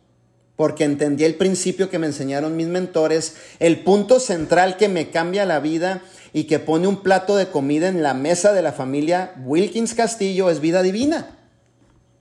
porque 0.57 0.83
entendí 0.83 1.23
el 1.23 1.35
principio 1.35 1.89
que 1.89 1.99
me 1.99 2.07
enseñaron 2.07 2.57
mis 2.57 2.67
mentores, 2.67 3.37
el 3.59 3.79
punto 3.79 4.19
central 4.19 4.75
que 4.75 4.89
me 4.89 5.09
cambia 5.09 5.45
la 5.45 5.61
vida 5.61 6.01
y 6.33 6.47
que 6.47 6.59
pone 6.59 6.85
un 6.85 7.03
plato 7.03 7.37
de 7.37 7.47
comida 7.47 7.87
en 7.87 8.03
la 8.03 8.13
mesa 8.13 8.51
de 8.51 8.61
la 8.61 8.73
familia 8.73 9.33
Wilkins 9.45 9.93
Castillo 9.93 10.49
es 10.49 10.59
vida 10.59 10.83
divina. 10.83 11.37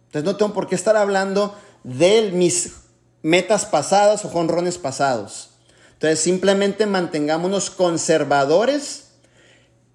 Entonces 0.04 0.22
no 0.22 0.36
tengo 0.36 0.54
por 0.54 0.68
qué 0.68 0.76
estar 0.76 0.96
hablando 0.96 1.58
de 1.82 2.30
mis 2.32 2.74
metas 3.22 3.66
pasadas 3.66 4.24
o 4.24 4.28
jonrones 4.28 4.78
pasados. 4.78 5.50
Entonces 5.94 6.20
simplemente 6.20 6.86
mantengámonos 6.86 7.70
conservadores 7.70 9.05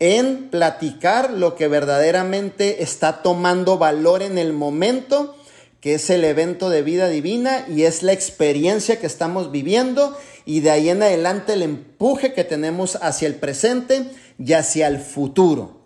en 0.02 0.50
platicar 0.50 1.30
lo 1.30 1.54
que 1.54 1.68
verdaderamente 1.68 2.82
está 2.82 3.22
tomando 3.22 3.78
valor 3.78 4.24
en 4.24 4.40
el 4.40 4.52
momento, 4.52 5.38
que 5.80 5.94
es 5.94 6.10
el 6.10 6.24
evento 6.24 6.72
de 6.72 6.82
vida 6.82 7.08
divina 7.08 7.66
y 7.70 7.84
es 7.84 8.02
la 8.02 8.12
experiencia 8.12 9.00
que 9.00 9.06
estamos 9.06 9.52
viviendo 9.52 10.18
y 10.44 10.62
de 10.62 10.72
ahí 10.72 10.90
en 10.90 11.04
adelante 11.04 11.54
el 11.54 11.62
empuje 11.62 12.34
que 12.34 12.44
tenemos 12.44 12.98
hacia 13.00 13.28
el 13.28 13.36
presente 13.36 14.10
y 14.40 14.54
hacia 14.54 14.88
el 14.88 14.98
futuro 14.98 15.80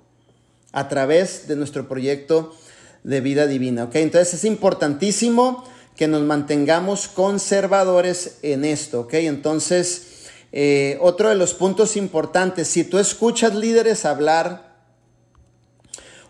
a 0.71 0.87
través 0.87 1.49
de 1.49 1.57
nuestro 1.57 1.89
proyecto 1.89 2.55
de 3.03 3.19
vida 3.19 3.47
divina. 3.47 3.83
¿ok? 3.83 3.95
Entonces 3.95 4.35
es 4.35 4.45
importantísimo 4.45 5.65
que 5.97 6.07
nos 6.07 6.21
mantengamos 6.21 7.09
conservadores 7.09 8.37
en 8.43 8.63
esto, 8.63 9.01
¿ok? 9.01 9.13
Entonces, 9.15 10.14
eh, 10.57 10.97
otro 11.01 11.27
de 11.27 11.35
los 11.35 11.53
puntos 11.53 11.97
importantes, 11.97 12.69
si 12.69 12.85
tú 12.85 12.97
escuchas 12.97 13.53
líderes 13.53 14.05
hablar 14.05 14.73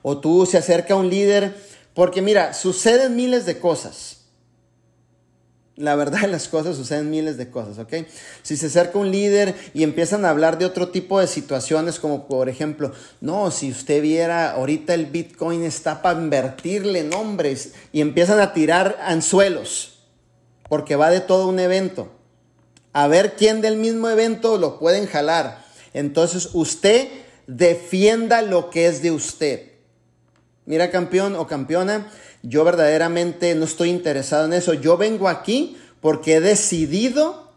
o 0.02 0.18
tú 0.18 0.48
se 0.48 0.58
acerca 0.58 0.96
a 0.96 0.98
un 0.98 1.12
líder, 1.12 1.56
porque 1.94 2.24
mira, 2.24 2.56
suceden 2.56 3.16
miles 3.16 3.46
de 3.46 3.60
cosas. 3.60 4.22
La 5.76 5.96
verdad 5.96 6.28
las 6.28 6.48
cosas 6.48 6.76
suceden 6.76 7.12
miles 7.12 7.38
de 7.38 7.52
cosas, 7.52 7.78
¿ok? 7.78 7.94
Si 8.42 8.58
se 8.58 8.66
acerca 8.66 8.98
un 8.98 9.12
líder 9.12 9.54
y 9.76 9.84
empiezan 9.84 10.26
a 10.26 10.32
hablar 10.32 10.58
de 10.58 10.66
otro 10.66 10.90
tipo 10.90 11.20
de 11.20 11.28
situaciones, 11.28 12.00
como 12.00 12.28
por 12.28 12.50
ejemplo, 12.50 12.94
no, 13.22 13.52
si 13.52 13.70
usted 13.70 14.02
viera, 14.02 14.54
ahorita 14.54 14.96
el 14.96 15.06
Bitcoin 15.06 15.64
está 15.64 16.02
para 16.02 16.20
invertirle 16.20 17.04
nombres 17.04 17.74
y 17.92 18.02
empiezan 18.02 18.40
a 18.40 18.54
tirar 18.54 18.98
anzuelos, 19.04 20.00
porque 20.68 20.96
va 20.96 21.12
de 21.12 21.22
todo 21.22 21.48
un 21.48 21.60
evento. 21.60 22.10
A 22.96 23.10
ver 23.10 23.36
quién 23.36 23.60
del 23.60 23.76
mismo 23.76 24.08
evento 24.08 24.58
lo 24.58 24.80
pueden 24.80 25.06
jalar. 25.06 25.66
Entonces 25.94 26.52
usted 26.54 27.10
defienda 27.46 28.42
lo 28.42 28.70
que 28.70 28.88
es 28.88 29.02
de 29.02 29.12
usted. 29.12 29.74
Mira, 30.66 30.90
campeón 30.92 31.36
o 31.36 31.46
campeona, 31.46 32.10
yo 32.42 32.64
verdaderamente 32.64 33.54
no 33.54 33.66
estoy 33.66 33.90
interesado 33.90 34.46
en 34.46 34.54
eso. 34.54 34.74
Yo 34.74 34.96
vengo 34.96 35.28
aquí 35.28 35.76
porque 36.00 36.36
he 36.36 36.40
decidido 36.40 37.52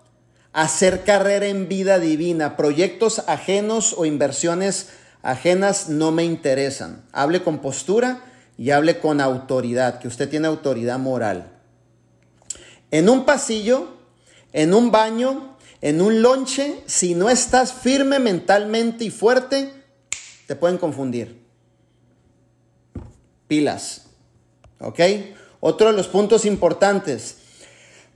hacer 0.52 1.04
carrera 1.04 1.46
en 1.46 1.68
vida 1.68 2.00
divina. 2.00 2.56
Proyectos 2.56 3.22
ajenos 3.28 3.94
o 3.96 4.06
inversiones 4.06 4.88
ajenas 5.22 5.88
no 5.88 6.10
me 6.10 6.24
interesan. 6.24 7.04
Hable 7.12 7.44
con 7.44 7.60
postura 7.60 8.24
y 8.56 8.72
hable 8.72 8.98
con 8.98 9.20
autoridad, 9.20 10.00
que 10.00 10.08
usted 10.08 10.28
tiene 10.28 10.48
autoridad 10.48 10.98
moral. 10.98 11.52
En 12.90 13.08
un 13.08 13.24
pasillo, 13.24 13.97
en 14.52 14.74
un 14.74 14.90
baño, 14.90 15.56
en 15.80 16.00
un 16.00 16.22
lonche, 16.22 16.82
si 16.86 17.14
no 17.14 17.30
estás 17.30 17.72
firme 17.72 18.18
mentalmente 18.18 19.04
y 19.04 19.10
fuerte, 19.10 19.72
te 20.46 20.56
pueden 20.56 20.78
confundir 20.78 21.38
pilas. 23.48 24.02
¿Ok? 24.80 25.00
Otro 25.58 25.88
de 25.88 25.96
los 25.96 26.06
puntos 26.06 26.44
importantes. 26.44 27.38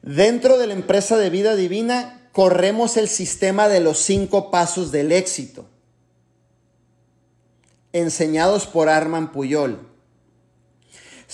Dentro 0.03 0.59
de 0.59 0.69
la 0.69 0.75
empresa 0.75 1.17
de 1.17 1.31
vida 1.31 1.57
divina, 1.57 2.29
corremos 2.33 2.97
el 2.97 3.09
sistema 3.09 3.69
de 3.69 3.81
los 3.81 3.99
cinco 3.99 4.51
pasos 4.51 4.93
del 4.93 5.13
éxito, 5.13 5.67
enseñados 7.93 8.67
por 8.67 8.89
Arman 8.89 9.33
Puyol. 9.33 9.92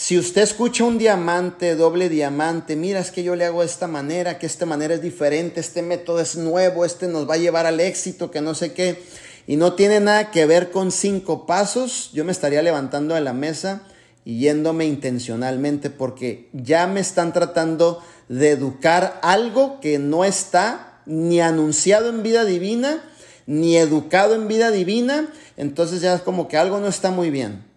Si 0.00 0.16
usted 0.16 0.42
escucha 0.42 0.84
un 0.84 0.96
diamante, 0.96 1.74
doble 1.74 2.08
diamante, 2.08 2.76
mira, 2.76 3.00
es 3.00 3.10
que 3.10 3.24
yo 3.24 3.34
le 3.34 3.44
hago 3.44 3.62
de 3.62 3.66
esta 3.66 3.88
manera, 3.88 4.38
que 4.38 4.46
esta 4.46 4.64
manera 4.64 4.94
es 4.94 5.02
diferente, 5.02 5.58
este 5.58 5.82
método 5.82 6.20
es 6.20 6.36
nuevo, 6.36 6.84
este 6.84 7.08
nos 7.08 7.28
va 7.28 7.34
a 7.34 7.38
llevar 7.38 7.66
al 7.66 7.80
éxito, 7.80 8.30
que 8.30 8.40
no 8.40 8.54
sé 8.54 8.72
qué 8.72 9.02
y 9.48 9.56
no 9.56 9.72
tiene 9.72 9.98
nada 9.98 10.30
que 10.30 10.46
ver 10.46 10.70
con 10.70 10.92
cinco 10.92 11.46
pasos, 11.46 12.12
yo 12.12 12.24
me 12.24 12.30
estaría 12.30 12.62
levantando 12.62 13.16
de 13.16 13.22
la 13.22 13.32
mesa 13.32 13.82
y 14.24 14.38
yéndome 14.38 14.86
intencionalmente 14.86 15.90
porque 15.90 16.48
ya 16.52 16.86
me 16.86 17.00
están 17.00 17.32
tratando 17.32 18.00
de 18.28 18.50
educar 18.50 19.18
algo 19.20 19.80
que 19.80 19.98
no 19.98 20.24
está 20.24 21.00
ni 21.06 21.40
anunciado 21.40 22.08
en 22.08 22.22
vida 22.22 22.44
divina, 22.44 23.02
ni 23.46 23.76
educado 23.76 24.36
en 24.36 24.46
vida 24.46 24.70
divina, 24.70 25.28
entonces 25.56 26.02
ya 26.02 26.14
es 26.14 26.22
como 26.22 26.46
que 26.46 26.56
algo 26.56 26.78
no 26.78 26.86
está 26.86 27.10
muy 27.10 27.30
bien, 27.30 27.67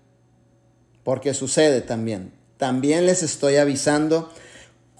porque 1.03 1.33
sucede 1.33 1.81
también. 1.81 2.33
También 2.57 3.05
les 3.05 3.23
estoy 3.23 3.57
avisando 3.57 4.31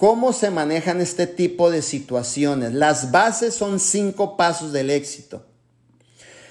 ¿Cómo 0.01 0.33
se 0.33 0.49
manejan 0.49 0.99
este 0.99 1.27
tipo 1.27 1.69
de 1.69 1.83
situaciones? 1.83 2.73
Las 2.73 3.11
bases 3.11 3.53
son 3.53 3.79
cinco 3.79 4.35
pasos 4.35 4.73
del 4.73 4.89
éxito. 4.89 5.45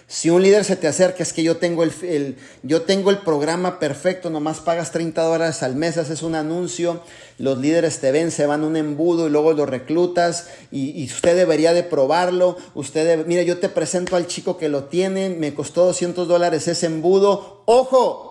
Si 0.07 0.31
un 0.31 0.41
líder 0.41 0.65
se 0.65 0.77
te 0.77 0.87
acerca, 0.87 1.25
es 1.25 1.33
que 1.33 1.43
yo 1.43 1.57
tengo 1.57 1.83
el, 1.83 2.37
yo 2.63 2.83
tengo 2.83 3.11
el 3.11 3.19
programa 3.19 3.81
perfecto, 3.81 4.31
nomás 4.31 4.61
pagas 4.61 4.93
30 4.93 5.21
dólares 5.23 5.65
al 5.65 5.75
mes, 5.75 5.97
haces 5.97 6.23
un 6.23 6.37
anuncio, 6.37 7.03
los 7.39 7.59
líderes 7.59 7.99
te 7.99 8.13
ven, 8.13 8.31
se 8.31 8.47
van 8.47 8.63
un 8.63 8.77
embudo 8.77 9.27
y 9.27 9.31
luego 9.31 9.53
lo 9.53 9.67
reclutas 9.67 10.47
y, 10.71 11.05
usted 11.05 11.35
debería 11.35 11.73
de 11.73 11.83
probarlo. 11.83 12.57
Usted, 12.75 13.27
mira, 13.27 13.43
yo 13.43 13.59
te 13.59 13.69
presento 13.69 14.15
al 14.15 14.29
chico 14.29 14.59
que 14.59 14.69
lo 14.69 14.85
tiene, 14.85 15.29
me 15.29 15.55
costó 15.55 15.87
200 15.87 16.29
dólares 16.29 16.69
ese 16.69 16.87
embudo. 16.87 17.65
Ojo, 17.67 18.30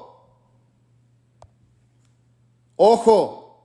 ojo, 2.82 3.62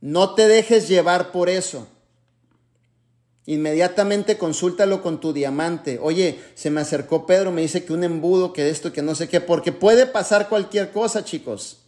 no 0.00 0.34
te 0.34 0.46
dejes 0.46 0.86
llevar 0.86 1.32
por 1.32 1.48
eso. 1.48 1.88
Inmediatamente 3.44 4.38
consúltalo 4.38 5.02
con 5.02 5.20
tu 5.20 5.32
diamante. 5.32 5.98
Oye, 6.00 6.38
se 6.54 6.70
me 6.70 6.80
acercó 6.80 7.26
Pedro, 7.26 7.50
me 7.50 7.62
dice 7.62 7.84
que 7.84 7.92
un 7.92 8.04
embudo, 8.04 8.52
que 8.52 8.70
esto, 8.70 8.92
que 8.92 9.02
no 9.02 9.16
sé 9.16 9.28
qué, 9.28 9.40
porque 9.40 9.72
puede 9.72 10.06
pasar 10.06 10.48
cualquier 10.48 10.92
cosa, 10.92 11.24
chicos. 11.24 11.78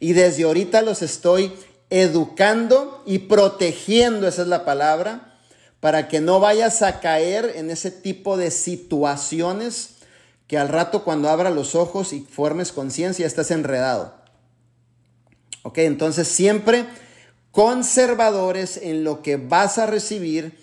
Y 0.00 0.14
desde 0.14 0.44
ahorita 0.44 0.80
los 0.80 1.02
estoy 1.02 1.52
educando 1.90 3.02
y 3.04 3.18
protegiendo, 3.18 4.26
esa 4.26 4.40
es 4.40 4.48
la 4.48 4.64
palabra, 4.64 5.38
para 5.80 6.08
que 6.08 6.22
no 6.22 6.40
vayas 6.40 6.80
a 6.80 7.00
caer 7.00 7.52
en 7.56 7.70
ese 7.70 7.90
tipo 7.90 8.38
de 8.38 8.50
situaciones 8.50 9.96
que 10.46 10.56
al 10.56 10.70
rato 10.70 11.04
cuando 11.04 11.28
abra 11.28 11.50
los 11.50 11.74
ojos 11.74 12.14
y 12.14 12.20
formes 12.20 12.72
conciencia 12.72 13.26
estás 13.26 13.50
enredado. 13.50 14.23
Ok, 15.64 15.78
entonces 15.78 16.28
siempre 16.28 16.84
conservadores 17.50 18.76
en 18.76 19.02
lo 19.02 19.22
que 19.22 19.38
vas 19.38 19.78
a 19.78 19.86
recibir 19.86 20.58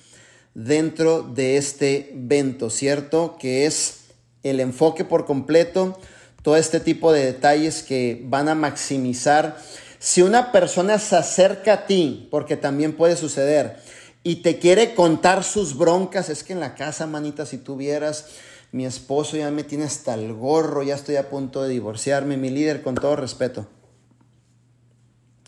dentro 0.54 1.24
de 1.24 1.58
este 1.58 2.12
evento, 2.14 2.70
¿cierto? 2.70 3.36
Que 3.40 3.66
es 3.66 4.02
el 4.44 4.60
enfoque 4.60 5.04
por 5.04 5.26
completo, 5.26 5.98
todo 6.44 6.56
este 6.56 6.80
tipo 6.80 7.12
de 7.12 7.26
detalles 7.26 7.82
que 7.82 8.22
van 8.26 8.48
a 8.48 8.54
maximizar. 8.54 9.58
Si 9.98 10.22
una 10.22 10.52
persona 10.52 11.00
se 11.00 11.16
acerca 11.16 11.74
a 11.74 11.86
ti, 11.88 12.28
porque 12.30 12.56
también 12.56 12.96
puede 12.96 13.16
suceder, 13.16 13.78
y 14.22 14.44
te 14.44 14.60
quiere 14.60 14.94
contar 14.94 15.44
sus 15.44 15.76
broncas, 15.76 16.30
es 16.30 16.44
que 16.44 16.54
en 16.54 16.60
la 16.60 16.76
casa, 16.76 17.08
manita, 17.08 17.48
si 17.48 17.58
tú 17.58 17.76
vieras, 17.76 18.28
mi 18.72 18.86
esposo 18.86 19.36
ya 19.36 19.50
me 19.50 19.64
tiene 19.64 19.86
hasta 19.86 20.14
el 20.14 20.32
gorro, 20.34 20.84
ya 20.84 20.94
estoy 20.94 21.16
a 21.16 21.28
punto 21.28 21.64
de 21.64 21.70
divorciarme, 21.70 22.38
mi 22.38 22.52
líder, 22.52 22.84
con 22.84 22.94
todo 22.94 23.16
respeto. 23.16 23.68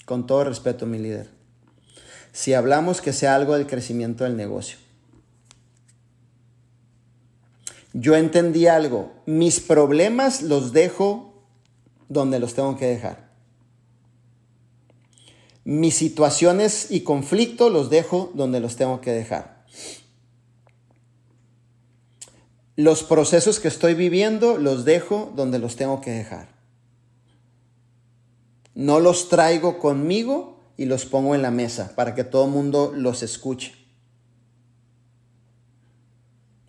Con 0.05 0.27
todo 0.27 0.43
respeto, 0.43 0.85
mi 0.85 0.99
líder. 0.99 1.29
Si 2.31 2.53
hablamos 2.53 3.01
que 3.01 3.13
sea 3.13 3.35
algo 3.35 3.55
del 3.55 3.67
crecimiento 3.67 4.23
del 4.23 4.35
negocio. 4.35 4.77
yo 7.93 8.15
entendí 8.15 8.67
algo. 8.67 9.13
Mis 9.25 9.59
problemas 9.59 10.41
los 10.41 10.73
dejo 10.73 11.45
donde 12.09 12.39
los 12.39 12.55
tengo 12.55 12.75
que 12.75 12.87
dejar. 12.87 13.31
Mis 15.63 15.95
situaciones 15.95 16.87
y 16.89 17.01
conflictos 17.01 17.71
los 17.71 17.89
dejo 17.89 18.31
donde 18.33 18.59
los 18.59 18.75
tengo 18.75 18.99
que 18.99 19.11
dejar. 19.11 19.63
Los 22.75 23.03
procesos 23.03 23.59
que 23.59 23.67
estoy 23.67 23.93
viviendo 23.93 24.57
los 24.57 24.83
dejo 24.83 25.31
donde 25.35 25.59
los 25.59 25.75
tengo 25.75 26.01
que 26.01 26.11
dejar. 26.11 26.52
No 28.75 28.99
los 28.99 29.29
traigo 29.29 29.79
conmigo 29.79 30.59
y 30.77 30.85
los 30.85 31.05
pongo 31.05 31.35
en 31.35 31.41
la 31.41 31.51
mesa 31.51 31.93
para 31.95 32.15
que 32.15 32.23
todo 32.23 32.45
el 32.45 32.51
mundo 32.51 32.91
los 32.95 33.23
escuche. 33.23 33.73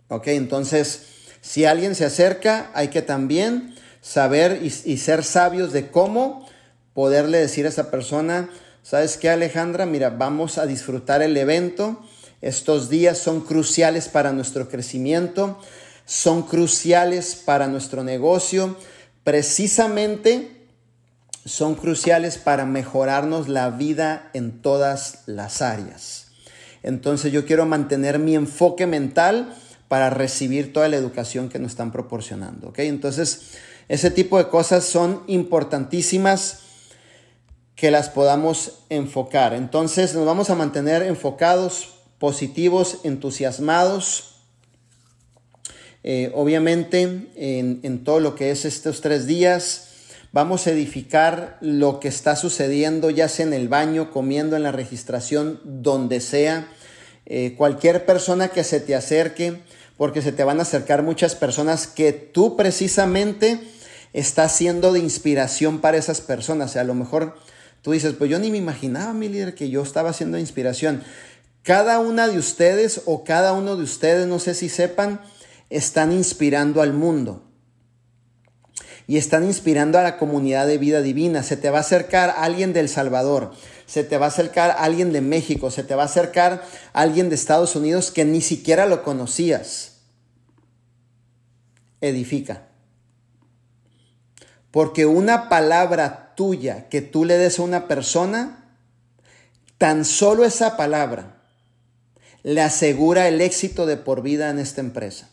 Ok, 0.07 0.27
entonces 0.27 1.07
si 1.45 1.65
alguien 1.65 1.93
se 1.93 2.05
acerca, 2.05 2.71
hay 2.73 2.87
que 2.87 3.03
también 3.03 3.75
saber 4.01 4.61
y, 4.63 4.97
ser 4.97 5.23
sabios 5.23 5.73
de 5.73 5.91
cómo 5.91 6.47
poderle 6.93 7.37
decir 7.37 7.67
a 7.67 7.69
esa 7.69 7.91
persona, 7.91 8.49
¿sabes 8.81 9.17
qué 9.17 9.29
Alejandra? 9.29 9.85
Mira, 9.85 10.09
vamos 10.09 10.57
a 10.57 10.65
disfrutar 10.65 11.21
el 11.21 11.37
evento. 11.37 12.03
Estos 12.41 12.89
días 12.89 13.19
son 13.19 13.41
cruciales 13.41 14.09
para 14.09 14.31
nuestro 14.31 14.69
crecimiento, 14.69 15.59
son 16.05 16.41
cruciales 16.41 17.35
para 17.35 17.67
nuestro 17.67 18.03
negocio, 18.03 18.75
precisamente 19.23 20.54
son 21.45 21.75
cruciales 21.75 22.37
para 22.39 22.65
mejorarnos 22.65 23.47
la 23.47 23.69
vida 23.69 24.31
en 24.33 24.61
todas 24.61 25.19
las 25.27 25.61
áreas. 25.61 26.27
Entonces 26.81 27.31
yo 27.31 27.45
quiero 27.45 27.65
mantener 27.65 28.19
mi 28.19 28.35
enfoque 28.35 28.87
mental 28.87 29.55
para 29.87 30.09
recibir 30.09 30.73
toda 30.73 30.87
la 30.87 30.97
educación 30.97 31.49
que 31.49 31.59
nos 31.59 31.71
están 31.71 31.91
proporcionando. 31.91 32.69
¿ok? 32.69 32.79
Entonces, 32.79 33.51
ese 33.87 34.09
tipo 34.09 34.39
de 34.39 34.49
cosas 34.49 34.83
son 34.83 35.23
importantísimas 35.27 36.61
que 37.75 37.91
las 37.91 38.09
podamos 38.09 38.79
enfocar. 38.89 39.53
Entonces, 39.53 40.15
nos 40.15 40.25
vamos 40.25 40.49
a 40.49 40.55
mantener 40.55 41.03
enfocados, 41.03 41.95
positivos, 42.17 42.99
entusiasmados. 43.03 44.37
Eh, 46.03 46.31
obviamente, 46.33 47.01
en, 47.35 47.79
en 47.83 48.03
todo 48.03 48.19
lo 48.19 48.35
que 48.35 48.49
es 48.51 48.65
estos 48.65 49.01
tres 49.01 49.27
días, 49.27 49.94
vamos 50.35 50.67
a 50.67 50.71
edificar 50.71 51.57
lo 51.61 52.01
que 52.01 52.09
está 52.09 52.35
sucediendo, 52.35 53.09
ya 53.09 53.29
sea 53.29 53.45
en 53.45 53.53
el 53.53 53.69
baño, 53.69 54.11
comiendo, 54.11 54.57
en 54.57 54.63
la 54.63 54.73
registración, 54.73 55.61
donde 55.63 56.19
sea. 56.19 56.67
Eh, 57.25 57.55
cualquier 57.57 58.05
persona 58.05 58.49
que 58.49 58.65
se 58.65 58.81
te 58.81 58.95
acerque, 58.95 59.61
porque 59.95 60.21
se 60.21 60.33
te 60.33 60.43
van 60.43 60.59
a 60.59 60.63
acercar 60.63 61.03
muchas 61.03 61.35
personas 61.35 61.87
que 61.87 62.11
tú 62.11 62.57
precisamente 62.57 63.61
estás 64.11 64.53
siendo 64.53 64.91
de 64.91 64.99
inspiración 64.99 65.79
para 65.79 65.95
esas 65.95 66.19
personas. 66.19 66.71
O 66.71 66.73
sea, 66.73 66.81
a 66.81 66.85
lo 66.85 66.95
mejor 66.95 67.37
tú 67.81 67.93
dices, 67.93 68.11
pues 68.11 68.29
yo 68.29 68.37
ni 68.37 68.51
me 68.51 68.57
imaginaba, 68.57 69.13
mi 69.13 69.29
líder, 69.29 69.55
que 69.55 69.69
yo 69.69 69.83
estaba 69.83 70.11
siendo 70.11 70.35
de 70.35 70.41
inspiración. 70.41 71.01
Cada 71.63 71.99
una 71.99 72.27
de 72.27 72.37
ustedes 72.37 73.03
o 73.05 73.23
cada 73.23 73.53
uno 73.53 73.77
de 73.77 73.83
ustedes, 73.83 74.27
no 74.27 74.39
sé 74.39 74.53
si 74.53 74.67
sepan, 74.67 75.21
están 75.69 76.11
inspirando 76.11 76.81
al 76.81 76.91
mundo. 76.91 77.44
Y 79.07 79.17
están 79.17 79.43
inspirando 79.43 79.99
a 79.99 80.03
la 80.03 80.17
comunidad 80.17 80.67
de 80.67 80.77
vida 80.77 81.01
divina. 81.01 81.43
Se 81.43 81.57
te 81.57 81.69
va 81.69 81.77
a 81.77 81.81
acercar 81.81 82.33
alguien 82.37 82.73
del 82.73 82.89
Salvador 82.89 83.51
se 83.85 84.03
te 84.03 84.17
va 84.17 84.25
a 84.25 84.29
acercar 84.29 84.75
alguien 84.79 85.13
de 85.13 85.21
México, 85.21 85.69
se 85.69 85.83
te 85.83 85.95
va 85.95 86.03
a 86.03 86.07
acercar 86.07 86.63
alguien 86.93 87.29
de 87.29 87.35
Estados 87.35 87.75
Unidos 87.75 88.11
que 88.11 88.25
ni 88.25 88.41
siquiera 88.41 88.85
lo 88.85 89.03
conocías. 89.03 89.97
Edifica. 92.01 92.67
Porque 94.71 95.05
una 95.05 95.49
palabra 95.49 96.33
tuya 96.35 96.89
que 96.89 97.01
tú 97.01 97.25
le 97.25 97.37
des 97.37 97.59
a 97.59 97.61
una 97.61 97.87
persona, 97.87 98.77
tan 99.77 100.03
solo 100.03 100.43
esa 100.43 100.77
palabra 100.77 101.37
le 102.43 102.61
asegura 102.61 103.27
el 103.27 103.41
éxito 103.41 103.85
de 103.85 103.97
por 103.97 104.21
vida 104.21 104.49
en 104.49 104.59
esta 104.59 104.81
empresa. 104.81 105.29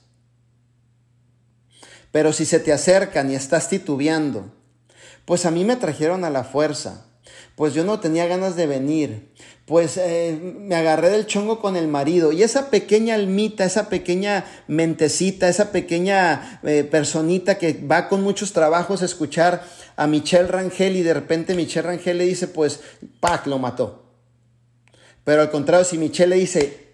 Pero 2.12 2.32
si 2.32 2.44
se 2.44 2.60
te 2.60 2.72
acercan 2.72 3.30
y 3.30 3.34
estás 3.34 3.68
titubeando, 3.68 4.52
pues 5.24 5.44
a 5.44 5.50
mí 5.50 5.64
me 5.64 5.76
trajeron 5.76 6.24
a 6.24 6.30
la 6.30 6.44
fuerza 6.44 7.06
pues 7.56 7.74
yo 7.74 7.84
no 7.84 8.00
tenía 8.00 8.26
ganas 8.26 8.56
de 8.56 8.66
venir, 8.66 9.28
pues 9.66 9.96
eh, 9.96 10.38
me 10.58 10.74
agarré 10.74 11.10
del 11.10 11.26
chongo 11.26 11.60
con 11.60 11.76
el 11.76 11.86
marido 11.86 12.32
y 12.32 12.42
esa 12.42 12.70
pequeña 12.70 13.14
almita, 13.14 13.64
esa 13.64 13.88
pequeña 13.88 14.44
mentecita, 14.68 15.48
esa 15.48 15.70
pequeña 15.70 16.60
eh, 16.62 16.84
personita 16.84 17.58
que 17.58 17.74
va 17.74 18.08
con 18.08 18.22
muchos 18.22 18.52
trabajos 18.52 19.02
a 19.02 19.04
escuchar 19.04 19.64
a 19.96 20.06
Michelle 20.06 20.48
Rangel 20.48 20.96
y 20.96 21.02
de 21.02 21.14
repente 21.14 21.54
Michelle 21.54 21.88
Rangel 21.88 22.18
le 22.18 22.24
dice, 22.24 22.48
pues, 22.48 22.80
Pac 23.20 23.46
lo 23.46 23.58
mató. 23.58 24.02
Pero 25.24 25.42
al 25.42 25.50
contrario, 25.50 25.84
si 25.84 25.98
Michelle 25.98 26.34
le 26.34 26.40
dice, 26.40 26.88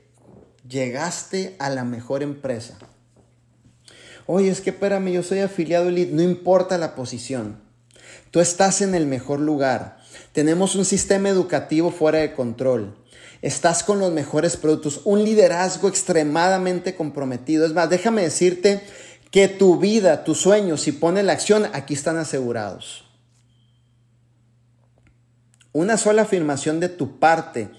llegaste 0.68 1.56
a 1.58 1.70
la 1.70 1.84
mejor 1.84 2.22
empresa. 2.22 2.76
Oye, 4.30 4.50
es 4.50 4.60
que 4.60 4.68
espérame, 4.68 5.10
yo 5.10 5.22
soy 5.22 5.38
afiliado 5.38 5.88
elite, 5.88 6.12
no 6.12 6.20
importa 6.20 6.76
la 6.76 6.94
posición. 6.94 7.62
Tú 8.30 8.40
estás 8.40 8.82
en 8.82 8.94
el 8.94 9.06
mejor 9.06 9.40
lugar. 9.40 9.96
Tenemos 10.32 10.74
un 10.74 10.84
sistema 10.84 11.30
educativo 11.30 11.90
fuera 11.90 12.18
de 12.18 12.34
control. 12.34 12.94
Estás 13.40 13.82
con 13.82 14.00
los 14.00 14.12
mejores 14.12 14.58
productos, 14.58 15.00
un 15.04 15.24
liderazgo 15.24 15.88
extremadamente 15.88 16.94
comprometido. 16.94 17.64
Es 17.64 17.72
más, 17.72 17.88
déjame 17.88 18.20
decirte 18.20 18.82
que 19.30 19.48
tu 19.48 19.78
vida, 19.78 20.24
tus 20.24 20.38
sueños, 20.38 20.82
si 20.82 20.92
pones 20.92 21.24
la 21.24 21.32
acción, 21.32 21.66
aquí 21.72 21.94
están 21.94 22.18
asegurados. 22.18 23.06
Una 25.72 25.96
sola 25.96 26.20
afirmación 26.20 26.80
de 26.80 26.90
tu 26.90 27.18
parte 27.18 27.70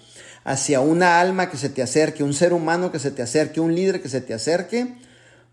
hacia 0.44 0.80
una 0.80 1.22
alma 1.22 1.52
que 1.52 1.58
se 1.58 1.70
te 1.70 1.84
acerque, 1.84 2.24
un 2.24 2.34
ser 2.34 2.54
humano 2.54 2.92
que 2.92 2.98
se 2.98 3.12
te 3.12 3.22
acerque, 3.22 3.60
un 3.60 3.76
líder 3.76 4.02
que 4.02 4.10
se 4.10 4.22
te 4.22 4.34
acerque, 4.34 4.96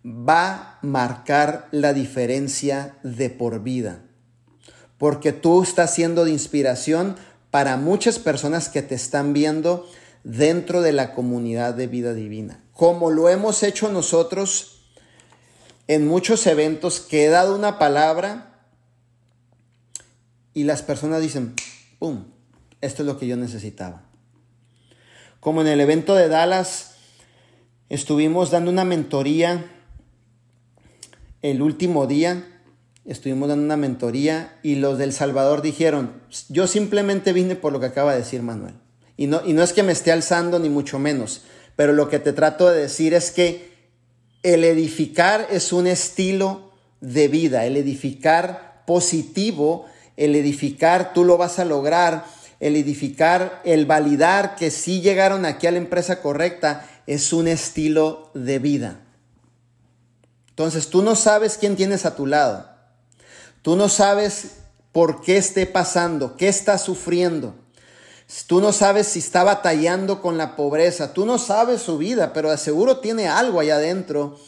va 0.05 0.53
a 0.55 0.79
marcar 0.83 1.69
la 1.71 1.93
diferencia 1.93 2.97
de 3.03 3.31
por 3.31 3.63
vida 3.63 4.03
porque 4.99 5.33
tú 5.33 5.63
estás 5.63 5.95
siendo 5.95 6.25
de 6.25 6.31
inspiración 6.31 7.17
para 7.51 7.77
muchas 7.77 8.19
personas 8.19 8.69
que 8.69 8.83
te 8.83 8.95
están 8.95 9.33
viendo 9.33 9.89
dentro 10.25 10.83
de 10.83 10.93
la 10.93 11.15
comunidad 11.15 11.75
de 11.75 11.87
vida 11.87 12.15
divina. 12.15 12.63
Como 12.73 13.11
lo 13.11 13.29
hemos 13.29 13.63
hecho 13.63 13.91
nosotros 13.91 14.83
en 15.87 16.07
muchos 16.07 16.47
eventos 16.47 17.01
que 17.01 17.27
he 17.27 17.29
dado 17.29 17.55
una 17.55 17.79
palabra 17.79 18.65
y 20.53 20.65
las 20.65 20.83
personas 20.83 21.21
dicen, 21.21 21.55
¡pum! 21.99 22.25
Esto 22.81 23.03
es 23.03 23.07
lo 23.07 23.19
que 23.19 23.27
yo 23.27 23.37
necesitaba. 23.37 24.03
Como 25.41 25.61
en 25.61 25.69
el 25.69 25.81
evento 25.81 26.15
de 26.15 26.29
Dallas, 26.29 26.97
estuvimos 27.89 28.51
dando 28.51 28.71
una 28.71 28.85
mentoría 28.85 29.76
el 31.43 31.63
último 31.63 32.07
día 32.07 32.45
estuvimos 33.05 33.49
dando 33.49 33.65
una 33.65 33.77
mentoría 33.77 34.59
y 34.63 34.77
los 34.77 34.99
del 34.99 35.13
Salvador 35.13 35.63
dijeron, 35.63 36.13
yo 36.49 36.67
simplemente 36.67 37.33
vine 37.33 37.57
por 37.57 37.73
lo 37.73 37.81
que 37.81 37.87
acaba 37.87 38.13
de 38.13 38.19
decir 38.19 38.43
Manuel. 38.43 38.75
Y 39.17 39.27
no, 39.27 39.41
y 39.45 39.53
no 39.53 39.63
es 39.63 39.73
que 39.73 39.83
me 39.83 39.93
esté 39.93 40.13
alzando 40.13 40.59
ni 40.59 40.69
mucho 40.69 40.99
menos, 40.99 41.43
pero 41.77 41.93
lo 41.93 42.09
que 42.09 42.19
te 42.19 42.33
trato 42.33 42.69
de 42.69 42.81
decir 42.81 43.15
es 43.15 43.31
que 43.31 43.71
el 44.43 44.65
edificar 44.65 45.47
es 45.51 45.73
un 45.73 45.87
estilo 45.87 46.73
de 47.01 47.29
vida, 47.29 47.65
el 47.65 47.77
edificar 47.77 48.83
positivo, 48.87 49.87
el 50.17 50.35
edificar 50.35 51.13
tú 51.13 51.25
lo 51.25 51.37
vas 51.37 51.59
a 51.59 51.65
lograr, 51.65 52.25
el 52.61 52.77
edificar, 52.77 53.61
el 53.65 53.87
validar 53.87 54.57
que 54.57 54.71
sí 54.71 55.01
llegaron 55.01 55.45
aquí 55.45 55.67
a 55.67 55.73
la 55.73 55.79
empresa 55.79 56.23
correcta 56.23 56.89
es 57.07 57.33
un 57.33 57.49
estilo 57.49 58.31
de 58.35 58.59
vida. 58.59 59.01
Entonces 60.57 60.89
tú 60.89 61.03
no 61.03 61.17
sabes 61.17 61.59
quién 61.59 61.77
tienes 61.77 62.07
a 62.07 62.17
tu 62.17 62.25
lado. 62.25 62.67
Tú 63.61 63.77
no 63.77 63.91
sabes 63.91 64.53
por 64.91 65.21
qué 65.21 65.37
esté 65.37 65.67
pasando, 65.67 66.39
qué 66.39 66.49
está 66.49 66.79
sufriendo. 66.79 67.55
Tú 68.47 68.63
no 68.63 68.73
sabes 68.73 69.07
si 69.07 69.19
está 69.19 69.45
batallando 69.45 70.23
con 70.23 70.39
la 70.39 70.57
pobreza. 70.57 71.13
Tú 71.13 71.27
no 71.27 71.37
sabes 71.37 71.83
su 71.83 71.99
vida, 71.99 72.33
pero 72.33 72.51
de 72.51 72.57
seguro 72.57 73.01
tiene 73.01 73.29
algo 73.29 73.61
allá 73.61 73.77
adentro 73.77 74.39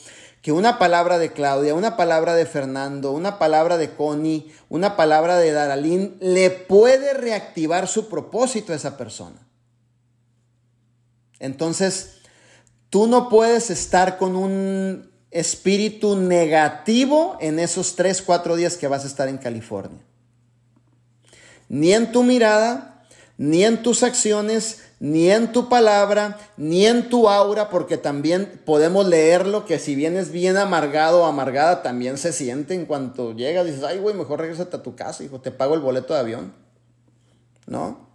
que 0.40 0.50
una 0.50 0.78
palabra 0.78 1.18
de 1.18 1.30
Claudia, 1.34 1.74
una 1.74 1.98
palabra 1.98 2.34
de 2.34 2.46
Fernando, 2.46 3.12
una 3.12 3.38
palabra 3.38 3.76
de 3.76 3.94
Connie, 3.94 4.50
una 4.70 4.96
palabra 4.96 5.36
de 5.36 5.52
Daralín 5.52 6.16
le 6.20 6.48
puede 6.48 7.12
reactivar 7.12 7.86
su 7.86 8.08
propósito 8.08 8.72
a 8.72 8.76
esa 8.76 8.96
persona. 8.96 9.46
Entonces, 11.38 12.22
tú 12.88 13.08
no 13.08 13.28
puedes 13.28 13.68
estar 13.68 14.16
con 14.16 14.36
un 14.36 15.07
espíritu 15.30 16.16
negativo 16.16 17.36
en 17.40 17.58
esos 17.58 17.96
3, 17.96 18.22
4 18.22 18.56
días 18.56 18.76
que 18.76 18.88
vas 18.88 19.04
a 19.04 19.08
estar 19.08 19.28
en 19.28 19.38
California. 19.38 20.00
Ni 21.68 21.92
en 21.92 22.12
tu 22.12 22.22
mirada, 22.22 23.04
ni 23.36 23.64
en 23.64 23.82
tus 23.82 24.02
acciones, 24.02 24.82
ni 25.00 25.30
en 25.30 25.52
tu 25.52 25.68
palabra, 25.68 26.38
ni 26.56 26.86
en 26.86 27.08
tu 27.08 27.28
aura, 27.28 27.70
porque 27.70 27.98
también 27.98 28.60
podemos 28.64 29.06
leerlo 29.06 29.64
que 29.64 29.78
si 29.78 29.94
vienes 29.94 30.32
bien 30.32 30.56
amargado 30.56 31.22
o 31.22 31.26
amargada, 31.26 31.82
también 31.82 32.18
se 32.18 32.32
siente 32.32 32.74
en 32.74 32.86
cuanto 32.86 33.34
llegas, 33.34 33.66
dices, 33.66 33.84
ay, 33.84 33.98
güey, 33.98 34.14
mejor 34.14 34.40
regresate 34.40 34.76
a 34.76 34.82
tu 34.82 34.96
casa, 34.96 35.22
hijo, 35.22 35.40
te 35.40 35.50
pago 35.50 35.74
el 35.74 35.80
boleto 35.80 36.14
de 36.14 36.20
avión. 36.20 36.52
¿No? 37.66 38.08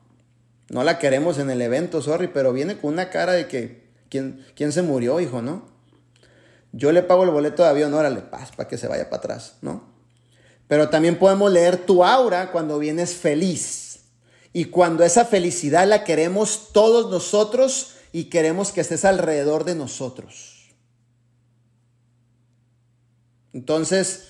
No 0.70 0.84
la 0.84 0.98
queremos 0.98 1.38
en 1.38 1.52
el 1.52 1.62
evento, 1.62 2.02
sorry, 2.02 2.28
pero 2.28 2.52
viene 2.52 2.78
con 2.78 2.94
una 2.94 3.10
cara 3.10 3.34
de 3.34 3.48
que, 3.48 3.84
¿quién, 4.10 4.44
quién 4.56 4.72
se 4.72 4.82
murió, 4.82 5.20
hijo, 5.20 5.42
no? 5.42 5.73
Yo 6.74 6.92
le 6.92 7.04
pago 7.04 7.24
el 7.24 7.30
boleto 7.30 7.64
de 7.64 7.70
avión, 7.70 7.94
órale, 7.94 8.22
paz, 8.22 8.52
para 8.56 8.68
que 8.68 8.80
se 8.80 8.88
vaya 8.88 9.06
para 9.06 9.18
atrás, 9.18 9.54
¿no? 9.62 9.84
Pero 10.68 10.90
también 10.90 11.20
podemos 11.20 11.52
leer 11.52 11.78
tu 11.78 12.04
aura 12.04 12.52
cuando 12.52 12.80
vienes 12.80 13.14
feliz. 13.14 14.00
Y 14.54 14.66
cuando 14.66 15.04
esa 15.04 15.24
felicidad 15.24 15.88
la 15.88 16.04
queremos 16.04 16.70
todos 16.74 17.12
nosotros 17.12 17.94
y 18.12 18.26
queremos 18.26 18.72
que 18.72 18.82
estés 18.82 19.06
alrededor 19.06 19.66
de 19.66 19.76
nosotros. 19.76 20.74
Entonces, 23.54 24.26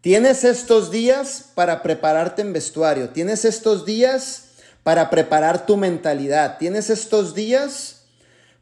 tienes 0.00 0.42
estos 0.42 0.90
días 0.90 1.50
para 1.54 1.84
prepararte 1.84 2.42
en 2.42 2.52
vestuario, 2.52 3.10
tienes 3.10 3.44
estos 3.44 3.86
días 3.86 4.50
para 4.82 5.08
preparar 5.08 5.66
tu 5.66 5.76
mentalidad, 5.76 6.58
tienes 6.58 6.90
estos 6.90 7.34
días 7.34 7.95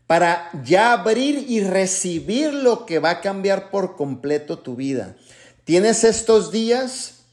para 0.06 0.50
ya 0.64 0.92
abrir 0.92 1.46
y 1.48 1.60
recibir 1.60 2.52
lo 2.52 2.86
que 2.86 2.98
va 2.98 3.10
a 3.10 3.20
cambiar 3.20 3.70
por 3.70 3.96
completo 3.96 4.58
tu 4.58 4.76
vida. 4.76 5.16
Tienes 5.64 6.04
estos 6.04 6.52
días 6.52 7.24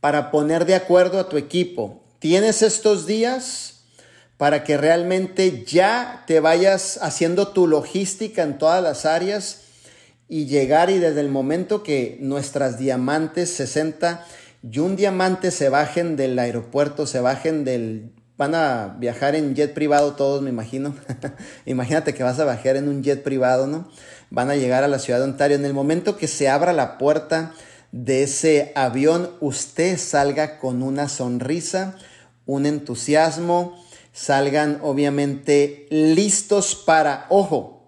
para 0.00 0.30
poner 0.30 0.64
de 0.64 0.74
acuerdo 0.74 1.18
a 1.20 1.28
tu 1.28 1.36
equipo. 1.36 2.02
Tienes 2.18 2.62
estos 2.62 3.06
días 3.06 3.84
para 4.38 4.64
que 4.64 4.76
realmente 4.76 5.64
ya 5.64 6.24
te 6.26 6.40
vayas 6.40 6.98
haciendo 7.02 7.48
tu 7.48 7.68
logística 7.68 8.42
en 8.42 8.58
todas 8.58 8.82
las 8.82 9.06
áreas 9.06 9.60
y 10.28 10.46
llegar 10.46 10.90
y 10.90 10.98
desde 10.98 11.20
el 11.20 11.28
momento 11.28 11.82
que 11.82 12.16
nuestras 12.20 12.78
diamantes 12.78 13.50
60 13.50 14.26
y 14.68 14.78
un 14.78 14.96
diamante 14.96 15.50
se 15.50 15.68
bajen 15.68 16.16
del 16.16 16.38
aeropuerto, 16.38 17.06
se 17.06 17.20
bajen 17.20 17.64
del 17.64 18.10
van 18.36 18.54
a 18.54 18.96
viajar 18.98 19.34
en 19.34 19.54
jet 19.54 19.74
privado 19.74 20.14
todos, 20.14 20.42
me 20.42 20.50
imagino. 20.50 20.94
Imagínate 21.66 22.14
que 22.14 22.22
vas 22.22 22.38
a 22.38 22.44
viajar 22.44 22.76
en 22.76 22.88
un 22.88 23.02
jet 23.02 23.22
privado, 23.22 23.66
¿no? 23.66 23.88
Van 24.30 24.50
a 24.50 24.56
llegar 24.56 24.84
a 24.84 24.88
la 24.88 24.98
ciudad 24.98 25.18
de 25.18 25.26
Ontario. 25.26 25.56
En 25.56 25.64
el 25.64 25.74
momento 25.74 26.16
que 26.16 26.28
se 26.28 26.48
abra 26.48 26.72
la 26.72 26.98
puerta 26.98 27.52
de 27.92 28.22
ese 28.22 28.72
avión, 28.74 29.30
usted 29.40 29.98
salga 29.98 30.58
con 30.58 30.82
una 30.82 31.08
sonrisa, 31.08 31.96
un 32.46 32.66
entusiasmo, 32.66 33.76
salgan 34.12 34.78
obviamente 34.82 35.86
listos 35.90 36.74
para, 36.74 37.26
ojo, 37.28 37.86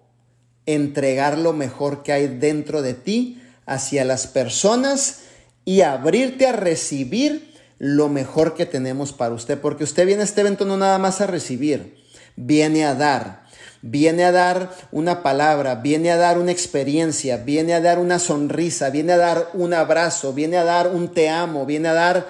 entregar 0.66 1.38
lo 1.38 1.52
mejor 1.52 2.02
que 2.02 2.12
hay 2.12 2.26
dentro 2.28 2.82
de 2.82 2.94
ti 2.94 3.42
hacia 3.66 4.04
las 4.04 4.26
personas 4.26 5.20
y 5.64 5.80
abrirte 5.80 6.46
a 6.46 6.52
recibir 6.52 7.53
lo 7.78 8.08
mejor 8.08 8.54
que 8.54 8.66
tenemos 8.66 9.12
para 9.12 9.34
usted, 9.34 9.60
porque 9.60 9.84
usted 9.84 10.06
viene 10.06 10.22
a 10.22 10.24
este 10.24 10.40
evento 10.40 10.64
no 10.64 10.76
nada 10.76 10.98
más 10.98 11.20
a 11.20 11.26
recibir, 11.26 11.96
viene 12.36 12.84
a 12.84 12.94
dar. 12.94 13.44
Viene 13.86 14.24
a 14.24 14.32
dar 14.32 14.70
una 14.92 15.22
palabra, 15.22 15.74
viene 15.74 16.10
a 16.10 16.16
dar 16.16 16.38
una 16.38 16.52
experiencia, 16.52 17.36
viene 17.36 17.74
a 17.74 17.82
dar 17.82 17.98
una 17.98 18.18
sonrisa, 18.18 18.88
viene 18.88 19.12
a 19.12 19.18
dar 19.18 19.50
un 19.52 19.74
abrazo, 19.74 20.32
viene 20.32 20.56
a 20.56 20.64
dar 20.64 20.88
un 20.88 21.08
te 21.08 21.28
amo, 21.28 21.66
viene 21.66 21.88
a 21.88 21.92
dar, 21.92 22.26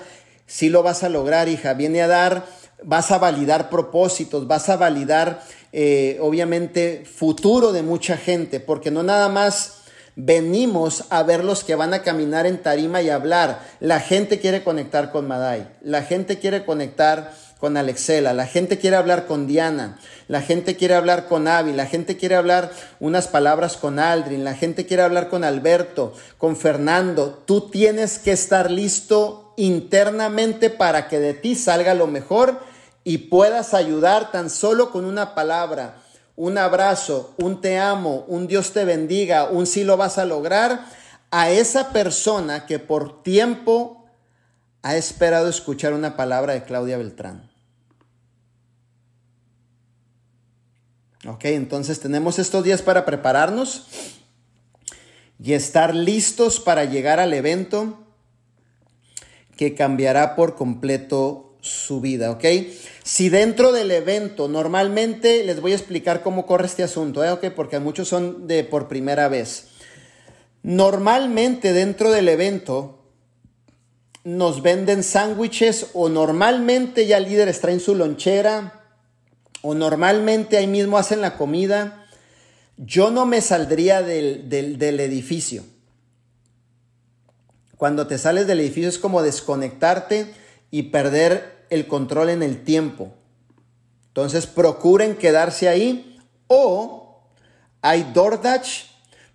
si 0.49 0.69
lo 0.69 0.83
vas 0.83 1.05
a 1.05 1.09
lograr, 1.09 1.49
hija, 1.49 1.75
viene 1.75 2.03
a 2.03 2.09
dar, 2.09 2.45
vas 2.83 3.13
a 3.13 3.19
validar 3.19 3.71
propósitos, 3.71 4.49
vas 4.49 4.69
a 4.69 4.77
validar, 4.77 5.45
eh, 5.71 6.19
obviamente, 6.21 7.05
futuro 7.05 7.73
de 7.73 7.85
mucha 7.85 8.17
gente, 8.17 8.59
porque 8.59 8.91
no 8.91 9.05
nada 9.05 9.29
más 9.29 9.84
Venimos 10.17 11.07
a 11.11 11.25
ver 11.25 11.43
los 11.43 11.65
que 11.65 11.75
van 11.75 11.93
a 11.93 12.03
caminar 12.03 12.47
en 12.47 12.63
tarima 12.63 13.03
y 13.03 13.11
hablar. 13.11 13.61
La 13.81 13.99
gente 13.99 14.39
quiere 14.39 14.63
conectar 14.63 15.11
con 15.11 15.27
Madai. 15.27 15.69
La 15.83 16.03
gente 16.03 16.39
quiere 16.39 16.65
conectar 16.65 17.33
con 17.59 17.77
Alexela. 17.77 18.33
La 18.33 18.47
gente 18.47 18.79
quiere 18.79 18.95
hablar 18.97 19.27
con 19.27 19.49
Diana. 19.49 19.99
La 20.29 20.41
gente 20.41 20.77
quiere 20.77 20.95
hablar 20.95 21.27
con 21.27 21.49
Avi. 21.49 21.73
La 21.73 21.87
gente 21.87 22.17
quiere 22.17 22.37
hablar 22.37 22.71
unas 23.01 23.27
palabras 23.27 23.77
con 23.77 23.99
Aldrin. 23.99 24.45
La 24.45 24.55
gente 24.55 24.87
quiere 24.87 25.03
hablar 25.03 25.29
con 25.29 25.43
Alberto, 25.43 26.13
con 26.39 26.57
Fernando. 26.57 27.43
Tú 27.45 27.71
tienes 27.71 28.21
que 28.21 28.31
estar 28.31 28.71
listo 28.71 29.53
internamente 29.57 30.71
para 30.71 31.09
que 31.09 31.19
de 31.19 31.35
ti 31.35 31.57
salga 31.57 31.95
lo 31.95 32.07
mejor 32.07 32.61
y 33.03 33.19
puedas 33.19 33.75
ayudar 33.75 34.31
tan 34.31 34.49
solo 34.49 34.93
con 34.93 35.05
una 35.05 35.35
palabra 35.35 36.04
un 36.37 36.59
abrazo, 36.59 37.35
un 37.39 37.61
te 37.61 37.79
amo, 37.79 38.25
un 38.29 38.47
Dios 38.47 38.73
te 38.73 38.85
bendiga, 38.85 39.45
un 39.45 39.67
sí 39.67 39.85
lo 39.85 39.97
vas 39.97 40.19
a 40.19 40.25
lograr, 40.25 40.85
a 41.31 41.51
esa 41.51 41.93
persona 41.93 42.67
que 42.67 42.79
por 42.79 43.23
tiempo 43.23 44.05
ha 44.83 44.97
esperado 44.97 45.49
escuchar 45.49 45.93
una 45.93 46.17
palabra 46.17 46.53
de 46.53 46.65
Claudia 46.65 46.99
Beltrán. 46.99 47.51
Ok, 51.27 51.47
entonces 51.47 52.01
tenemos 52.01 52.39
estos 52.39 52.63
días 52.65 52.83
para 52.83 53.07
prepararnos 53.07 53.87
y 55.43 55.55
estar 55.55 55.95
listos 55.95 56.61
para 56.61 56.85
llegar 56.85 57.19
al 57.19 57.33
evento 57.33 57.99
que 59.57 59.75
cambiará 59.75 60.37
por 60.37 60.55
completo 60.55 61.54
su 61.65 62.03
vida, 62.03 62.31
¿ok? 62.31 62.45
Si 63.03 63.31
dentro 63.31 63.73
del 63.73 63.91
evento, 63.91 64.49
normalmente 64.49 65.43
les 65.45 65.63
voy 65.63 65.73
a 65.73 65.77
explicar 65.77 66.23
cómo 66.23 66.45
corre 66.45 66.67
este 66.67 66.83
asunto, 66.83 67.25
¿eh? 67.25 67.51
porque 67.51 67.79
muchos 67.79 68.07
son 68.07 68.47
de 68.47 68.65
por 68.65 68.87
primera 68.87 69.29
vez. 69.29 69.69
Normalmente 70.63 71.73
dentro 71.73 72.13
del 72.13 72.29
evento 72.29 73.03
nos 74.25 74.61
venden 74.61 75.03
sándwiches 75.03 75.87
o 75.95 76.11
normalmente 76.11 77.07
ya 77.07 77.19
líderes 77.19 77.61
traen 77.61 77.81
su 77.81 77.95
lonchera 77.95 78.85
o 79.63 79.73
normalmente 79.75 80.59
ahí 80.59 80.67
mismo 80.67 80.99
hacen 80.99 81.23
la 81.23 81.39
comida. 81.39 82.07
Yo 82.77 83.11
no 83.11 83.25
me 83.25 83.41
saldría 83.41 84.03
del, 84.03 84.51
del 84.51 85.01
edificio. 85.01 85.65
Cuando 87.79 88.07
te 88.07 88.19
sales 88.19 88.47
del 88.47 88.61
edificio 88.61 88.91
es 88.91 88.99
como 88.99 89.23
desconectarte 89.23 90.45
y 90.71 90.85
perder 90.85 91.54
el 91.71 91.87
control 91.87 92.31
en 92.31 92.43
el 92.43 92.65
tiempo. 92.65 93.13
Entonces 94.09 94.47
procuren 94.47 95.17
quedarse 95.17 95.69
ahí 95.69 96.19
o 96.47 97.23
hay 97.83 98.11
DoorDash, 98.15 98.85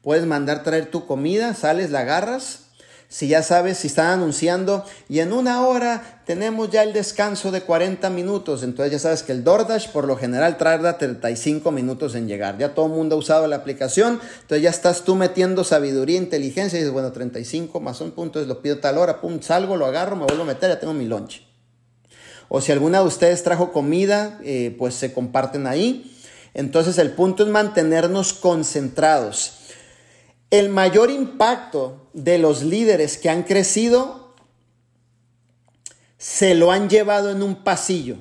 puedes 0.01 0.25
mandar 0.25 0.63
traer 0.63 0.89
tu 0.89 1.05
comida, 1.05 1.53
sales, 1.53 1.91
la 1.91 2.01
agarras 2.01 2.69
si 3.11 3.27
ya 3.27 3.41
sabes, 3.41 3.79
si 3.79 3.87
están 3.87 4.05
anunciando 4.05 4.85
y 5.09 5.19
en 5.19 5.33
una 5.33 5.65
hora 5.65 6.21
tenemos 6.27 6.69
ya 6.69 6.83
el 6.83 6.93
descanso 6.93 7.49
de 7.49 7.61
40 7.61 8.07
minutos, 8.11 8.61
entonces 8.61 8.91
ya 8.91 8.99
sabes 8.99 9.23
que 9.23 9.31
el 9.31 9.43
DoorDash 9.43 9.89
por 9.89 10.05
lo 10.05 10.15
general 10.15 10.57
tarda 10.57 10.99
35 10.99 11.71
minutos 11.71 12.13
en 12.13 12.27
llegar. 12.27 12.59
Ya 12.59 12.75
todo 12.75 12.85
el 12.85 12.91
mundo 12.91 13.15
ha 13.15 13.17
usado 13.17 13.47
la 13.47 13.55
aplicación, 13.55 14.19
entonces 14.41 14.61
ya 14.61 14.69
estás 14.69 15.01
tú 15.01 15.15
metiendo 15.15 15.63
sabiduría, 15.63 16.19
inteligencia 16.19 16.77
y 16.77 16.81
dices, 16.81 16.93
bueno, 16.93 17.11
35 17.11 17.79
más 17.79 17.99
un 17.99 18.11
punto, 18.11 18.39
lo 18.45 18.61
pido 18.61 18.77
tal 18.77 18.99
hora, 18.99 19.19
pum, 19.19 19.41
salgo, 19.41 19.75
lo 19.75 19.87
agarro, 19.87 20.15
me 20.15 20.25
vuelvo 20.25 20.43
a 20.43 20.45
meter, 20.45 20.69
ya 20.69 20.79
tengo 20.79 20.93
mi 20.93 21.05
lunch. 21.05 21.48
O 22.49 22.59
si 22.61 22.71
alguna 22.71 22.99
de 23.01 23.05
ustedes 23.05 23.43
trajo 23.43 23.71
comida, 23.71 24.39
eh, 24.43 24.75
pues 24.77 24.95
se 24.95 25.13
comparten 25.13 25.67
ahí. 25.67 26.17
Entonces 26.55 26.97
el 26.97 27.11
punto 27.11 27.43
es 27.43 27.49
mantenernos 27.49 28.33
concentrados. 28.33 29.53
El 30.49 30.69
mayor 30.69 31.11
impacto 31.11 32.09
de 32.13 32.39
los 32.39 32.63
líderes 32.63 33.19
que 33.19 33.29
han 33.29 33.43
crecido 33.43 34.33
se 36.17 36.55
lo 36.55 36.71
han 36.71 36.89
llevado 36.89 37.29
en 37.29 37.43
un 37.43 37.63
pasillo. 37.63 38.17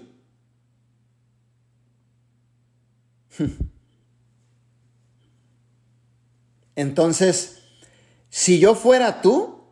Entonces, 6.76 7.62
si 8.28 8.58
yo 8.58 8.74
fuera 8.74 9.22
tú, 9.22 9.62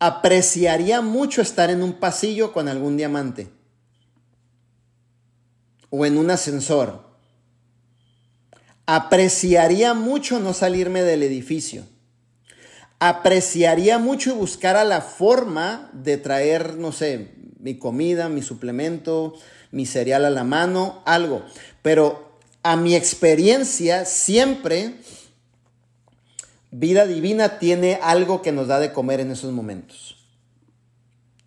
apreciaría 0.00 1.00
mucho 1.02 1.40
estar 1.40 1.70
en 1.70 1.84
un 1.84 1.92
pasillo 1.92 2.52
con 2.52 2.66
algún 2.66 2.96
diamante 2.96 3.61
o 5.92 6.04
en 6.04 6.18
un 6.18 6.32
ascensor. 6.32 7.04
Apreciaría 8.86 9.94
mucho 9.94 10.40
no 10.40 10.52
salirme 10.52 11.02
del 11.02 11.22
edificio 11.22 11.84
apreciaría 13.04 13.98
mucho 13.98 14.30
y 14.30 14.34
buscara 14.34 14.84
la 14.84 15.00
forma 15.00 15.90
de 15.92 16.18
traer, 16.18 16.76
no 16.76 16.92
sé, 16.92 17.32
mi 17.58 17.76
comida, 17.76 18.28
mi 18.28 18.42
suplemento, 18.42 19.34
mi 19.72 19.86
cereal 19.86 20.24
a 20.24 20.30
la 20.30 20.44
mano, 20.44 21.02
algo. 21.04 21.44
Pero 21.82 22.38
a 22.62 22.76
mi 22.76 22.94
experiencia, 22.94 24.04
siempre 24.04 24.94
vida 26.70 27.08
divina 27.08 27.58
tiene 27.58 27.98
algo 28.00 28.40
que 28.40 28.52
nos 28.52 28.68
da 28.68 28.78
de 28.78 28.92
comer 28.92 29.18
en 29.18 29.32
esos 29.32 29.50
momentos. 29.50 30.16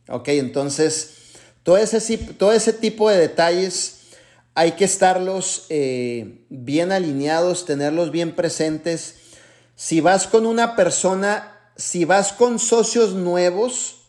Ok, 0.09 0.27
entonces, 0.27 1.37
todo 1.63 1.77
ese, 1.77 2.17
todo 2.17 2.51
ese 2.51 2.73
tipo 2.73 3.09
de 3.09 3.17
detalles 3.17 3.94
hay 4.55 4.71
que 4.71 4.85
estarlos 4.85 5.65
eh, 5.69 6.45
bien 6.49 6.93
alineados, 6.93 7.65
tenerlos 7.65 8.11
bien 8.11 8.35
presentes 8.35 9.17
si 9.75 9.99
vas 9.99 10.27
con 10.27 10.45
una 10.45 10.77
persona, 10.77 11.71
si 11.75 12.05
vas 12.05 12.31
con 12.31 12.59
socios 12.59 13.13
nuevos, 13.13 14.07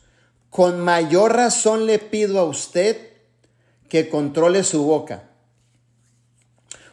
con 0.49 0.81
mayor 0.81 1.35
razón 1.35 1.87
le 1.87 1.99
pido 1.99 2.39
a 2.39 2.45
usted 2.45 2.97
que 3.89 4.09
controle 4.09 4.63
su 4.63 4.85
boca. 4.85 5.29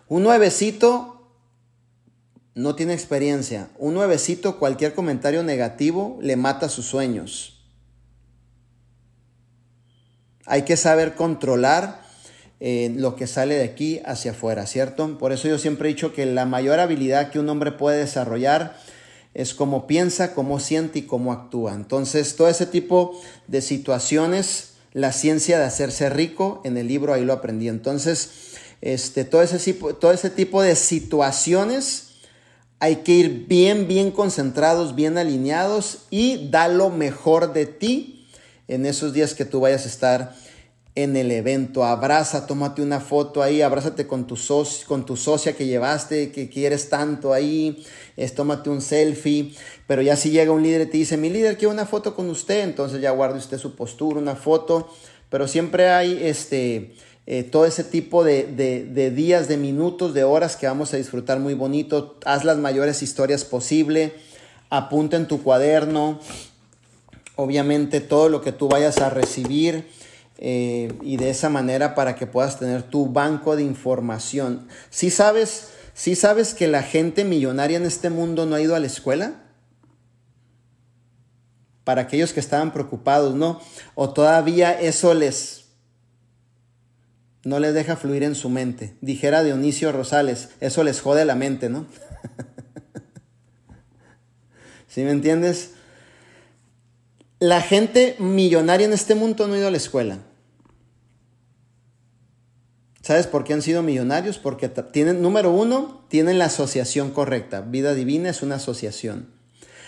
Un 0.07 0.23
nuevecito 0.23 1.31
no 2.55 2.75
tiene 2.75 2.93
experiencia. 2.93 3.69
Un 3.77 3.93
nuevecito, 3.93 4.57
cualquier 4.57 4.95
comentario 4.95 5.43
negativo 5.43 6.17
le 6.21 6.35
mata 6.35 6.69
sus 6.69 6.87
sueños. 6.87 7.63
Hay 10.45 10.63
que 10.63 10.75
saber 10.75 11.15
controlar 11.15 12.02
eh, 12.65 12.93
lo 12.95 13.17
que 13.17 13.27
sale 13.27 13.55
de 13.55 13.65
aquí 13.65 13.99
hacia 14.05 14.31
afuera, 14.31 14.65
¿cierto? 14.65 15.17
Por 15.17 15.33
eso 15.33 15.49
yo 15.49 15.59
siempre 15.59 15.89
he 15.89 15.93
dicho 15.93 16.13
que 16.13 16.25
la 16.25 16.45
mayor 16.45 16.79
habilidad 16.79 17.29
que 17.29 17.37
un 17.37 17.49
hombre 17.49 17.73
puede 17.73 17.97
desarrollar 17.97 18.77
es 19.33 19.53
cómo 19.53 19.85
piensa, 19.85 20.33
cómo 20.33 20.61
siente 20.61 20.99
y 20.99 21.01
cómo 21.01 21.33
actúa. 21.33 21.73
Entonces, 21.73 22.37
todo 22.37 22.47
ese 22.47 22.65
tipo 22.65 23.21
de 23.49 23.59
situaciones, 23.59 24.75
la 24.93 25.11
ciencia 25.11 25.59
de 25.59 25.65
hacerse 25.65 26.09
rico, 26.09 26.61
en 26.63 26.77
el 26.77 26.87
libro 26.87 27.13
ahí 27.13 27.25
lo 27.25 27.33
aprendí. 27.33 27.67
Entonces, 27.67 28.29
este, 28.79 29.25
todo, 29.25 29.41
ese, 29.41 29.73
todo 29.73 30.13
ese 30.13 30.29
tipo 30.29 30.61
de 30.61 30.77
situaciones 30.77 32.11
hay 32.79 32.95
que 32.97 33.11
ir 33.11 33.45
bien, 33.45 33.89
bien 33.89 34.09
concentrados, 34.09 34.95
bien 34.95 35.17
alineados 35.17 36.05
y 36.09 36.49
da 36.49 36.69
lo 36.69 36.89
mejor 36.91 37.51
de 37.51 37.65
ti 37.65 38.25
en 38.69 38.85
esos 38.85 39.11
días 39.11 39.33
que 39.33 39.43
tú 39.43 39.59
vayas 39.59 39.83
a 39.83 39.89
estar 39.89 40.42
en 40.95 41.15
el 41.15 41.31
evento. 41.31 41.83
Abraza, 41.83 42.45
tómate 42.45 42.81
una 42.81 42.99
foto 42.99 43.41
ahí, 43.41 43.61
abrázate 43.61 44.05
con 44.05 44.27
tu, 44.27 44.37
con 44.87 45.05
tu 45.05 45.17
socia 45.17 45.53
que 45.53 45.65
llevaste, 45.65 46.31
que 46.31 46.49
quieres 46.49 46.89
tanto 46.89 47.33
ahí, 47.33 47.83
es, 48.15 48.35
tómate 48.35 48.69
un 48.69 48.81
selfie. 48.81 49.53
Pero 49.87 50.01
ya 50.01 50.15
si 50.15 50.31
llega 50.31 50.51
un 50.51 50.63
líder 50.63 50.81
y 50.81 50.85
te 50.85 50.97
dice, 50.97 51.17
mi 51.17 51.29
líder 51.29 51.57
quiere 51.57 51.73
una 51.73 51.85
foto 51.85 52.15
con 52.15 52.29
usted, 52.29 52.63
entonces 52.63 53.01
ya 53.01 53.11
guarde 53.11 53.39
usted 53.39 53.57
su 53.57 53.75
postura, 53.75 54.19
una 54.19 54.35
foto. 54.35 54.87
Pero 55.29 55.47
siempre 55.47 55.89
hay 55.89 56.19
este, 56.21 56.93
eh, 57.25 57.43
todo 57.43 57.65
ese 57.65 57.83
tipo 57.83 58.23
de, 58.23 58.43
de, 58.43 59.11
días, 59.11 59.47
de 59.47 59.57
minutos, 59.57 60.13
de 60.13 60.23
horas 60.23 60.55
que 60.55 60.67
vamos 60.67 60.93
a 60.93 60.97
disfrutar 60.97 61.39
muy 61.39 61.55
bonito. 61.55 62.17
Haz 62.23 62.43
las 62.43 62.57
mayores 62.57 63.01
historias 63.01 63.43
posible. 63.43 64.13
Apunta 64.69 65.17
en 65.17 65.27
tu 65.27 65.41
cuaderno. 65.41 66.19
Obviamente 67.35 67.99
todo 67.99 68.29
lo 68.29 68.41
que 68.41 68.51
tú 68.51 68.67
vayas 68.67 68.99
a 68.99 69.09
recibir 69.09 69.87
eh, 70.45 70.91
y 71.01 71.15
de 71.15 71.29
esa 71.29 71.47
manera 71.47 71.95
para 71.95 72.17
que 72.17 72.27
puedas 72.27 72.59
tener 72.59 72.83
tu 72.83 73.07
banco 73.07 73.55
de 73.55 73.63
información. 73.63 74.67
Si 74.89 75.09
sabes, 75.09 75.69
si 75.93 76.15
sabes 76.15 76.53
que 76.53 76.67
la 76.67 76.83
gente 76.83 77.23
millonaria 77.23 77.77
en 77.77 77.85
este 77.85 78.09
mundo 78.09 78.45
no 78.45 78.55
ha 78.55 78.61
ido 78.61 78.75
a 78.75 78.79
la 78.79 78.87
escuela? 78.87 79.35
Para 81.85 82.01
aquellos 82.01 82.33
que 82.33 82.41
estaban 82.41 82.73
preocupados, 82.73 83.35
¿no? 83.35 83.61
O 83.95 84.09
todavía 84.09 84.73
eso 84.73 85.13
les 85.13 85.63
no 87.45 87.59
les 87.59 87.73
deja 87.73 87.95
fluir 87.95 88.23
en 88.23 88.35
su 88.35 88.49
mente. 88.49 88.97
Dijera 88.99 89.45
Dionisio 89.45 89.93
Rosales, 89.93 90.49
eso 90.59 90.83
les 90.83 90.99
jode 90.99 91.23
la 91.23 91.35
mente, 91.35 91.69
¿no? 91.69 91.85
¿Sí 94.89 95.03
me 95.03 95.11
entiendes? 95.11 95.71
La 97.39 97.61
gente 97.61 98.17
millonaria 98.19 98.87
en 98.87 98.93
este 98.93 99.15
mundo 99.15 99.47
no 99.47 99.53
ha 99.53 99.57
ido 99.57 99.67
a 99.69 99.71
la 99.71 99.77
escuela. 99.77 100.19
¿Sabes 103.03 103.27
por 103.27 103.43
qué 103.43 103.53
han 103.53 103.61
sido 103.61 103.83
millonarios? 103.83 104.37
Porque 104.37 104.69
tienen, 104.69 105.21
número 105.21 105.51
uno, 105.51 106.05
tienen 106.07 106.39
la 106.39 106.45
asociación 106.45 107.11
correcta. 107.11 107.59
Vida 107.59 107.93
Divina 107.93 108.29
es 108.29 108.41
una 108.41 108.55
asociación. 108.55 109.27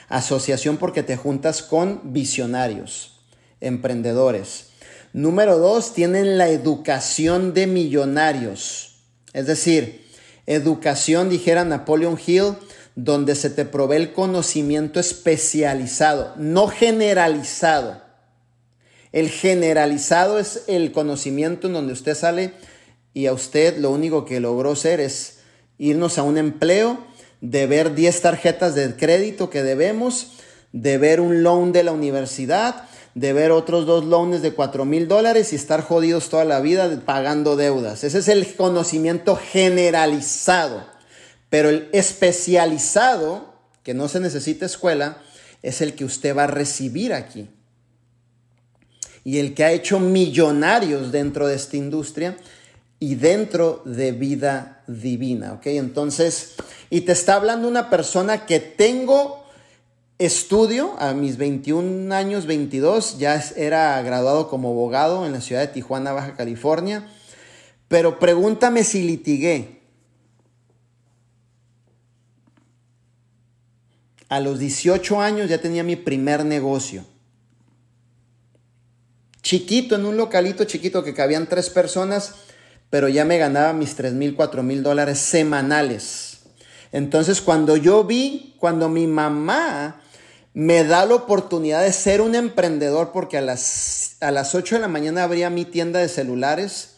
Asociación 0.09 0.75
porque 0.75 1.01
te 1.01 1.15
juntas 1.15 1.63
con 1.63 2.11
visionarios, 2.11 3.21
emprendedores. 3.61 4.71
Número 5.13 5.57
dos, 5.59 5.93
tienen 5.93 6.37
la 6.37 6.49
educación 6.49 7.53
de 7.53 7.67
millonarios. 7.67 8.97
Es 9.31 9.47
decir, 9.47 10.05
educación, 10.45 11.29
dijera 11.29 11.63
Napoleon 11.63 12.19
Hill, 12.23 12.55
donde 12.95 13.35
se 13.35 13.49
te 13.49 13.63
provee 13.63 13.95
el 13.95 14.11
conocimiento 14.11 14.99
especializado, 14.99 16.33
no 16.35 16.67
generalizado. 16.67 18.01
El 19.13 19.29
generalizado 19.29 20.37
es 20.37 20.63
el 20.67 20.91
conocimiento 20.91 21.67
en 21.67 21.73
donde 21.73 21.93
usted 21.93 22.13
sale 22.13 22.51
y 23.15 23.27
a 23.27 23.33
usted 23.33 23.77
lo 23.77 23.91
único 23.91 24.25
que 24.25 24.41
logró 24.41 24.75
ser 24.75 24.99
es 24.99 25.37
irnos 25.77 26.17
a 26.17 26.23
un 26.23 26.37
empleo, 26.37 26.99
de 27.39 27.65
ver 27.65 27.95
10 27.95 28.21
tarjetas 28.21 28.75
de 28.75 28.93
crédito 28.97 29.49
que 29.49 29.63
debemos, 29.63 30.33
de 30.73 30.97
ver 30.97 31.21
un 31.21 31.41
loan 31.41 31.71
de 31.71 31.83
la 31.83 31.93
universidad, 31.93 32.89
de 33.13 33.31
ver 33.31 33.51
otros 33.51 33.85
dos 33.85 34.03
loans 34.03 34.41
de 34.41 34.51
4 34.51 34.83
mil 34.83 35.07
dólares 35.07 35.53
y 35.53 35.55
estar 35.55 35.81
jodidos 35.81 36.29
toda 36.29 36.43
la 36.43 36.59
vida 36.59 37.01
pagando 37.05 37.55
deudas. 37.55 38.03
Ese 38.03 38.19
es 38.19 38.27
el 38.27 38.53
conocimiento 38.53 39.37
generalizado. 39.37 40.85
Pero 41.49 41.69
el 41.69 41.87
especializado, 41.93 43.53
que 43.81 43.93
no 43.93 44.09
se 44.09 44.19
necesita 44.19 44.65
escuela, 44.65 45.19
es 45.61 45.79
el 45.79 45.95
que 45.95 46.03
usted 46.03 46.35
va 46.35 46.43
a 46.43 46.47
recibir 46.47 47.13
aquí. 47.13 47.47
Y 49.23 49.39
el 49.39 49.53
que 49.53 49.63
ha 49.63 49.71
hecho 49.71 50.01
millonarios 50.01 51.13
dentro 51.13 51.47
de 51.47 51.55
esta 51.55 51.77
industria 51.77 52.35
y 52.99 53.15
dentro 53.15 53.81
de 53.85 54.11
vida 54.11 54.83
divina, 54.87 55.53
¿ok? 55.53 55.67
Entonces, 55.67 56.55
y 56.89 57.01
te 57.01 57.11
está 57.11 57.35
hablando 57.35 57.67
una 57.67 57.89
persona 57.89 58.45
que 58.45 58.59
tengo 58.59 59.45
estudio 60.17 60.95
a 60.97 61.13
mis 61.13 61.37
21 61.37 62.13
años, 62.13 62.45
22, 62.45 63.17
ya 63.17 63.43
era 63.57 64.01
graduado 64.01 64.49
como 64.49 64.69
abogado 64.69 65.25
en 65.25 65.33
la 65.33 65.41
ciudad 65.41 65.61
de 65.61 65.67
Tijuana, 65.67 66.13
Baja 66.13 66.35
California, 66.35 67.07
pero 67.87 68.17
pregúntame 68.19 68.83
si 68.83 69.03
litigué. 69.03 69.81
A 74.29 74.39
los 74.39 74.57
18 74.57 75.21
años 75.21 75.49
ya 75.49 75.61
tenía 75.61 75.83
mi 75.83 75.95
primer 75.95 76.45
negocio. 76.45 77.05
chiquito, 79.43 79.93
en 79.95 80.05
un 80.05 80.17
localito 80.17 80.63
chiquito 80.63 81.03
que 81.03 81.13
cabían 81.13 81.47
tres 81.47 81.69
personas, 81.69 82.33
pero 82.95 83.09
ya 83.09 83.25
me 83.25 83.37
ganaba 83.37 83.73
mis 83.73 83.93
tres 83.93 84.13
mil, 84.13 84.37
cuatro 84.37 84.63
mil 84.63 84.81
dólares 84.81 85.19
semanales. 85.19 86.37
Entonces, 86.93 87.41
cuando 87.41 87.75
yo 87.75 88.05
vi, 88.05 88.55
cuando 88.57 88.87
mi 88.87 89.05
mamá 89.05 89.99
me 90.53 90.85
da 90.85 91.05
la 91.05 91.15
oportunidad 91.15 91.83
de 91.83 91.91
ser 91.91 92.21
un 92.21 92.35
emprendedor, 92.35 93.11
porque 93.11 93.37
a 93.37 93.41
las, 93.41 94.15
a 94.21 94.31
las 94.31 94.55
8 94.55 94.75
de 94.75 94.81
la 94.81 94.87
mañana 94.87 95.23
abría 95.23 95.49
mi 95.49 95.65
tienda 95.65 95.99
de 95.99 96.07
celulares, 96.07 96.95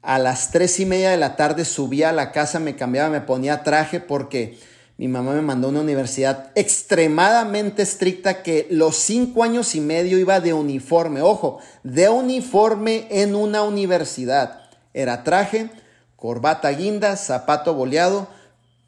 a 0.00 0.18
las 0.18 0.50
tres 0.50 0.80
y 0.80 0.86
media 0.86 1.10
de 1.10 1.18
la 1.18 1.36
tarde 1.36 1.66
subía 1.66 2.08
a 2.08 2.12
la 2.12 2.32
casa, 2.32 2.58
me 2.58 2.74
cambiaba, 2.74 3.10
me 3.10 3.20
ponía 3.20 3.64
traje, 3.64 4.00
porque 4.00 4.58
mi 4.96 5.08
mamá 5.08 5.34
me 5.34 5.42
mandó 5.42 5.66
a 5.66 5.72
una 5.72 5.82
universidad 5.82 6.52
extremadamente 6.54 7.82
estricta 7.82 8.42
que 8.42 8.66
los 8.70 8.96
cinco 8.96 9.44
años 9.44 9.74
y 9.74 9.82
medio 9.82 10.18
iba 10.18 10.40
de 10.40 10.54
uniforme, 10.54 11.20
ojo, 11.20 11.58
de 11.82 12.08
uniforme 12.08 13.08
en 13.10 13.34
una 13.34 13.62
universidad. 13.62 14.61
Era 14.94 15.24
traje, 15.24 15.70
corbata 16.16 16.70
guinda, 16.70 17.16
zapato 17.16 17.74
boleado, 17.74 18.28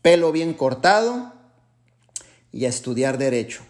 pelo 0.03 0.33
bien 0.33 0.55
cortado 0.55 1.33
y 2.53 2.67
a 2.67 2.69
estudiar 2.69 3.19
derecho. 3.19 3.63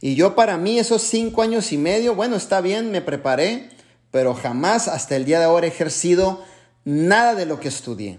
Y 0.00 0.14
yo 0.14 0.34
para 0.34 0.56
mí 0.56 0.78
esos 0.78 1.02
cinco 1.02 1.42
años 1.42 1.72
y 1.72 1.78
medio, 1.78 2.14
bueno, 2.14 2.36
está 2.36 2.60
bien, 2.60 2.90
me 2.90 3.02
preparé, 3.02 3.70
pero 4.10 4.34
jamás 4.34 4.88
hasta 4.88 5.16
el 5.16 5.24
día 5.24 5.38
de 5.38 5.44
ahora 5.44 5.66
he 5.66 5.70
ejercido 5.70 6.42
nada 6.84 7.34
de 7.34 7.46
lo 7.46 7.60
que 7.60 7.68
estudié. 7.68 8.18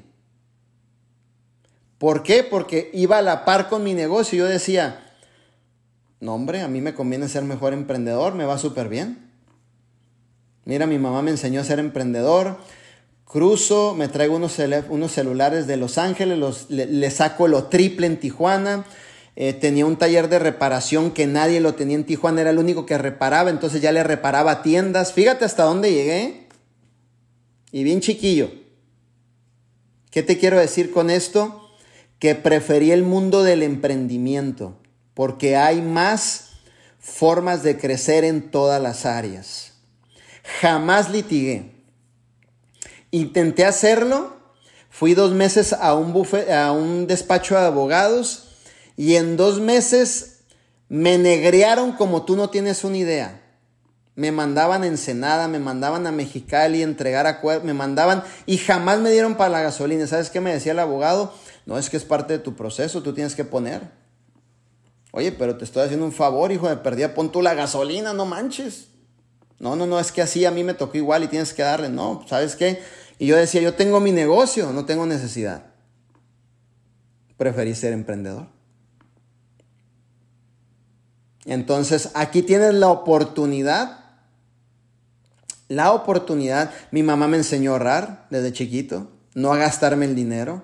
¿Por 1.97 2.23
qué? 2.23 2.43
Porque 2.43 2.89
iba 2.93 3.17
a 3.17 3.21
la 3.21 3.45
par 3.45 3.69
con 3.69 3.83
mi 3.83 3.93
negocio. 3.93 4.39
Yo 4.39 4.45
decía, 4.45 5.13
no 6.19 6.35
hombre, 6.35 6.61
a 6.61 6.67
mí 6.67 6.81
me 6.81 6.93
conviene 6.93 7.27
ser 7.27 7.43
mejor 7.43 7.73
emprendedor, 7.73 8.33
me 8.35 8.45
va 8.45 8.57
súper 8.57 8.89
bien. 8.89 9.31
Mira, 10.65 10.85
mi 10.85 10.97
mamá 10.97 11.21
me 11.21 11.31
enseñó 11.31 11.61
a 11.61 11.65
ser 11.65 11.79
emprendedor, 11.79 12.57
Cruzo, 13.33 13.95
me 13.95 14.09
traigo 14.09 14.35
unos, 14.35 14.59
unos 14.89 15.11
celulares 15.11 15.65
de 15.65 15.75
Los 15.75 15.97
Ángeles, 15.97 16.37
los, 16.37 16.69
le, 16.69 17.09
saco 17.09 17.47
lo 17.47 17.63
triple 17.63 18.05
en 18.05 18.19
Tijuana. 18.19 18.85
Eh, 19.35 19.53
tenía 19.53 19.87
un 19.87 19.97
taller 19.97 20.29
de 20.29 20.37
reparación 20.37 21.09
que 21.09 21.25
nadie 21.25 21.59
lo 21.59 21.73
tenía 21.73 21.95
en 21.95 22.03
Tijuana, 22.03 22.41
era 22.41 22.51
el 22.51 22.59
único 22.59 22.85
que 22.85 22.95
reparaba, 22.95 23.49
entonces 23.49 23.81
ya 23.81 23.91
le 23.91 24.03
reparaba 24.03 24.61
tiendas. 24.61 25.13
Fíjate 25.13 25.45
hasta 25.45 25.63
dónde 25.63 25.91
llegué. 25.91 26.47
Y 27.71 27.83
bien 27.83 28.01
chiquillo. 28.01 28.51
¿Qué 30.11 30.21
te 30.21 30.37
quiero 30.37 30.59
decir 30.59 30.91
con 30.91 31.09
esto? 31.09 31.71
Que 32.19 32.35
preferí 32.35 32.91
el 32.91 33.01
mundo 33.01 33.41
del 33.41 33.63
emprendimiento, 33.63 34.77
porque 35.15 35.57
hay 35.57 35.81
más 35.81 36.51
formas 36.99 37.63
de 37.63 37.79
crecer 37.79 38.25
en 38.25 38.51
todas 38.51 38.79
las 38.79 39.07
áreas. 39.07 39.73
Jamás 40.61 41.09
litigué. 41.09 41.72
Intenté 43.13 43.63
hacerlo, 43.63 44.33
fui 44.89 45.13
dos 45.13 45.33
meses 45.33 45.71
a 45.71 45.93
un, 45.93 46.27
a 46.51 46.71
un 46.71 47.05
despacho 47.05 47.53
de 47.53 47.61
abogados 47.63 48.45
y 48.97 49.17
en 49.17 49.37
dos 49.37 49.59
meses 49.59 50.39
me 50.89 51.19
negrearon 51.19 51.91
como 51.91 52.25
tú 52.25 52.35
no 52.35 52.49
tienes 52.49 52.83
una 52.83 52.97
idea. 52.97 53.39
Me 54.15 54.31
mandaban 54.31 54.81
a 54.81 54.87
Ensenada, 54.87 55.47
me 55.47 55.59
mandaban 55.59 56.07
a 56.07 56.11
Mexicali, 56.11 56.81
entregar 56.81 57.27
a 57.27 57.39
me 57.63 57.75
mandaban 57.75 58.23
y 58.47 58.57
jamás 58.57 58.97
me 58.97 59.11
dieron 59.11 59.35
para 59.35 59.51
la 59.51 59.61
gasolina. 59.61 60.07
¿Sabes 60.07 60.31
qué 60.31 60.41
me 60.41 60.51
decía 60.51 60.71
el 60.71 60.79
abogado? 60.79 61.35
No, 61.67 61.77
es 61.77 61.91
que 61.91 61.97
es 61.97 62.05
parte 62.05 62.33
de 62.33 62.39
tu 62.39 62.55
proceso, 62.55 63.03
tú 63.03 63.13
tienes 63.13 63.35
que 63.35 63.45
poner. 63.45 63.91
Oye, 65.11 65.31
pero 65.31 65.55
te 65.55 65.65
estoy 65.65 65.83
haciendo 65.83 66.07
un 66.07 66.13
favor, 66.13 66.51
hijo 66.51 66.67
de 66.67 66.77
perdida, 66.77 67.13
pon 67.13 67.31
tú 67.31 67.43
la 67.43 67.53
gasolina, 67.53 68.11
no 68.11 68.25
manches. 68.25 68.87
No, 69.59 69.75
no, 69.75 69.85
no, 69.85 69.99
es 69.99 70.11
que 70.11 70.21
así 70.21 70.45
a 70.45 70.51
mí 70.51 70.63
me 70.63 70.73
tocó 70.73 70.97
igual 70.97 71.23
y 71.23 71.27
tienes 71.27 71.53
que 71.53 71.61
darle. 71.61 71.89
No, 71.89 72.25
¿sabes 72.27 72.55
qué? 72.55 72.81
Y 73.23 73.27
yo 73.27 73.37
decía, 73.37 73.61
yo 73.61 73.73
tengo 73.73 74.01
mi 74.01 74.11
negocio, 74.11 74.73
no 74.73 74.83
tengo 74.83 75.05
necesidad. 75.05 75.63
Preferí 77.37 77.73
ser 77.73 77.93
emprendedor. 77.93 78.47
Entonces, 81.45 82.09
aquí 82.15 82.41
tienes 82.41 82.73
la 82.73 82.89
oportunidad. 82.89 83.97
La 85.69 85.93
oportunidad. 85.93 86.73
Mi 86.91 87.01
mamá 87.01 87.29
me 87.29 87.37
enseñó 87.37 87.71
a 87.71 87.73
ahorrar 87.75 88.27
desde 88.29 88.51
chiquito, 88.51 89.09
no 89.35 89.53
a 89.53 89.57
gastarme 89.57 90.03
el 90.03 90.15
dinero. 90.15 90.61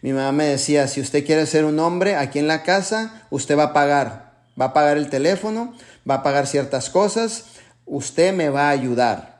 Mi 0.00 0.14
mamá 0.14 0.32
me 0.32 0.46
decía, 0.46 0.88
si 0.88 1.02
usted 1.02 1.26
quiere 1.26 1.44
ser 1.44 1.66
un 1.66 1.78
hombre 1.80 2.16
aquí 2.16 2.38
en 2.38 2.48
la 2.48 2.62
casa, 2.62 3.26
usted 3.28 3.58
va 3.58 3.64
a 3.64 3.72
pagar. 3.74 4.46
Va 4.58 4.64
a 4.64 4.72
pagar 4.72 4.96
el 4.96 5.10
teléfono, 5.10 5.74
va 6.08 6.14
a 6.14 6.22
pagar 6.22 6.46
ciertas 6.46 6.88
cosas, 6.88 7.44
usted 7.84 8.32
me 8.32 8.48
va 8.48 8.68
a 8.68 8.70
ayudar 8.70 9.39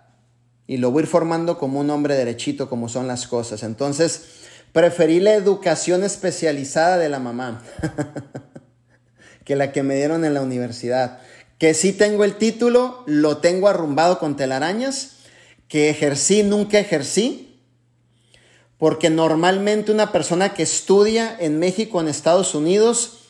y 0.71 0.77
lo 0.77 0.93
voy 0.93 1.01
a 1.01 1.03
ir 1.03 1.09
formando 1.09 1.59
como 1.59 1.81
un 1.81 1.91
hombre 1.91 2.15
derechito, 2.15 2.71
como 2.71 2.89
son 2.89 3.09
las 3.09 3.27
cosas. 3.27 3.65
Entonces, 3.65 4.23
preferí 4.71 5.19
la 5.19 5.35
educación 5.35 6.05
especializada 6.05 6.97
de 6.97 7.09
la 7.09 7.19
mamá 7.19 7.61
que 9.45 9.57
la 9.57 9.73
que 9.73 9.83
me 9.83 9.97
dieron 9.97 10.25
en 10.25 10.33
la 10.33 10.43
universidad. 10.43 11.19
Que 11.59 11.75
sí 11.75 11.93
tengo 11.93 12.23
el 12.23 12.37
título, 12.37 13.03
lo 13.07 13.39
tengo 13.39 13.67
arrumbado 13.67 14.21
con 14.21 14.37
telarañas, 14.37 15.17
que 15.67 15.91
ejercí, 15.91 16.45
nunca 16.45 16.79
ejercí, 16.79 17.59
porque 18.79 19.11
normalmente 19.11 19.91
una 19.91 20.13
persona 20.13 20.55
que 20.55 20.63
estudia 20.63 21.37
en 21.41 21.59
México, 21.59 22.01
en 22.01 22.07
Estados 22.07 22.55
Unidos, 22.55 23.25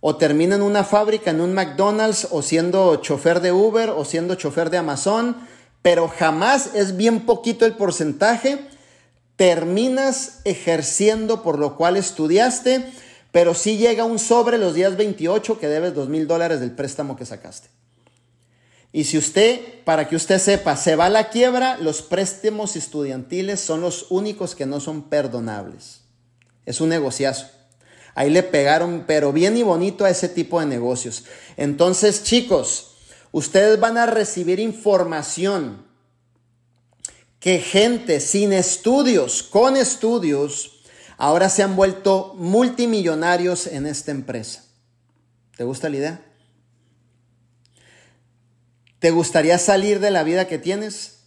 o 0.00 0.16
termina 0.16 0.56
en 0.56 0.62
una 0.62 0.84
fábrica, 0.84 1.30
en 1.30 1.40
un 1.40 1.54
McDonald's, 1.54 2.28
o 2.32 2.42
siendo 2.42 2.96
chofer 2.96 3.40
de 3.40 3.50
Uber, 3.50 3.88
o 3.88 4.04
siendo 4.04 4.34
chofer 4.34 4.68
de 4.68 4.76
Amazon, 4.76 5.36
pero 5.82 6.08
jamás 6.08 6.70
es 6.74 6.96
bien 6.96 7.26
poquito 7.26 7.66
el 7.66 7.74
porcentaje, 7.74 8.58
terminas 9.36 10.40
ejerciendo 10.44 11.42
por 11.42 11.58
lo 11.58 11.76
cual 11.76 11.96
estudiaste, 11.96 12.84
pero 13.32 13.54
sí 13.54 13.76
llega 13.76 14.04
un 14.04 14.18
sobre 14.18 14.58
los 14.58 14.74
días 14.74 14.96
28 14.96 15.58
que 15.58 15.68
debes 15.68 15.94
dos 15.94 16.08
mil 16.08 16.26
dólares 16.26 16.60
del 16.60 16.70
préstamo 16.70 17.16
que 17.16 17.26
sacaste. 17.26 17.68
Y 18.92 19.04
si 19.04 19.16
usted, 19.16 19.60
para 19.84 20.06
que 20.06 20.16
usted 20.16 20.38
sepa, 20.38 20.76
se 20.76 20.96
va 20.96 21.06
a 21.06 21.10
la 21.10 21.30
quiebra, 21.30 21.78
los 21.78 22.02
préstamos 22.02 22.76
estudiantiles 22.76 23.58
son 23.58 23.80
los 23.80 24.06
únicos 24.10 24.54
que 24.54 24.66
no 24.66 24.80
son 24.80 25.04
perdonables. 25.08 26.02
Es 26.66 26.80
un 26.82 26.90
negociazo. 26.90 27.46
Ahí 28.14 28.28
le 28.28 28.42
pegaron, 28.42 29.04
pero 29.06 29.32
bien 29.32 29.56
y 29.56 29.62
bonito 29.62 30.04
a 30.04 30.10
ese 30.10 30.28
tipo 30.28 30.60
de 30.60 30.66
negocios. 30.66 31.24
Entonces, 31.56 32.22
chicos, 32.22 32.91
ustedes 33.32 33.80
van 33.80 33.98
a 33.98 34.06
recibir 34.06 34.60
información 34.60 35.84
que 37.40 37.58
gente 37.58 38.20
sin 38.20 38.52
estudios, 38.52 39.42
con 39.42 39.76
estudios, 39.76 40.82
ahora 41.16 41.48
se 41.48 41.64
han 41.64 41.74
vuelto 41.74 42.34
multimillonarios 42.38 43.66
en 43.66 43.86
esta 43.86 44.12
empresa. 44.12 44.64
¿Te 45.56 45.64
gusta 45.64 45.88
la 45.88 45.96
idea? 45.96 46.22
¿Te 49.00 49.10
gustaría 49.10 49.58
salir 49.58 49.98
de 49.98 50.12
la 50.12 50.22
vida 50.22 50.46
que 50.46 50.58
tienes? 50.58 51.24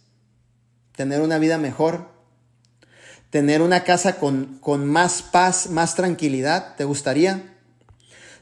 ¿Tener 0.96 1.20
una 1.20 1.38
vida 1.38 1.58
mejor? 1.58 2.08
¿Tener 3.28 3.60
una 3.60 3.84
casa 3.84 4.16
con, 4.16 4.58
con 4.60 4.86
más 4.86 5.20
paz, 5.20 5.68
más 5.68 5.94
tranquilidad? 5.94 6.76
¿Te 6.76 6.84
gustaría? 6.84 7.54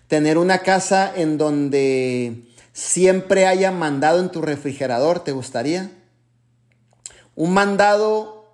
¿Tener 0.06 0.38
una 0.38 0.58
casa 0.58 1.12
en 1.16 1.38
donde 1.38 2.53
siempre 2.75 3.47
haya 3.47 3.70
mandado 3.70 4.20
en 4.20 4.31
tu 4.31 4.43
refrigerador, 4.43 5.20
¿te 5.20 5.33
gustaría? 5.33 5.91
Un 7.37 7.55
mandado 7.55 8.53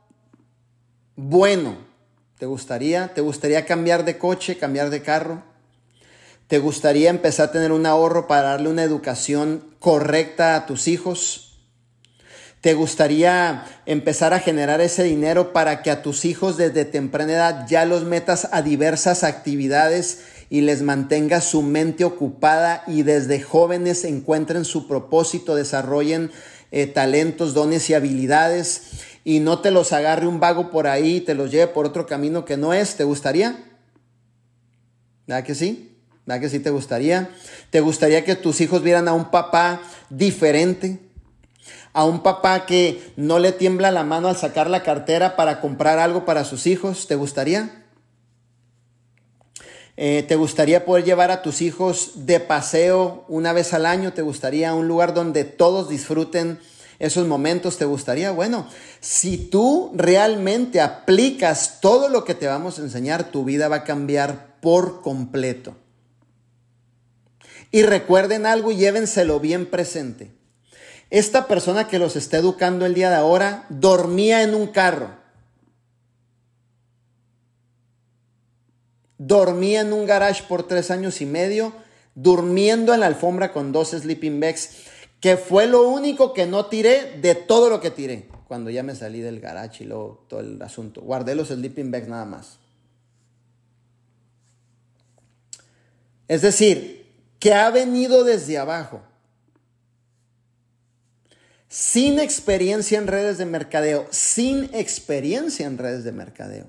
bueno, 1.17 1.79
¿te 2.39 2.47
gustaría? 2.47 3.13
¿Te 3.15 3.23
gustaría 3.23 3.67
cambiar 3.67 4.05
de 4.05 4.19
coche, 4.19 4.59
cambiar 4.59 4.91
de 4.91 5.03
carro? 5.03 5.43
¿Te 6.47 6.59
gustaría 6.59 7.11
empezar 7.11 7.49
a 7.49 7.53
tener 7.53 7.73
un 7.73 7.87
ahorro 7.87 8.29
para 8.29 8.51
darle 8.51 8.69
una 8.69 8.83
educación 8.83 9.75
correcta 9.79 10.55
a 10.55 10.67
tus 10.67 10.87
hijos? 10.87 11.59
¿Te 12.61 12.75
gustaría 12.75 13.65
empezar 13.87 14.35
a 14.35 14.41
generar 14.41 14.83
ese 14.83 15.03
dinero 15.03 15.55
para 15.55 15.81
que 15.83 15.91
a 15.91 16.03
tus 16.03 16.27
hijos 16.27 16.59
desde 16.59 16.85
temprana 16.85 17.33
edad 17.33 17.67
ya 17.67 17.87
los 17.87 18.05
metas 18.05 18.49
a 18.53 18.61
diversas 18.61 19.25
actividades 19.25 20.25
y 20.51 20.63
les 20.63 20.83
mantenga 20.83 21.41
su 21.41 21.63
mente 21.63 22.05
ocupada 22.05 22.83
y 22.89 23.03
desde 23.03 23.41
jóvenes 23.41 24.05
encuentren 24.05 24.65
su 24.65 24.89
propósito, 24.89 25.55
desarrollen 25.55 26.33
eh, 26.73 26.89
talentos, 26.89 27.55
dones 27.55 27.89
y 27.89 27.95
habilidades 27.95 28.91
y 29.25 29.39
no 29.39 29.61
te 29.61 29.71
los 29.71 29.93
agarre 29.93 30.27
un 30.27 30.41
vago 30.41 30.71
por 30.71 30.89
ahí 30.89 31.17
y 31.17 31.21
te 31.21 31.35
los 31.35 31.53
lleve 31.53 31.69
por 31.69 31.87
otro 31.87 32.05
camino 32.07 32.45
que 32.45 32.57
no 32.57 32.75
es. 32.75 32.97
¿Te 32.97 33.05
gustaría? 33.05 33.65
¿Verdad 35.27 35.45
que 35.45 35.55
sí? 35.55 35.97
¿Verdad 36.27 36.41
que 36.41 36.49
sí 36.49 36.59
te 36.59 36.71
gustaría? 36.71 37.31
¿Te 37.71 37.81
gustaría 37.81 38.25
que 38.25 38.35
tus 38.35 38.61
hijos 38.61 38.83
vieran 38.83 39.07
a 39.07 39.13
un 39.13 39.31
papá 39.31 39.81
diferente? 40.11 40.99
A 41.93 42.05
un 42.05 42.23
papá 42.23 42.67
que 42.67 43.13
no 43.17 43.39
le 43.39 43.53
tiembla 43.53 43.93
la 43.93 44.03
mano 44.03 44.29
al 44.29 44.37
sacar 44.37 44.69
la 44.69 44.83
cartera 44.83 45.37
para 45.37 45.61
comprar 45.61 46.01
algo 46.01 46.25
para 46.25 46.45
sus 46.45 46.67
hijos. 46.67 47.07
¿Te 47.07 47.15
gustaría? 47.15 47.80
Eh, 50.03 50.25
¿Te 50.27 50.37
gustaría 50.37 50.87
poder 50.87 51.05
llevar 51.05 51.31
a 51.31 51.43
tus 51.43 51.61
hijos 51.61 52.13
de 52.15 52.41
paseo 52.41 53.27
una 53.29 53.53
vez 53.53 53.75
al 53.75 53.85
año? 53.85 54.15
¿Te 54.15 54.23
gustaría 54.23 54.73
un 54.73 54.89
lugar 54.89 55.13
donde 55.13 55.45
todos 55.45 55.91
disfruten 55.91 56.59
esos 57.01 57.27
momentos 57.27 57.79
te 57.79 57.87
gustaría. 57.87 58.31
Bueno, 58.31 58.67
si 59.01 59.39
tú 59.39 59.91
realmente 59.95 60.81
aplicas 60.81 61.81
todo 61.81 62.09
lo 62.09 62.25
que 62.25 62.35
te 62.35 62.47
vamos 62.47 62.79
a 62.79 62.83
enseñar, 62.83 63.31
tu 63.31 63.43
vida 63.45 63.69
va 63.69 63.77
a 63.77 63.85
cambiar 63.85 64.59
por 64.61 65.01
completo. 65.01 65.77
Y 67.71 67.83
recuerden 67.83 68.45
algo 68.47 68.71
y 68.71 68.77
llévenselo 68.77 69.41
bien 69.41 69.65
presente. 69.65 70.31
Esta 71.09 71.49
persona 71.49 71.89
que 71.89 71.99
los 71.99 72.17
está 72.17 72.37
educando 72.37 72.85
el 72.85 72.95
día 72.95 73.09
de 73.09 73.17
ahora 73.17 73.65
dormía 73.71 74.43
en 74.43 74.55
un 74.55 74.67
carro. 74.67 75.20
Dormía 79.23 79.83
en 79.83 79.93
un 79.93 80.07
garage 80.07 80.45
por 80.49 80.67
tres 80.67 80.91
años 80.91 81.21
y 81.21 81.27
medio, 81.27 81.75
durmiendo 82.15 82.95
en 82.95 83.01
la 83.01 83.07
alfombra 83.07 83.53
con 83.53 83.71
dos 83.71 83.91
sleeping 83.91 84.41
bags, 84.41 84.71
que 85.21 85.37
fue 85.37 85.67
lo 85.67 85.87
único 85.91 86.33
que 86.33 86.47
no 86.47 86.67
tiré 86.67 87.19
de 87.21 87.35
todo 87.35 87.69
lo 87.69 87.83
que 87.83 87.91
tiré. 87.91 88.29
Cuando 88.49 88.71
ya 88.71 88.83
me 88.83 88.95
salí 88.95 89.21
del 89.21 89.39
garage 89.39 89.85
y 89.85 89.87
luego 89.89 90.25
todo 90.27 90.41
el 90.41 90.63
asunto. 90.63 91.03
Guardé 91.03 91.35
los 91.35 91.49
sleeping 91.49 91.91
bags 91.91 92.09
nada 92.09 92.25
más. 92.25 92.57
Es 96.27 96.41
decir, 96.41 97.07
que 97.39 97.53
ha 97.53 97.71
venido 97.71 98.25
desde 98.25 98.57
abajo, 98.57 99.03
sin 101.69 102.19
experiencia 102.19 102.97
en 102.97 103.07
redes 103.07 103.37
de 103.37 103.45
mercadeo, 103.45 104.07
sin 104.11 104.71
experiencia 104.73 105.67
en 105.67 105.77
redes 105.77 106.05
de 106.05 106.13
mercadeo. 106.13 106.65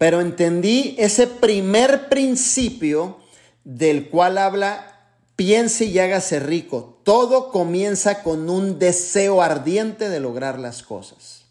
Pero 0.00 0.22
entendí 0.22 0.94
ese 0.96 1.26
primer 1.26 2.08
principio 2.08 3.18
del 3.64 4.08
cual 4.08 4.38
habla, 4.38 5.10
piense 5.36 5.84
y 5.84 5.98
hágase 5.98 6.40
rico. 6.40 7.02
Todo 7.04 7.50
comienza 7.50 8.22
con 8.22 8.48
un 8.48 8.78
deseo 8.78 9.42
ardiente 9.42 10.08
de 10.08 10.18
lograr 10.18 10.58
las 10.58 10.82
cosas. 10.82 11.44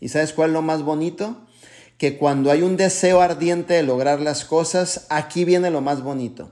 ¿Y 0.00 0.08
sabes 0.08 0.32
cuál 0.32 0.50
es 0.50 0.54
lo 0.54 0.62
más 0.62 0.82
bonito? 0.82 1.46
Que 1.98 2.18
cuando 2.18 2.50
hay 2.50 2.62
un 2.62 2.76
deseo 2.76 3.20
ardiente 3.20 3.74
de 3.74 3.84
lograr 3.84 4.20
las 4.20 4.44
cosas, 4.44 5.06
aquí 5.08 5.44
viene 5.44 5.70
lo 5.70 5.82
más 5.82 6.02
bonito. 6.02 6.50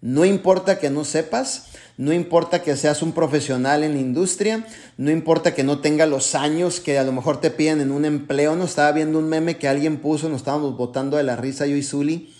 No 0.00 0.24
importa 0.24 0.78
que 0.78 0.88
no 0.88 1.04
sepas, 1.04 1.66
no 2.00 2.14
importa 2.14 2.62
que 2.62 2.78
seas 2.78 3.02
un 3.02 3.12
profesional 3.12 3.84
en 3.84 3.92
la 3.92 4.00
industria, 4.00 4.66
no 4.96 5.10
importa 5.10 5.54
que 5.54 5.64
no 5.64 5.80
tenga 5.80 6.06
los 6.06 6.34
años 6.34 6.80
que 6.80 6.98
a 6.98 7.04
lo 7.04 7.12
mejor 7.12 7.42
te 7.42 7.50
piden 7.50 7.82
en 7.82 7.90
un 7.90 8.06
empleo. 8.06 8.56
No 8.56 8.64
estaba 8.64 8.90
viendo 8.92 9.18
un 9.18 9.28
meme 9.28 9.58
que 9.58 9.68
alguien 9.68 9.98
puso, 9.98 10.30
nos 10.30 10.38
estábamos 10.38 10.78
botando 10.78 11.18
de 11.18 11.24
la 11.24 11.36
risa 11.36 11.66
yo 11.66 11.76
y 11.76 11.82
Zuli, 11.82 12.34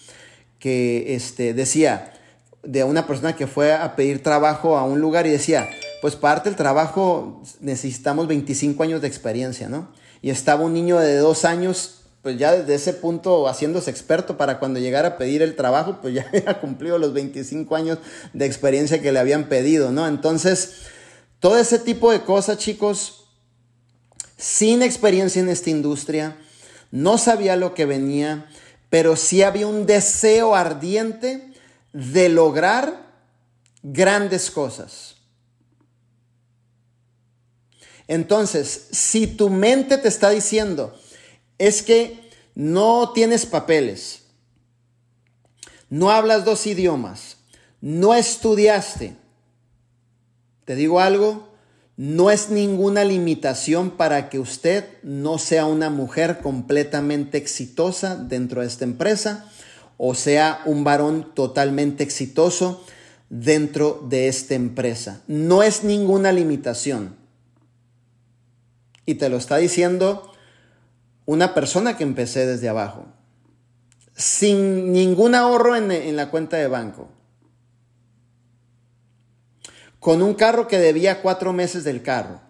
que 0.58 1.14
este, 1.14 1.52
decía 1.52 2.14
de 2.62 2.84
una 2.84 3.06
persona 3.06 3.36
que 3.36 3.46
fue 3.46 3.74
a 3.74 3.96
pedir 3.96 4.22
trabajo 4.22 4.78
a 4.78 4.84
un 4.84 4.98
lugar 4.98 5.26
y 5.26 5.30
decía, 5.30 5.68
pues 6.00 6.16
parte 6.16 6.48
del 6.48 6.56
trabajo 6.56 7.42
necesitamos 7.60 8.28
25 8.28 8.82
años 8.82 9.02
de 9.02 9.08
experiencia, 9.08 9.68
¿no? 9.68 9.88
Y 10.22 10.30
estaba 10.30 10.64
un 10.64 10.72
niño 10.72 10.98
de 10.98 11.18
dos 11.18 11.44
años 11.44 11.99
pues 12.22 12.38
ya 12.38 12.52
desde 12.52 12.74
ese 12.74 12.92
punto 12.92 13.48
haciéndose 13.48 13.90
experto 13.90 14.36
para 14.36 14.58
cuando 14.58 14.78
llegara 14.78 15.08
a 15.08 15.16
pedir 15.16 15.42
el 15.42 15.56
trabajo, 15.56 15.98
pues 16.02 16.14
ya 16.14 16.26
había 16.32 16.60
cumplido 16.60 16.98
los 16.98 17.12
25 17.12 17.74
años 17.76 17.98
de 18.32 18.46
experiencia 18.46 19.00
que 19.00 19.12
le 19.12 19.18
habían 19.18 19.48
pedido, 19.48 19.90
¿no? 19.90 20.06
Entonces, 20.06 20.82
todo 21.38 21.58
ese 21.58 21.78
tipo 21.78 22.12
de 22.12 22.22
cosas, 22.22 22.58
chicos, 22.58 23.24
sin 24.36 24.82
experiencia 24.82 25.40
en 25.40 25.48
esta 25.48 25.70
industria, 25.70 26.36
no 26.90 27.18
sabía 27.18 27.56
lo 27.56 27.74
que 27.74 27.86
venía, 27.86 28.46
pero 28.90 29.16
sí 29.16 29.42
había 29.42 29.66
un 29.66 29.86
deseo 29.86 30.54
ardiente 30.54 31.52
de 31.92 32.28
lograr 32.28 33.10
grandes 33.82 34.50
cosas. 34.50 35.16
Entonces, 38.08 38.88
si 38.90 39.28
tu 39.28 39.50
mente 39.50 39.96
te 39.96 40.08
está 40.08 40.30
diciendo, 40.30 40.98
es 41.60 41.84
que 41.84 42.30
no 42.56 43.12
tienes 43.12 43.46
papeles, 43.46 44.22
no 45.88 46.10
hablas 46.10 46.44
dos 46.44 46.66
idiomas, 46.66 47.36
no 47.80 48.14
estudiaste. 48.14 49.16
Te 50.64 50.74
digo 50.74 50.98
algo, 50.98 51.48
no 51.96 52.30
es 52.30 52.50
ninguna 52.50 53.04
limitación 53.04 53.90
para 53.92 54.28
que 54.30 54.38
usted 54.38 54.86
no 55.02 55.38
sea 55.38 55.66
una 55.66 55.90
mujer 55.90 56.40
completamente 56.40 57.38
exitosa 57.38 58.16
dentro 58.16 58.62
de 58.62 58.66
esta 58.66 58.84
empresa 58.84 59.46
o 60.02 60.14
sea 60.14 60.62
un 60.64 60.82
varón 60.82 61.34
totalmente 61.34 62.02
exitoso 62.02 62.82
dentro 63.28 64.06
de 64.08 64.28
esta 64.28 64.54
empresa. 64.54 65.20
No 65.26 65.62
es 65.62 65.84
ninguna 65.84 66.32
limitación. 66.32 67.16
Y 69.04 69.16
te 69.16 69.28
lo 69.28 69.36
está 69.36 69.58
diciendo 69.58 70.29
una 71.30 71.54
persona 71.54 71.96
que 71.96 72.02
empecé 72.02 72.44
desde 72.44 72.68
abajo, 72.68 73.06
sin 74.16 74.92
ningún 74.92 75.36
ahorro 75.36 75.76
en, 75.76 76.16
la 76.16 76.28
cuenta 76.28 76.56
de 76.56 76.66
banco, 76.66 77.08
con 80.00 80.22
un 80.22 80.34
carro 80.34 80.66
que 80.66 80.80
debía 80.80 81.22
cuatro 81.22 81.52
meses 81.52 81.84
del 81.84 82.02
carro. 82.02 82.40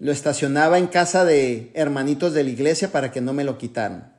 Lo 0.00 0.10
estacionaba 0.10 0.78
en 0.78 0.88
casa 0.88 1.24
de 1.24 1.70
hermanitos 1.74 2.34
de 2.34 2.42
la 2.42 2.50
iglesia 2.50 2.90
para 2.90 3.12
que 3.12 3.20
no 3.20 3.32
me 3.32 3.44
lo 3.44 3.56
quitaran. 3.56 4.18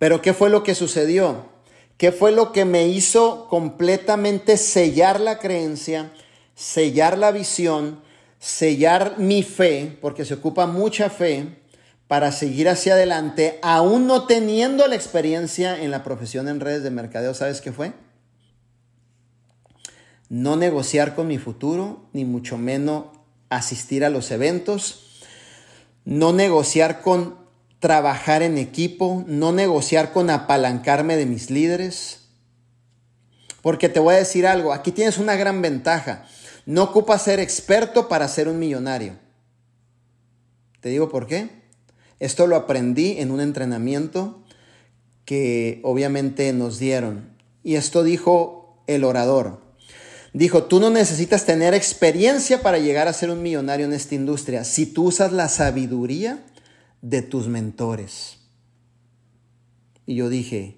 Pero 0.00 0.20
¿qué 0.22 0.34
fue 0.34 0.50
lo 0.50 0.64
que 0.64 0.74
sucedió? 0.74 1.46
¿Qué 1.96 2.10
fue 2.10 2.32
lo 2.32 2.50
que 2.50 2.64
me 2.64 2.88
hizo 2.88 3.46
completamente 3.48 4.56
sellar 4.56 5.20
la 5.20 5.38
creencia, 5.38 6.12
sellar 6.56 7.16
la 7.16 7.30
visión 7.30 8.04
sellar 8.38 9.18
mi 9.18 9.42
fe, 9.42 9.98
porque 10.00 10.24
se 10.24 10.34
ocupa 10.34 10.66
mucha 10.66 11.10
fe 11.10 11.58
para 12.08 12.30
seguir 12.30 12.68
hacia 12.68 12.94
adelante, 12.94 13.58
aún 13.62 14.06
no 14.06 14.26
teniendo 14.26 14.86
la 14.86 14.94
experiencia 14.94 15.82
en 15.82 15.90
la 15.90 16.04
profesión 16.04 16.48
en 16.48 16.60
redes 16.60 16.82
de 16.82 16.90
mercadeo, 16.90 17.34
¿sabes 17.34 17.60
qué 17.60 17.72
fue? 17.72 17.92
No 20.28 20.56
negociar 20.56 21.14
con 21.14 21.26
mi 21.26 21.38
futuro, 21.38 22.08
ni 22.12 22.24
mucho 22.24 22.58
menos 22.58 23.06
asistir 23.48 24.04
a 24.04 24.10
los 24.10 24.30
eventos, 24.30 25.24
no 26.04 26.32
negociar 26.32 27.00
con 27.00 27.36
trabajar 27.80 28.42
en 28.42 28.58
equipo, 28.58 29.24
no 29.26 29.52
negociar 29.52 30.12
con 30.12 30.30
apalancarme 30.30 31.16
de 31.16 31.26
mis 31.26 31.50
líderes. 31.50 32.28
Porque 33.62 33.88
te 33.88 34.00
voy 34.00 34.14
a 34.14 34.18
decir 34.18 34.46
algo, 34.46 34.72
aquí 34.72 34.92
tienes 34.92 35.18
una 35.18 35.36
gran 35.36 35.60
ventaja. 35.60 36.26
No 36.66 36.82
ocupa 36.82 37.18
ser 37.18 37.40
experto 37.40 38.08
para 38.08 38.28
ser 38.28 38.48
un 38.48 38.58
millonario. 38.58 39.16
Te 40.80 40.88
digo 40.88 41.08
por 41.08 41.26
qué. 41.26 41.48
Esto 42.18 42.46
lo 42.46 42.56
aprendí 42.56 43.18
en 43.18 43.30
un 43.30 43.40
entrenamiento 43.40 44.44
que 45.24 45.80
obviamente 45.84 46.52
nos 46.52 46.78
dieron. 46.78 47.30
Y 47.62 47.76
esto 47.76 48.02
dijo 48.02 48.82
el 48.86 49.04
orador. 49.04 49.60
Dijo, 50.32 50.64
tú 50.64 50.80
no 50.80 50.90
necesitas 50.90 51.46
tener 51.46 51.72
experiencia 51.72 52.62
para 52.62 52.78
llegar 52.78 53.08
a 53.08 53.12
ser 53.12 53.30
un 53.30 53.42
millonario 53.42 53.86
en 53.86 53.92
esta 53.92 54.14
industria 54.14 54.64
si 54.64 54.86
tú 54.86 55.04
usas 55.04 55.32
la 55.32 55.48
sabiduría 55.48 56.44
de 57.00 57.22
tus 57.22 57.48
mentores. 57.48 58.38
Y 60.04 60.14
yo 60.16 60.28
dije, 60.28 60.75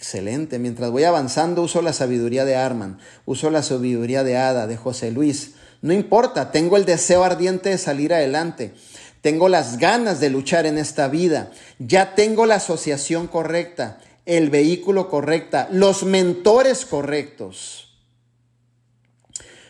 Excelente. 0.00 0.58
Mientras 0.58 0.90
voy 0.90 1.04
avanzando, 1.04 1.60
uso 1.60 1.82
la 1.82 1.92
sabiduría 1.92 2.46
de 2.46 2.56
Arman, 2.56 2.98
uso 3.26 3.50
la 3.50 3.62
sabiduría 3.62 4.24
de 4.24 4.34
Ada, 4.38 4.66
de 4.66 4.78
José 4.78 5.10
Luis. 5.10 5.56
No 5.82 5.92
importa, 5.92 6.52
tengo 6.52 6.78
el 6.78 6.86
deseo 6.86 7.22
ardiente 7.22 7.68
de 7.68 7.76
salir 7.76 8.14
adelante. 8.14 8.72
Tengo 9.20 9.50
las 9.50 9.76
ganas 9.76 10.18
de 10.18 10.30
luchar 10.30 10.64
en 10.64 10.78
esta 10.78 11.08
vida. 11.08 11.50
Ya 11.78 12.14
tengo 12.14 12.46
la 12.46 12.54
asociación 12.54 13.26
correcta, 13.26 14.00
el 14.24 14.48
vehículo 14.48 15.10
correcta, 15.10 15.68
los 15.70 16.04
mentores 16.04 16.86
correctos. 16.86 17.98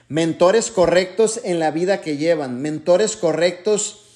Mentores 0.07 0.71
correctos 0.71 1.41
en 1.43 1.59
la 1.59 1.73
vida 1.73 2.03
que 2.03 2.19
llevan, 2.19 2.63
mentores 2.63 3.17
correctos 3.17 4.10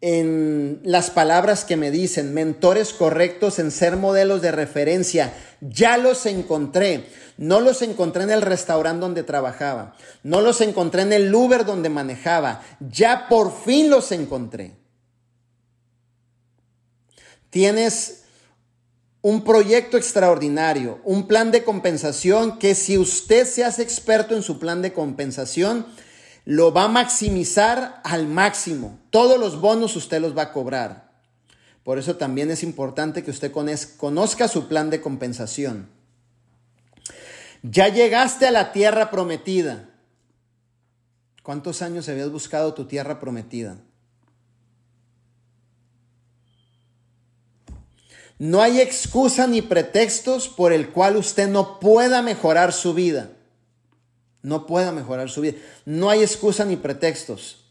en 0.00 0.80
las 0.84 1.10
palabras 1.10 1.64
que 1.64 1.76
me 1.76 1.90
dicen, 1.90 2.32
mentores 2.32 2.92
correctos 2.92 3.58
en 3.58 3.70
ser 3.70 3.96
modelos 3.96 4.42
de 4.42 4.52
referencia. 4.52 5.34
Ya 5.60 5.96
los 5.96 6.26
encontré. 6.26 7.06
No 7.36 7.60
los 7.60 7.82
encontré 7.82 8.22
en 8.22 8.30
el 8.30 8.42
restaurante 8.42 9.00
donde 9.00 9.22
trabajaba. 9.22 9.96
No 10.22 10.40
los 10.40 10.60
encontré 10.60 11.02
en 11.02 11.12
el 11.12 11.34
Uber 11.34 11.64
donde 11.64 11.88
manejaba. 11.88 12.62
Ya 12.80 13.28
por 13.28 13.52
fin 13.64 13.90
los 13.90 14.12
encontré. 14.12 14.76
Tienes 17.50 18.22
un 19.20 19.42
proyecto 19.42 19.96
extraordinario, 19.96 21.00
un 21.04 21.26
plan 21.26 21.50
de 21.50 21.64
compensación 21.64 22.58
que 22.58 22.74
si 22.74 22.98
usted 22.98 23.46
se 23.46 23.64
hace 23.64 23.82
experto 23.82 24.36
en 24.36 24.42
su 24.42 24.60
plan 24.60 24.80
de 24.80 24.92
compensación, 24.92 25.86
lo 26.48 26.72
va 26.72 26.84
a 26.84 26.88
maximizar 26.88 28.00
al 28.04 28.26
máximo. 28.26 28.98
Todos 29.10 29.38
los 29.38 29.60
bonos 29.60 29.96
usted 29.96 30.18
los 30.18 30.34
va 30.34 30.44
a 30.44 30.52
cobrar. 30.54 31.10
Por 31.84 31.98
eso 31.98 32.16
también 32.16 32.50
es 32.50 32.62
importante 32.62 33.22
que 33.22 33.30
usted 33.30 33.52
conozca 33.52 34.48
su 34.48 34.66
plan 34.66 34.88
de 34.88 35.02
compensación. 35.02 35.90
Ya 37.62 37.88
llegaste 37.88 38.46
a 38.46 38.50
la 38.50 38.72
tierra 38.72 39.10
prometida. 39.10 39.90
¿Cuántos 41.42 41.82
años 41.82 42.08
habías 42.08 42.30
buscado 42.30 42.72
tu 42.72 42.86
tierra 42.86 43.20
prometida? 43.20 43.76
No 48.38 48.62
hay 48.62 48.80
excusa 48.80 49.46
ni 49.46 49.60
pretextos 49.60 50.48
por 50.48 50.72
el 50.72 50.92
cual 50.92 51.18
usted 51.18 51.46
no 51.50 51.78
pueda 51.78 52.22
mejorar 52.22 52.72
su 52.72 52.94
vida. 52.94 53.32
No 54.42 54.66
pueda 54.66 54.92
mejorar 54.92 55.30
su 55.30 55.40
vida. 55.40 55.58
No 55.84 56.10
hay 56.10 56.22
excusa 56.22 56.64
ni 56.64 56.76
pretextos. 56.76 57.64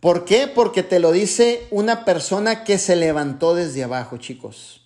¿Por 0.00 0.24
qué? 0.24 0.48
Porque 0.48 0.82
te 0.82 0.98
lo 0.98 1.12
dice 1.12 1.66
una 1.70 2.04
persona 2.04 2.64
que 2.64 2.78
se 2.78 2.96
levantó 2.96 3.54
desde 3.54 3.84
abajo, 3.84 4.18
chicos. 4.18 4.82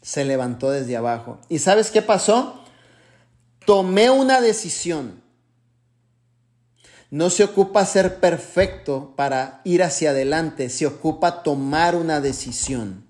Se 0.00 0.24
levantó 0.24 0.70
desde 0.70 0.96
abajo. 0.96 1.40
¿Y 1.48 1.58
sabes 1.58 1.90
qué 1.90 2.00
pasó? 2.00 2.64
Tomé 3.66 4.10
una 4.10 4.40
decisión. 4.40 5.22
No 7.10 7.28
se 7.28 7.44
ocupa 7.44 7.84
ser 7.84 8.20
perfecto 8.20 9.12
para 9.16 9.60
ir 9.64 9.82
hacia 9.82 10.10
adelante, 10.10 10.70
se 10.70 10.86
ocupa 10.86 11.42
tomar 11.42 11.94
una 11.94 12.22
decisión. 12.22 13.06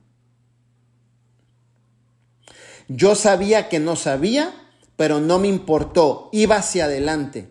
Yo 2.88 3.14
sabía 3.14 3.68
que 3.68 3.78
no 3.78 3.94
sabía, 3.94 4.52
pero 5.03 5.18
no 5.18 5.40
me 5.40 5.48
importó, 5.48 6.28
iba 6.30 6.55
hacia 6.55 6.84
adelante, 6.84 7.48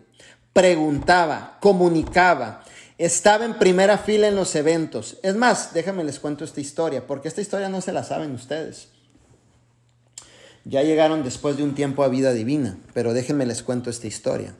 preguntaba, 0.54 1.58
comunicaba, 1.60 2.64
estaba 2.96 3.44
en 3.44 3.58
primera 3.58 3.98
fila 3.98 4.26
en 4.26 4.36
los 4.36 4.56
eventos. 4.56 5.18
Es 5.22 5.36
más, 5.36 5.74
déjame 5.74 6.02
les 6.02 6.18
cuento 6.18 6.46
esta 6.46 6.62
historia, 6.62 7.06
porque 7.06 7.28
esta 7.28 7.42
historia 7.42 7.68
no 7.68 7.82
se 7.82 7.92
la 7.92 8.04
saben 8.04 8.32
ustedes. 8.32 8.88
Ya 10.64 10.82
llegaron 10.82 11.22
después 11.22 11.58
de 11.58 11.62
un 11.62 11.74
tiempo 11.74 12.02
a 12.02 12.08
vida 12.08 12.32
divina, 12.32 12.78
pero 12.94 13.12
déjenme 13.12 13.44
les 13.44 13.62
cuento 13.62 13.90
esta 13.90 14.06
historia. 14.06 14.54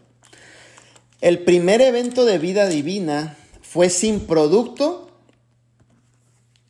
El 1.23 1.45
primer 1.45 1.81
evento 1.81 2.27
de 2.27 2.37
vida 2.37 2.67
divina 2.67 3.39
fue 3.63 3.89
sin 3.89 4.27
producto. 4.27 5.17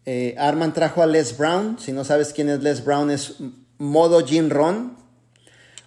Eh, 0.06 0.36
Arman 0.38 0.72
trajo 0.72 1.02
a 1.02 1.06
Les 1.06 1.36
Brown. 1.36 1.80
Si 1.80 1.90
no 1.90 2.04
sabes 2.04 2.32
quién 2.32 2.48
es 2.48 2.62
Les 2.62 2.84
Brown, 2.84 3.10
es 3.10 3.38
modo 3.78 4.24
Jim 4.24 4.50
Ron. 4.50 5.01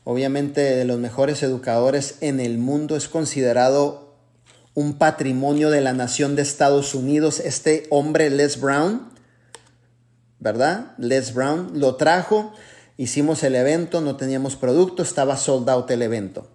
Obviamente 0.05 0.61
de 0.61 0.85
los 0.85 0.99
mejores 0.99 1.43
educadores 1.43 2.19
en 2.21 2.39
el 2.39 2.57
mundo. 2.57 2.95
Es 2.95 3.09
considerado 3.09 4.15
un 4.75 4.97
patrimonio 4.97 5.71
de 5.71 5.81
la 5.81 5.93
nación 5.93 6.35
de 6.35 6.43
Estados 6.43 6.93
Unidos. 6.93 7.39
Este 7.39 7.87
hombre, 7.89 8.29
Les 8.29 8.61
Brown, 8.61 9.09
¿verdad? 10.39 10.93
Les 10.97 11.33
Brown 11.33 11.71
lo 11.79 11.95
trajo. 11.95 12.53
Hicimos 12.97 13.43
el 13.43 13.55
evento, 13.55 13.99
no 13.99 14.15
teníamos 14.15 14.55
producto, 14.55 15.01
estaba 15.01 15.35
sold 15.37 15.69
out 15.69 15.89
el 15.89 16.03
evento. 16.03 16.47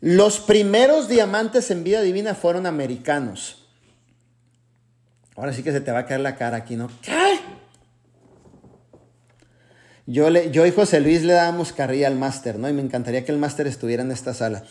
Los 0.00 0.40
primeros 0.40 1.08
diamantes 1.08 1.70
en 1.70 1.84
vida 1.84 2.02
divina 2.02 2.34
fueron 2.34 2.66
americanos. 2.66 3.64
Ahora 5.36 5.52
sí 5.52 5.62
que 5.62 5.72
se 5.72 5.80
te 5.80 5.92
va 5.92 6.00
a 6.00 6.06
caer 6.06 6.20
la 6.20 6.36
cara 6.36 6.56
aquí, 6.56 6.76
¿no? 6.76 6.90
¿Qué? 7.00 7.38
Yo, 10.06 10.30
le, 10.30 10.50
yo 10.52 10.64
y 10.66 10.70
José 10.70 11.00
Luis 11.00 11.22
le 11.22 11.32
dábamos 11.32 11.72
carrilla 11.72 12.06
al 12.06 12.16
máster, 12.16 12.58
¿no? 12.58 12.68
Y 12.68 12.72
me 12.72 12.82
encantaría 12.82 13.24
que 13.24 13.32
el 13.32 13.38
máster 13.38 13.66
estuviera 13.66 14.02
en 14.02 14.12
esta 14.12 14.34
sala. 14.34 14.62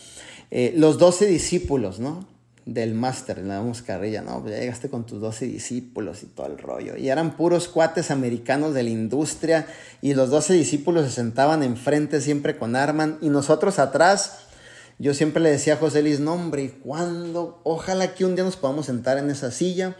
Eh, 0.50 0.72
los 0.76 0.98
doce 0.98 1.26
discípulos, 1.26 2.00
¿no? 2.00 2.26
Del 2.64 2.94
máster, 2.94 3.38
le 3.38 3.44
dábamos 3.44 3.82
carrilla, 3.82 4.22
¿no? 4.22 4.44
Ya 4.48 4.58
llegaste 4.58 4.88
con 4.88 5.04
tus 5.04 5.20
doce 5.20 5.46
discípulos 5.46 6.22
y 6.22 6.26
todo 6.26 6.46
el 6.46 6.58
rollo. 6.58 6.96
Y 6.96 7.10
eran 7.10 7.36
puros 7.36 7.68
cuates 7.68 8.10
americanos 8.10 8.72
de 8.72 8.82
la 8.82 8.90
industria. 8.90 9.66
Y 10.00 10.14
los 10.14 10.30
doce 10.30 10.54
discípulos 10.54 11.04
se 11.04 11.12
sentaban 11.12 11.62
enfrente 11.62 12.20
siempre 12.20 12.56
con 12.56 12.74
Arman. 12.74 13.18
Y 13.20 13.28
nosotros 13.28 13.78
atrás 13.78 14.46
yo 14.98 15.12
siempre 15.12 15.42
le 15.42 15.50
decía 15.50 15.74
a 15.74 15.76
José 15.76 16.00
Luis, 16.00 16.20
no 16.20 16.32
hombre, 16.32 16.78
¿cuándo? 16.82 17.60
Ojalá 17.64 18.14
que 18.14 18.24
un 18.24 18.34
día 18.34 18.44
nos 18.44 18.56
podamos 18.56 18.86
sentar 18.86 19.18
en 19.18 19.30
esa 19.30 19.50
silla. 19.50 19.96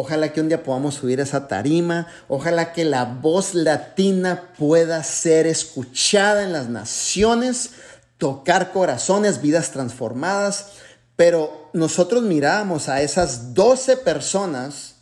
Ojalá 0.00 0.32
que 0.32 0.40
un 0.40 0.46
día 0.46 0.62
podamos 0.62 0.94
subir 0.94 1.18
esa 1.18 1.48
tarima. 1.48 2.06
Ojalá 2.28 2.72
que 2.72 2.84
la 2.84 3.04
voz 3.04 3.54
latina 3.54 4.52
pueda 4.56 5.02
ser 5.02 5.48
escuchada 5.48 6.44
en 6.44 6.52
las 6.52 6.68
naciones, 6.68 7.70
tocar 8.16 8.70
corazones, 8.70 9.42
vidas 9.42 9.72
transformadas. 9.72 10.68
Pero 11.16 11.68
nosotros 11.72 12.22
mirábamos 12.22 12.88
a 12.88 13.02
esas 13.02 13.54
12 13.54 13.96
personas 13.96 14.98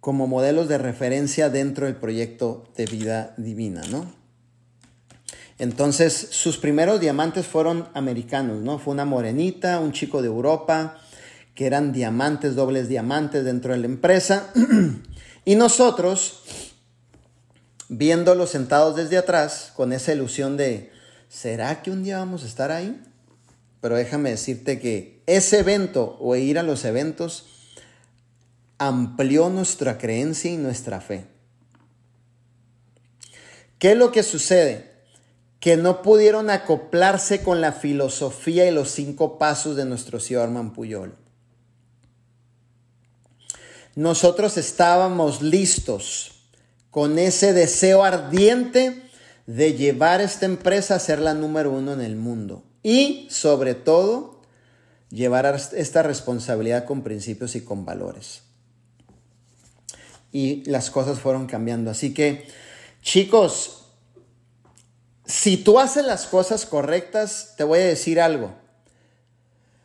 como 0.00 0.26
modelos 0.26 0.66
de 0.68 0.78
referencia 0.78 1.50
dentro 1.50 1.84
del 1.84 1.96
proyecto 1.96 2.64
de 2.74 2.86
vida 2.86 3.34
divina, 3.36 3.82
¿no? 3.90 4.10
Entonces, 5.58 6.28
sus 6.30 6.56
primeros 6.56 7.00
diamantes 7.00 7.46
fueron 7.46 7.86
americanos, 7.92 8.62
¿no? 8.62 8.78
Fue 8.78 8.94
una 8.94 9.04
morenita, 9.04 9.78
un 9.78 9.92
chico 9.92 10.22
de 10.22 10.28
Europa, 10.28 10.96
que 11.54 11.66
eran 11.66 11.92
diamantes, 11.92 12.54
dobles 12.54 12.88
diamantes 12.88 13.44
dentro 13.44 13.72
de 13.72 13.78
la 13.78 13.86
empresa. 13.86 14.50
y 15.44 15.54
nosotros, 15.54 16.42
viéndolos 17.88 18.50
sentados 18.50 18.96
desde 18.96 19.18
atrás, 19.18 19.72
con 19.76 19.92
esa 19.92 20.12
ilusión 20.12 20.56
de, 20.56 20.92
¿será 21.28 21.82
que 21.82 21.90
un 21.90 22.02
día 22.02 22.18
vamos 22.18 22.44
a 22.44 22.46
estar 22.46 22.70
ahí? 22.70 23.00
Pero 23.80 23.96
déjame 23.96 24.30
decirte 24.30 24.78
que 24.78 25.22
ese 25.26 25.60
evento 25.60 26.16
o 26.20 26.36
ir 26.36 26.58
a 26.58 26.62
los 26.62 26.84
eventos 26.84 27.46
amplió 28.78 29.48
nuestra 29.48 29.98
creencia 29.98 30.50
y 30.50 30.56
nuestra 30.56 31.00
fe. 31.00 31.26
¿Qué 33.78 33.92
es 33.92 33.96
lo 33.96 34.12
que 34.12 34.22
sucede? 34.22 34.90
que 35.60 35.76
no 35.76 36.00
pudieron 36.00 36.48
acoplarse 36.48 37.42
con 37.42 37.60
la 37.60 37.72
filosofía 37.72 38.66
y 38.66 38.72
los 38.72 38.90
cinco 38.90 39.38
pasos 39.38 39.76
de 39.76 39.84
nuestro 39.84 40.18
Armand 40.42 40.72
Puyol. 40.72 41.14
Nosotros 44.00 44.56
estábamos 44.56 45.42
listos 45.42 46.30
con 46.90 47.18
ese 47.18 47.52
deseo 47.52 48.02
ardiente 48.02 49.02
de 49.46 49.74
llevar 49.74 50.22
esta 50.22 50.46
empresa 50.46 50.94
a 50.94 50.98
ser 50.98 51.18
la 51.18 51.34
número 51.34 51.70
uno 51.70 51.92
en 51.92 52.00
el 52.00 52.16
mundo 52.16 52.64
y 52.82 53.28
sobre 53.30 53.74
todo 53.74 54.40
llevar 55.10 55.44
esta 55.76 56.02
responsabilidad 56.02 56.86
con 56.86 57.02
principios 57.02 57.54
y 57.56 57.60
con 57.60 57.84
valores. 57.84 58.40
Y 60.32 60.64
las 60.64 60.90
cosas 60.90 61.20
fueron 61.20 61.46
cambiando. 61.46 61.90
Así 61.90 62.14
que, 62.14 62.48
chicos, 63.02 63.84
si 65.26 65.58
tú 65.58 65.78
haces 65.78 66.06
las 66.06 66.26
cosas 66.26 66.64
correctas, 66.64 67.52
te 67.58 67.64
voy 67.64 67.80
a 67.80 67.84
decir 67.84 68.18
algo. 68.18 68.54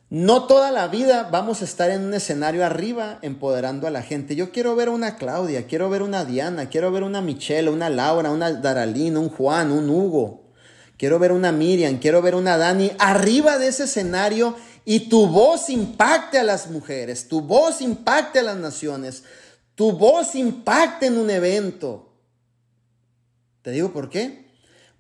No 0.10 0.46
toda 0.46 0.72
la 0.72 0.88
vida 0.88 1.30
vamos 1.32 1.62
a 1.62 1.66
estar 1.66 1.90
en 1.90 2.04
un 2.04 2.14
escenario 2.14 2.66
arriba 2.66 3.20
empoderando 3.22 3.88
a 3.88 3.92
la 3.92 4.04
gente. 4.04 4.36
Yo 4.36 4.52
quiero 4.52 4.76
ver 4.76 4.90
a 4.90 4.92
una 4.92 5.18
Claudia, 5.18 5.66
quiero 5.68 5.90
ver 5.90 6.04
una 6.04 6.26
Diana, 6.26 6.70
quiero 6.70 6.92
ver 6.92 7.04
una 7.04 7.22
Michelle, 7.22 7.70
una 7.70 7.90
Laura, 7.90 8.32
una 8.32 8.52
Daralina, 8.54 9.20
un 9.20 9.30
Juan, 9.30 9.72
un 9.72 9.90
Hugo. 9.90 10.52
Quiero 10.98 11.20
ver 11.20 11.32
una 11.32 11.52
Miriam, 11.52 11.98
quiero 11.98 12.22
ver 12.22 12.36
una 12.36 12.58
Dani 12.58 12.92
arriba 13.00 13.58
de 13.58 13.68
ese 13.68 13.86
escenario 13.86 14.56
y 14.86 15.10
tu 15.10 15.28
voz 15.28 15.70
impacte 15.70 16.40
a 16.40 16.44
las 16.44 16.70
mujeres, 16.70 17.28
tu 17.28 17.42
voz 17.42 17.82
impacte 17.82 18.40
a 18.40 18.44
las 18.44 18.58
naciones, 18.58 19.24
tu 19.74 19.92
voz 19.92 20.36
impacte 20.36 21.08
en 21.08 21.18
un 21.18 21.30
evento. 21.30 22.14
¿Te 23.62 23.72
digo 23.72 23.92
por 23.92 24.10
qué? 24.10 24.46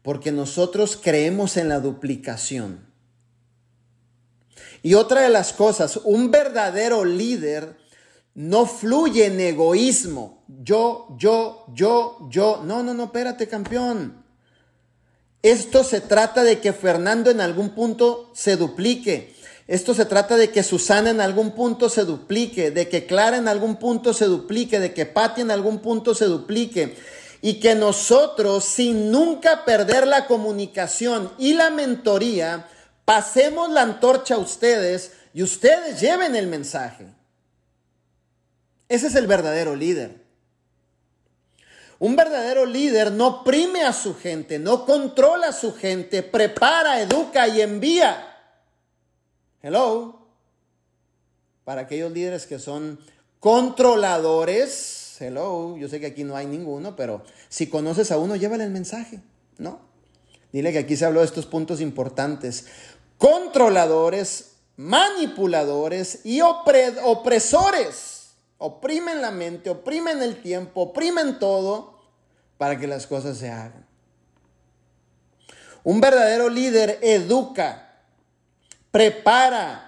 porque 0.05 0.31
nosotros 0.31 0.99
creemos 1.01 1.57
en 1.57 1.67
la 1.67 1.80
duplicación. 1.80 2.84
Y 4.85 4.93
otra 4.93 5.21
de 5.21 5.29
las 5.29 5.51
cosas, 5.51 5.99
un 6.03 6.29
verdadero 6.29 7.05
líder 7.05 7.75
no 8.35 8.67
fluye 8.67 9.25
en 9.25 9.39
egoísmo. 9.39 10.43
Yo, 10.47 11.07
yo, 11.17 11.65
yo, 11.73 12.19
yo. 12.29 12.61
No, 12.63 12.83
no, 12.83 12.93
no, 12.93 13.05
espérate, 13.05 13.47
campeón. 13.47 14.23
Esto 15.41 15.83
se 15.83 16.01
trata 16.01 16.43
de 16.43 16.59
que 16.59 16.71
Fernando 16.71 17.31
en 17.31 17.41
algún 17.41 17.71
punto 17.71 18.29
se 18.35 18.57
duplique. 18.57 19.33
Esto 19.67 19.95
se 19.95 20.05
trata 20.05 20.37
de 20.37 20.51
que 20.51 20.61
Susana 20.61 21.09
en 21.09 21.19
algún 21.19 21.55
punto 21.55 21.89
se 21.89 22.03
duplique, 22.03 22.69
de 22.69 22.87
que 22.87 23.07
Clara 23.07 23.37
en 23.37 23.47
algún 23.47 23.77
punto 23.77 24.13
se 24.13 24.25
duplique, 24.25 24.79
de 24.79 24.93
que 24.93 25.07
Patti 25.07 25.41
en 25.41 25.49
algún 25.49 25.79
punto 25.79 26.13
se 26.13 26.25
duplique 26.25 26.95
y 27.41 27.55
que 27.55 27.73
nosotros, 27.73 28.63
sin 28.63 29.11
nunca 29.11 29.65
perder 29.65 30.05
la 30.05 30.27
comunicación 30.27 31.31
y 31.39 31.53
la 31.53 31.71
mentoría, 31.71 32.67
pasemos 33.06 33.69
la 33.69 33.84
antorcha 33.84 34.36
a 34.36 34.40
ustedes 34.40 35.14
y 35.34 35.44
ustedes 35.44 36.02
lleven 36.02 36.36
el 36.36 36.48
mensaje. 36.48 37.06
Ese 38.90 39.07
es 39.07 39.15
el 39.15 39.27
verdadero 39.27 39.76
líder. 39.76 40.26
Un 41.98 42.15
verdadero 42.15 42.65
líder 42.65 43.11
no 43.11 43.44
prime 43.44 43.84
a 43.84 43.94
su 43.94 44.15
gente, 44.15 44.60
no 44.60 44.86
controla 44.86 45.48
a 45.48 45.53
su 45.53 45.73
gente, 45.73 46.23
prepara, 46.23 46.99
educa 46.99 47.48
y 47.48 47.61
envía. 47.61 48.36
Hello. 49.61 50.27
Para 51.64 51.82
aquellos 51.82 52.11
líderes 52.11 52.45
que 52.45 52.60
son 52.60 52.99
controladores, 53.40 55.18
hello, 55.19 55.77
yo 55.77 55.88
sé 55.88 55.99
que 55.99 56.07
aquí 56.07 56.23
no 56.23 56.36
hay 56.36 56.45
ninguno, 56.45 56.95
pero 56.95 57.23
si 57.49 57.68
conoces 57.68 58.11
a 58.11 58.18
uno, 58.18 58.36
llévale 58.36 58.65
el 58.65 58.72
mensaje, 58.72 59.22
¿no? 59.57 59.80
Dile 60.52 60.72
que 60.72 60.80
aquí 60.80 60.95
se 60.95 61.06
habló 61.06 61.22
de 61.22 61.26
estos 61.26 61.45
puntos 61.45 61.82
importantes. 61.82 62.68
Controladores, 63.17 64.57
manipuladores 64.77 66.21
y 66.25 66.41
opresores. 66.41 68.31
Oprimen 68.57 69.21
la 69.21 69.31
mente, 69.31 69.69
oprimen 69.69 70.21
el 70.21 70.41
tiempo, 70.41 70.81
oprimen 70.81 71.39
todo 71.39 71.99
para 72.57 72.79
que 72.79 72.87
las 72.87 73.05
cosas 73.07 73.37
se 73.37 73.49
hagan. 73.49 73.85
Un 75.83 76.01
verdadero 76.01 76.49
líder 76.49 76.99
educa, 77.01 78.01
prepara, 78.91 79.85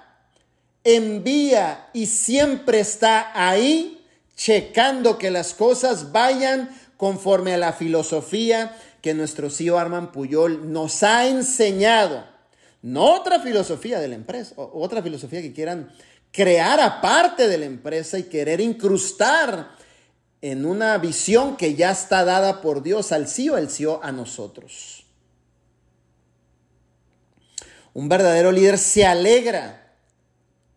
envía 0.83 1.89
y 1.93 2.05
siempre 2.05 2.79
está 2.79 3.31
ahí 3.33 4.05
checando 4.35 5.17
que 5.17 5.31
las 5.31 5.53
cosas 5.53 6.11
vayan 6.11 6.69
conforme 6.97 7.53
a 7.53 7.57
la 7.57 7.73
filosofía 7.73 8.77
que 9.01 9.13
nuestro 9.13 9.49
CEO 9.49 9.79
Arman 9.79 10.11
Puyol 10.11 10.71
nos 10.71 11.03
ha 11.03 11.27
enseñado. 11.27 12.36
No 12.81 13.15
otra 13.15 13.39
filosofía 13.39 13.99
de 13.99 14.07
la 14.07 14.15
empresa, 14.15 14.53
otra 14.55 15.01
filosofía 15.01 15.41
que 15.41 15.53
quieran 15.53 15.89
crear 16.31 16.79
aparte 16.79 17.47
de 17.47 17.57
la 17.57 17.65
empresa 17.65 18.19
y 18.19 18.23
querer 18.23 18.61
incrustar 18.61 19.75
en 20.41 20.65
una 20.65 20.97
visión 20.97 21.57
que 21.57 21.75
ya 21.75 21.91
está 21.91 22.23
dada 22.23 22.61
por 22.61 22.83
Dios 22.83 23.11
al 23.11 23.27
CEO, 23.27 23.57
el 23.57 23.69
CEO 23.69 23.99
a 24.03 24.11
nosotros. 24.11 25.05
Un 27.93 28.09
verdadero 28.09 28.51
líder 28.51 28.77
se 28.77 29.05
alegra 29.05 29.87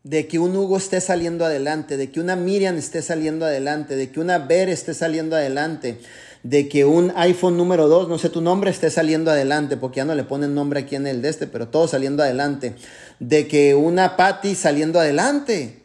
de 0.03 0.27
que 0.27 0.39
un 0.39 0.57
Hugo 0.57 0.79
esté 0.79 1.01
saliendo 1.03 1.45
adelante, 1.45 1.99
de 1.99 2.11
que 2.11 2.21
una 2.21 2.37
Miriam 2.37 2.79
esté 2.79 3.03
saliendo 3.03 3.45
adelante, 3.45 3.97
de 3.97 4.11
que 4.11 4.21
una 4.21 4.39
Ver 4.39 4.71
esté 4.71 4.95
saliendo 4.95 5.37
adelante, 5.37 6.01
de 6.43 6.69
que 6.69 6.85
un 6.85 7.13
iPhone 7.17 7.57
número 7.57 7.89
2, 7.89 8.09
no 8.09 8.19
sé 8.19 8.31
tu 8.31 8.41
nombre, 8.41 8.71
esté 8.71 8.91
saliendo 8.91 9.31
adelante, 9.31 9.77
porque 9.77 9.99
ya 9.99 10.05
no 10.05 10.15
le 10.15 10.25
ponen 10.25 10.55
nombre 10.55 10.81
aquí 10.81 10.97
en 10.97 11.07
el 11.07 11.21
de 11.23 11.29
este, 11.29 11.47
pero 11.47 11.69
todo 11.69 11.87
saliendo 11.87 12.23
adelante, 12.23 12.77
de 13.19 13.47
que 13.47 13.75
una 13.75 14.17
Patty 14.17 14.55
saliendo 14.55 14.99
adelante. 14.99 15.83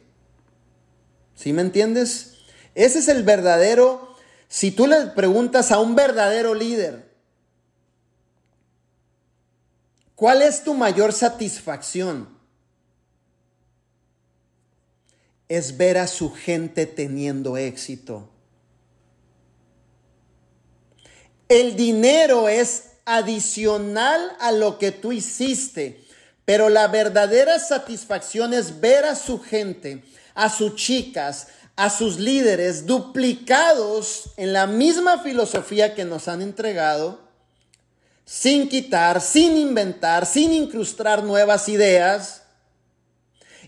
¿Sí 1.35 1.51
me 1.51 1.61
entiendes? 1.61 2.37
Ese 2.73 2.99
es 2.99 3.09
el 3.09 3.23
verdadero, 3.23 4.15
si 4.47 4.71
tú 4.71 4.87
le 4.87 5.07
preguntas 5.07 5.71
a 5.71 5.79
un 5.79 5.95
verdadero 5.95 6.53
líder, 6.53 7.09
¿cuál 10.15 10.41
es 10.41 10.63
tu 10.63 10.73
mayor 10.73 11.11
satisfacción? 11.11 12.29
Es 15.49 15.77
ver 15.77 15.97
a 15.97 16.07
su 16.07 16.31
gente 16.33 16.85
teniendo 16.85 17.57
éxito. 17.57 18.29
El 21.47 21.75
dinero 21.75 22.49
es 22.49 22.85
adicional 23.05 24.35
a 24.39 24.51
lo 24.51 24.79
que 24.79 24.91
tú 24.91 25.11
hiciste, 25.11 26.03
pero 26.43 26.69
la 26.69 26.87
verdadera 26.87 27.59
satisfacción 27.59 28.53
es 28.53 28.79
ver 28.79 29.05
a 29.05 29.15
su 29.15 29.39
gente, 29.39 30.03
a 30.33 30.49
sus 30.49 30.75
chicas, 30.75 31.47
a 31.75 31.89
sus 31.89 32.19
líderes 32.19 32.85
duplicados 32.85 34.31
en 34.37 34.53
la 34.53 34.65
misma 34.65 35.21
filosofía 35.21 35.93
que 35.93 36.05
nos 36.05 36.27
han 36.27 36.41
entregado, 36.41 37.19
sin 38.25 38.67
quitar, 38.69 39.21
sin 39.21 39.57
inventar, 39.57 40.25
sin 40.25 40.51
incrustar 40.53 41.23
nuevas 41.23 41.69
ideas, 41.69 42.41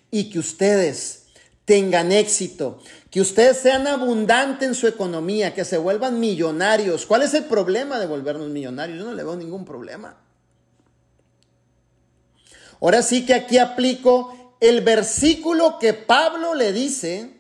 y 0.09 0.29
que 0.29 0.39
ustedes 0.39 1.23
tengan 1.65 2.11
éxito, 2.11 2.81
que 3.09 3.21
ustedes 3.21 3.57
sean 3.57 3.87
abundantes 3.87 4.67
en 4.67 4.75
su 4.75 4.87
economía, 4.87 5.53
que 5.53 5.63
se 5.63 5.77
vuelvan 5.77 6.19
millonarios. 6.19 7.05
¿Cuál 7.05 7.23
es 7.23 7.33
el 7.33 7.45
problema 7.45 7.99
de 7.99 8.05
volvernos 8.05 8.49
millonarios? 8.49 8.99
Yo 8.99 9.05
no 9.05 9.13
le 9.13 9.23
veo 9.23 9.35
ningún 9.35 9.63
problema. 9.63 10.17
Ahora 12.81 13.01
sí 13.01 13.25
que 13.25 13.33
aquí 13.33 13.57
aplico 13.57 14.55
el 14.59 14.81
versículo 14.81 15.79
que 15.79 15.93
Pablo 15.93 16.53
le 16.53 16.73
dice 16.73 17.39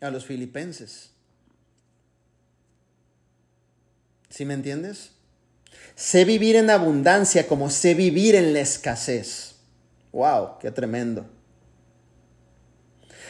a 0.00 0.10
los 0.10 0.24
filipenses. 0.24 1.10
¿Sí 4.28 4.44
me 4.44 4.54
entiendes? 4.54 5.12
Sé 5.96 6.24
vivir 6.24 6.56
en 6.56 6.70
abundancia 6.70 7.48
como 7.48 7.70
sé 7.70 7.94
vivir 7.94 8.34
en 8.34 8.52
la 8.52 8.60
escasez. 8.60 9.56
¡Wow! 10.12 10.58
¡Qué 10.60 10.70
tremendo! 10.70 11.37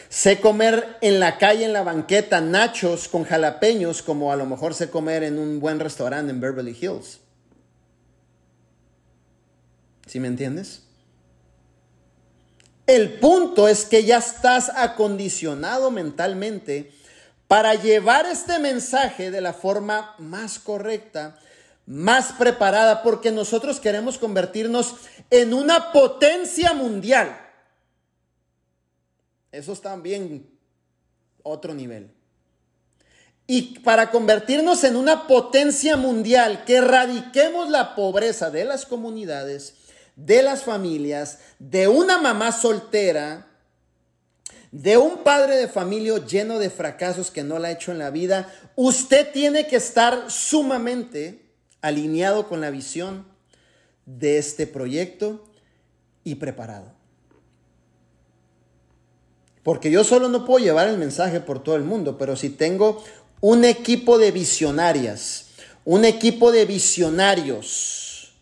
Sé 0.09 0.41
comer 0.41 0.97
en 1.01 1.19
la 1.19 1.37
calle, 1.37 1.65
en 1.65 1.73
la 1.73 1.83
banqueta, 1.83 2.41
nachos 2.41 3.07
con 3.07 3.25
jalapeños, 3.25 4.01
como 4.01 4.31
a 4.31 4.35
lo 4.35 4.47
mejor 4.47 4.73
sé 4.73 4.89
comer 4.89 5.21
en 5.21 5.37
un 5.37 5.59
buen 5.59 5.79
restaurante 5.79 6.31
en 6.31 6.41
Beverly 6.41 6.75
Hills. 6.79 7.19
¿Sí 10.07 10.19
me 10.19 10.27
entiendes? 10.27 10.81
El 12.87 13.19
punto 13.19 13.67
es 13.67 13.85
que 13.85 14.03
ya 14.03 14.17
estás 14.17 14.71
acondicionado 14.75 15.91
mentalmente 15.91 16.91
para 17.47 17.75
llevar 17.75 18.25
este 18.25 18.57
mensaje 18.57 19.29
de 19.29 19.41
la 19.41 19.53
forma 19.53 20.15
más 20.17 20.57
correcta, 20.57 21.37
más 21.85 22.31
preparada, 22.31 23.03
porque 23.03 23.31
nosotros 23.31 23.79
queremos 23.79 24.17
convertirnos 24.17 24.95
en 25.29 25.53
una 25.53 25.91
potencia 25.91 26.73
mundial. 26.73 27.48
Eso 29.51 29.73
es 29.73 29.81
también 29.81 30.49
otro 31.43 31.73
nivel. 31.73 32.11
Y 33.47 33.79
para 33.79 34.11
convertirnos 34.11 34.83
en 34.83 34.95
una 34.95 35.25
potencia 35.25 35.97
mundial, 35.97 36.65
que 36.65 36.75
erradiquemos 36.75 37.69
la 37.69 37.95
pobreza 37.95 38.51
de 38.51 38.63
las 38.63 38.85
comunidades, 38.85 39.73
de 40.15 40.43
las 40.43 40.63
familias, 40.63 41.39
de 41.57 41.87
una 41.87 42.19
mamá 42.19 42.51
soltera, 42.51 43.47
de 44.71 44.97
un 44.97 45.23
padre 45.23 45.55
de 45.55 45.67
familia 45.67 46.23
lleno 46.23 46.59
de 46.59 46.69
fracasos 46.69 47.31
que 47.31 47.43
no 47.43 47.57
la 47.57 47.69
ha 47.69 47.71
hecho 47.71 47.91
en 47.91 47.97
la 47.97 48.11
vida, 48.11 48.53
usted 48.75 49.31
tiene 49.31 49.65
que 49.65 49.77
estar 49.77 50.29
sumamente 50.29 51.49
alineado 51.81 52.47
con 52.47 52.61
la 52.61 52.69
visión 52.69 53.25
de 54.05 54.37
este 54.37 54.67
proyecto 54.67 55.43
y 56.23 56.35
preparado. 56.35 56.98
Porque 59.63 59.91
yo 59.91 60.03
solo 60.03 60.29
no 60.29 60.45
puedo 60.45 60.63
llevar 60.63 60.87
el 60.87 60.97
mensaje 60.97 61.39
por 61.39 61.61
todo 61.63 61.75
el 61.75 61.83
mundo, 61.83 62.17
pero 62.17 62.35
si 62.35 62.49
tengo 62.49 63.03
un 63.41 63.65
equipo 63.65 64.17
de 64.17 64.31
visionarias, 64.31 65.47
un 65.85 66.05
equipo 66.05 66.51
de 66.51 66.65
visionarios 66.65 68.33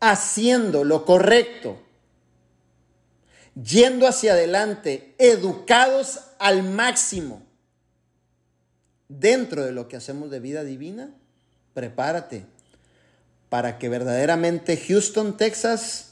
haciendo 0.00 0.82
lo 0.82 1.04
correcto, 1.04 1.80
yendo 3.54 4.08
hacia 4.08 4.32
adelante, 4.32 5.14
educados 5.18 6.20
al 6.38 6.64
máximo 6.64 7.42
dentro 9.08 9.64
de 9.64 9.72
lo 9.72 9.88
que 9.88 9.96
hacemos 9.96 10.30
de 10.30 10.40
vida 10.40 10.64
divina, 10.64 11.14
prepárate 11.74 12.46
para 13.48 13.78
que 13.78 13.88
verdaderamente 13.88 14.76
Houston, 14.76 15.36
Texas, 15.36 16.11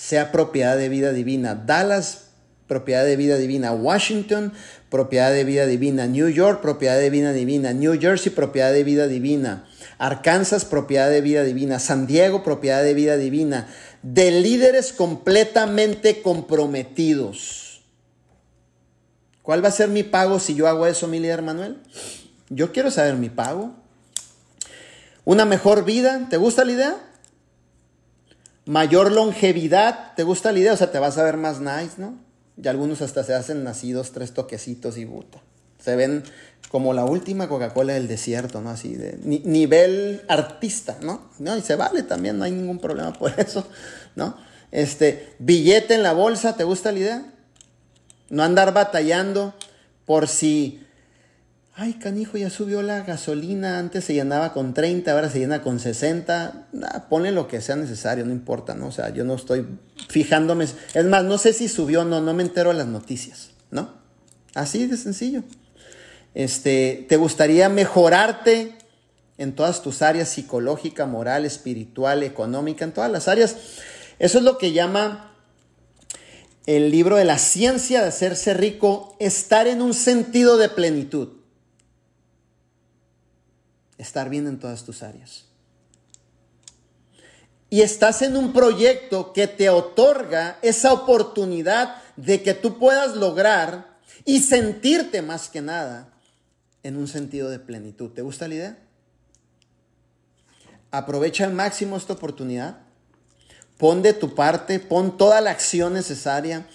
sea 0.00 0.32
propiedad 0.32 0.78
de 0.78 0.88
vida 0.88 1.12
divina. 1.12 1.54
Dallas, 1.54 2.30
propiedad 2.66 3.04
de 3.04 3.16
vida 3.16 3.36
divina. 3.36 3.72
Washington, 3.72 4.54
propiedad 4.88 5.30
de 5.30 5.44
vida 5.44 5.66
divina. 5.66 6.06
New 6.06 6.28
York, 6.28 6.62
propiedad 6.62 6.98
de 6.98 7.10
vida 7.10 7.34
divina. 7.34 7.74
New 7.74 8.00
Jersey, 8.00 8.32
propiedad 8.32 8.72
de 8.72 8.82
vida 8.82 9.08
divina. 9.08 9.68
Arkansas, 9.98 10.64
propiedad 10.64 11.10
de 11.10 11.20
vida 11.20 11.44
divina. 11.44 11.78
San 11.78 12.06
Diego, 12.06 12.42
propiedad 12.42 12.82
de 12.82 12.94
vida 12.94 13.18
divina. 13.18 13.68
De 14.02 14.30
líderes 14.30 14.94
completamente 14.94 16.22
comprometidos. 16.22 17.82
¿Cuál 19.42 19.62
va 19.62 19.68
a 19.68 19.72
ser 19.72 19.88
mi 19.90 20.02
pago 20.02 20.40
si 20.40 20.54
yo 20.54 20.66
hago 20.66 20.86
eso, 20.86 21.08
mi 21.08 21.20
líder 21.20 21.42
Manuel? 21.42 21.76
Yo 22.48 22.72
quiero 22.72 22.90
saber 22.90 23.16
mi 23.16 23.28
pago. 23.28 23.74
Una 25.26 25.44
mejor 25.44 25.84
vida. 25.84 26.26
¿Te 26.30 26.38
gusta 26.38 26.64
la 26.64 26.72
idea? 26.72 27.09
Mayor 28.66 29.12
longevidad. 29.12 30.14
¿Te 30.14 30.22
gusta 30.22 30.52
la 30.52 30.58
idea? 30.58 30.72
O 30.72 30.76
sea, 30.76 30.90
te 30.90 30.98
vas 30.98 31.18
a 31.18 31.24
ver 31.24 31.36
más 31.36 31.60
nice, 31.60 31.94
¿no? 31.98 32.18
Y 32.62 32.68
algunos 32.68 33.02
hasta 33.02 33.24
se 33.24 33.34
hacen 33.34 33.64
nacidos 33.64 34.12
tres 34.12 34.32
toquecitos 34.32 34.96
y 34.98 35.04
buta. 35.04 35.40
Se 35.78 35.96
ven 35.96 36.22
como 36.70 36.92
la 36.92 37.04
última 37.04 37.48
Coca-Cola 37.48 37.94
del 37.94 38.06
desierto, 38.06 38.60
¿no? 38.60 38.70
Así 38.70 38.94
de 38.94 39.18
nivel 39.24 40.22
artista, 40.28 40.98
¿no? 41.02 41.30
¿no? 41.38 41.56
Y 41.56 41.62
se 41.62 41.74
vale 41.74 42.02
también, 42.02 42.38
no 42.38 42.44
hay 42.44 42.52
ningún 42.52 42.78
problema 42.78 43.12
por 43.12 43.32
eso, 43.38 43.66
¿no? 44.14 44.36
Este, 44.70 45.34
billete 45.38 45.94
en 45.94 46.02
la 46.02 46.12
bolsa, 46.12 46.56
¿te 46.56 46.64
gusta 46.64 46.92
la 46.92 46.98
idea? 46.98 47.32
No 48.28 48.44
andar 48.44 48.72
batallando 48.72 49.54
por 50.04 50.28
si 50.28 50.86
ay, 51.80 51.94
canijo, 51.94 52.36
ya 52.36 52.50
subió 52.50 52.82
la 52.82 53.00
gasolina, 53.04 53.78
antes 53.78 54.04
se 54.04 54.12
llenaba 54.12 54.52
con 54.52 54.74
30, 54.74 55.10
ahora 55.10 55.30
se 55.30 55.38
llena 55.38 55.62
con 55.62 55.80
60, 55.80 56.66
nah, 56.72 57.08
ponle 57.08 57.32
lo 57.32 57.48
que 57.48 57.62
sea 57.62 57.74
necesario, 57.74 58.26
no 58.26 58.32
importa, 58.32 58.74
¿no? 58.74 58.88
O 58.88 58.92
sea, 58.92 59.08
yo 59.08 59.24
no 59.24 59.34
estoy 59.34 59.66
fijándome, 60.10 60.64
es 60.64 61.04
más, 61.06 61.24
no 61.24 61.38
sé 61.38 61.54
si 61.54 61.68
subió 61.68 62.02
o 62.02 62.04
no, 62.04 62.20
no 62.20 62.34
me 62.34 62.42
entero 62.42 62.68
de 62.68 62.76
las 62.76 62.86
noticias, 62.86 63.52
¿no? 63.70 63.94
Así 64.52 64.86
de 64.88 64.98
sencillo. 64.98 65.42
Este, 66.34 67.06
¿Te 67.08 67.16
gustaría 67.16 67.70
mejorarte 67.70 68.74
en 69.38 69.54
todas 69.54 69.80
tus 69.80 70.02
áreas 70.02 70.28
psicológica, 70.28 71.06
moral, 71.06 71.46
espiritual, 71.46 72.22
económica, 72.24 72.84
en 72.84 72.92
todas 72.92 73.10
las 73.10 73.26
áreas? 73.26 73.56
Eso 74.18 74.36
es 74.36 74.44
lo 74.44 74.58
que 74.58 74.72
llama 74.72 75.32
el 76.66 76.90
libro 76.90 77.16
de 77.16 77.24
la 77.24 77.38
ciencia 77.38 78.02
de 78.02 78.08
hacerse 78.08 78.52
rico, 78.52 79.16
estar 79.18 79.66
en 79.66 79.80
un 79.80 79.94
sentido 79.94 80.58
de 80.58 80.68
plenitud. 80.68 81.39
Estar 84.00 84.30
bien 84.30 84.46
en 84.46 84.58
todas 84.58 84.84
tus 84.84 85.02
áreas. 85.02 85.44
Y 87.68 87.82
estás 87.82 88.22
en 88.22 88.34
un 88.34 88.54
proyecto 88.54 89.34
que 89.34 89.46
te 89.46 89.68
otorga 89.68 90.58
esa 90.62 90.94
oportunidad 90.94 91.96
de 92.16 92.42
que 92.42 92.54
tú 92.54 92.78
puedas 92.78 93.14
lograr 93.14 93.98
y 94.24 94.40
sentirte 94.40 95.20
más 95.20 95.50
que 95.50 95.60
nada 95.60 96.08
en 96.82 96.96
un 96.96 97.08
sentido 97.08 97.50
de 97.50 97.58
plenitud. 97.58 98.10
¿Te 98.10 98.22
gusta 98.22 98.48
la 98.48 98.54
idea? 98.54 98.78
Aprovecha 100.90 101.44
al 101.44 101.52
máximo 101.52 101.98
esta 101.98 102.14
oportunidad. 102.14 102.78
Pon 103.76 104.00
de 104.00 104.14
tu 104.14 104.34
parte, 104.34 104.80
pon 104.80 105.18
toda 105.18 105.42
la 105.42 105.50
acción 105.50 105.92
necesaria. 105.92 106.66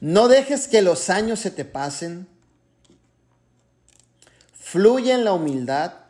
No 0.00 0.28
dejes 0.28 0.68
que 0.68 0.82
los 0.82 1.08
años 1.08 1.40
se 1.40 1.50
te 1.50 1.64
pasen. 1.64 2.28
Fluye 4.52 5.12
en 5.12 5.24
la 5.24 5.32
humildad. 5.32 6.05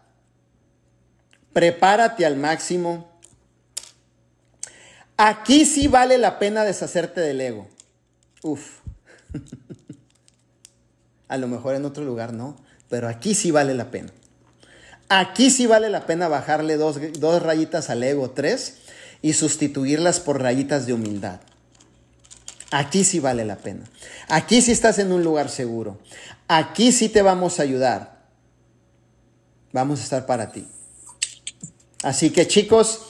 Prepárate 1.56 2.26
al 2.26 2.36
máximo. 2.36 3.08
Aquí 5.16 5.64
sí 5.64 5.88
vale 5.88 6.18
la 6.18 6.38
pena 6.38 6.64
deshacerte 6.64 7.22
del 7.22 7.40
ego. 7.40 7.66
Uf. 8.42 8.80
A 11.28 11.38
lo 11.38 11.48
mejor 11.48 11.74
en 11.74 11.86
otro 11.86 12.04
lugar 12.04 12.34
no, 12.34 12.58
pero 12.90 13.08
aquí 13.08 13.34
sí 13.34 13.52
vale 13.52 13.72
la 13.72 13.90
pena. 13.90 14.12
Aquí 15.08 15.48
sí 15.48 15.66
vale 15.66 15.88
la 15.88 16.04
pena 16.04 16.28
bajarle 16.28 16.76
dos, 16.76 17.00
dos 17.18 17.42
rayitas 17.42 17.88
al 17.88 18.02
ego, 18.02 18.32
tres, 18.32 18.76
y 19.22 19.32
sustituirlas 19.32 20.20
por 20.20 20.42
rayitas 20.42 20.84
de 20.84 20.92
humildad. 20.92 21.40
Aquí 22.70 23.02
sí 23.02 23.18
vale 23.18 23.46
la 23.46 23.56
pena. 23.56 23.86
Aquí 24.28 24.60
sí 24.60 24.72
estás 24.72 24.98
en 24.98 25.10
un 25.10 25.24
lugar 25.24 25.48
seguro. 25.48 26.00
Aquí 26.48 26.92
sí 26.92 27.08
te 27.08 27.22
vamos 27.22 27.60
a 27.60 27.62
ayudar. 27.62 28.26
Vamos 29.72 30.00
a 30.00 30.02
estar 30.02 30.26
para 30.26 30.52
ti. 30.52 30.68
Así 32.02 32.30
que 32.30 32.46
chicos, 32.46 33.02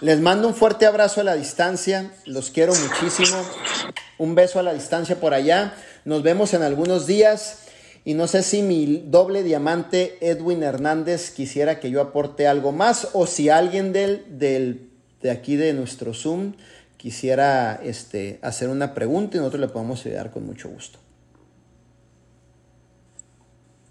les 0.00 0.20
mando 0.20 0.48
un 0.48 0.54
fuerte 0.54 0.86
abrazo 0.86 1.20
a 1.20 1.24
la 1.24 1.34
distancia. 1.34 2.12
Los 2.26 2.50
quiero 2.50 2.74
muchísimo. 2.74 3.42
Un 4.18 4.34
beso 4.34 4.58
a 4.58 4.62
la 4.62 4.74
distancia 4.74 5.20
por 5.20 5.34
allá. 5.34 5.74
Nos 6.04 6.22
vemos 6.22 6.54
en 6.54 6.62
algunos 6.62 7.06
días. 7.06 7.60
Y 8.04 8.14
no 8.14 8.28
sé 8.28 8.42
si 8.42 8.62
mi 8.62 9.04
doble 9.06 9.42
diamante 9.42 10.16
Edwin 10.20 10.62
Hernández 10.62 11.30
quisiera 11.30 11.80
que 11.80 11.90
yo 11.90 12.00
aporte 12.00 12.46
algo 12.46 12.72
más 12.72 13.08
o 13.12 13.26
si 13.26 13.50
alguien 13.50 13.92
del, 13.92 14.24
del, 14.38 14.90
de 15.20 15.30
aquí 15.30 15.56
de 15.56 15.74
nuestro 15.74 16.14
Zoom 16.14 16.54
quisiera 16.96 17.80
este, 17.82 18.38
hacer 18.42 18.68
una 18.68 18.94
pregunta 18.94 19.36
y 19.36 19.40
nosotros 19.40 19.60
le 19.60 19.68
podemos 19.68 20.04
ayudar 20.04 20.30
con 20.30 20.46
mucho 20.46 20.68
gusto. 20.68 20.98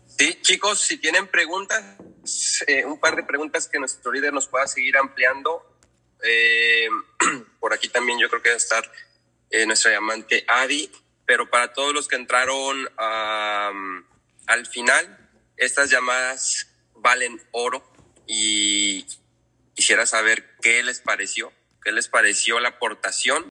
Sí, 0.06 0.38
chicos, 0.42 0.82
si 0.82 0.98
tienen 0.98 1.28
preguntas, 1.28 1.84
eh, 2.68 2.86
un 2.86 3.00
par 3.00 3.16
de 3.16 3.24
preguntas 3.24 3.68
que 3.68 3.80
nuestro 3.80 4.12
líder 4.12 4.34
nos 4.34 4.48
pueda 4.48 4.68
seguir 4.68 4.98
ampliando. 4.98 5.78
Eh, 6.24 6.88
por 7.60 7.74
aquí 7.74 7.90
también 7.90 8.20
yo 8.20 8.30
creo 8.30 8.42
que 8.42 8.50
va 8.50 8.56
a 8.56 8.58
estar 8.58 8.92
eh, 9.50 9.66
nuestra 9.66 9.92
diamante 9.92 10.44
Adi 10.48 10.92
pero 11.30 11.48
para 11.48 11.74
todos 11.74 11.94
los 11.94 12.08
que 12.08 12.16
entraron 12.16 12.90
al 12.98 14.66
final, 14.66 15.30
estas 15.58 15.92
llamadas 15.92 16.66
valen 16.96 17.40
oro 17.52 17.88
y 18.26 19.06
quisiera 19.76 20.08
saber 20.08 20.56
qué 20.60 20.82
les 20.82 21.02
pareció, 21.02 21.54
qué 21.84 21.92
les 21.92 22.08
pareció 22.08 22.60
la 22.60 22.70
aportación 22.70 23.46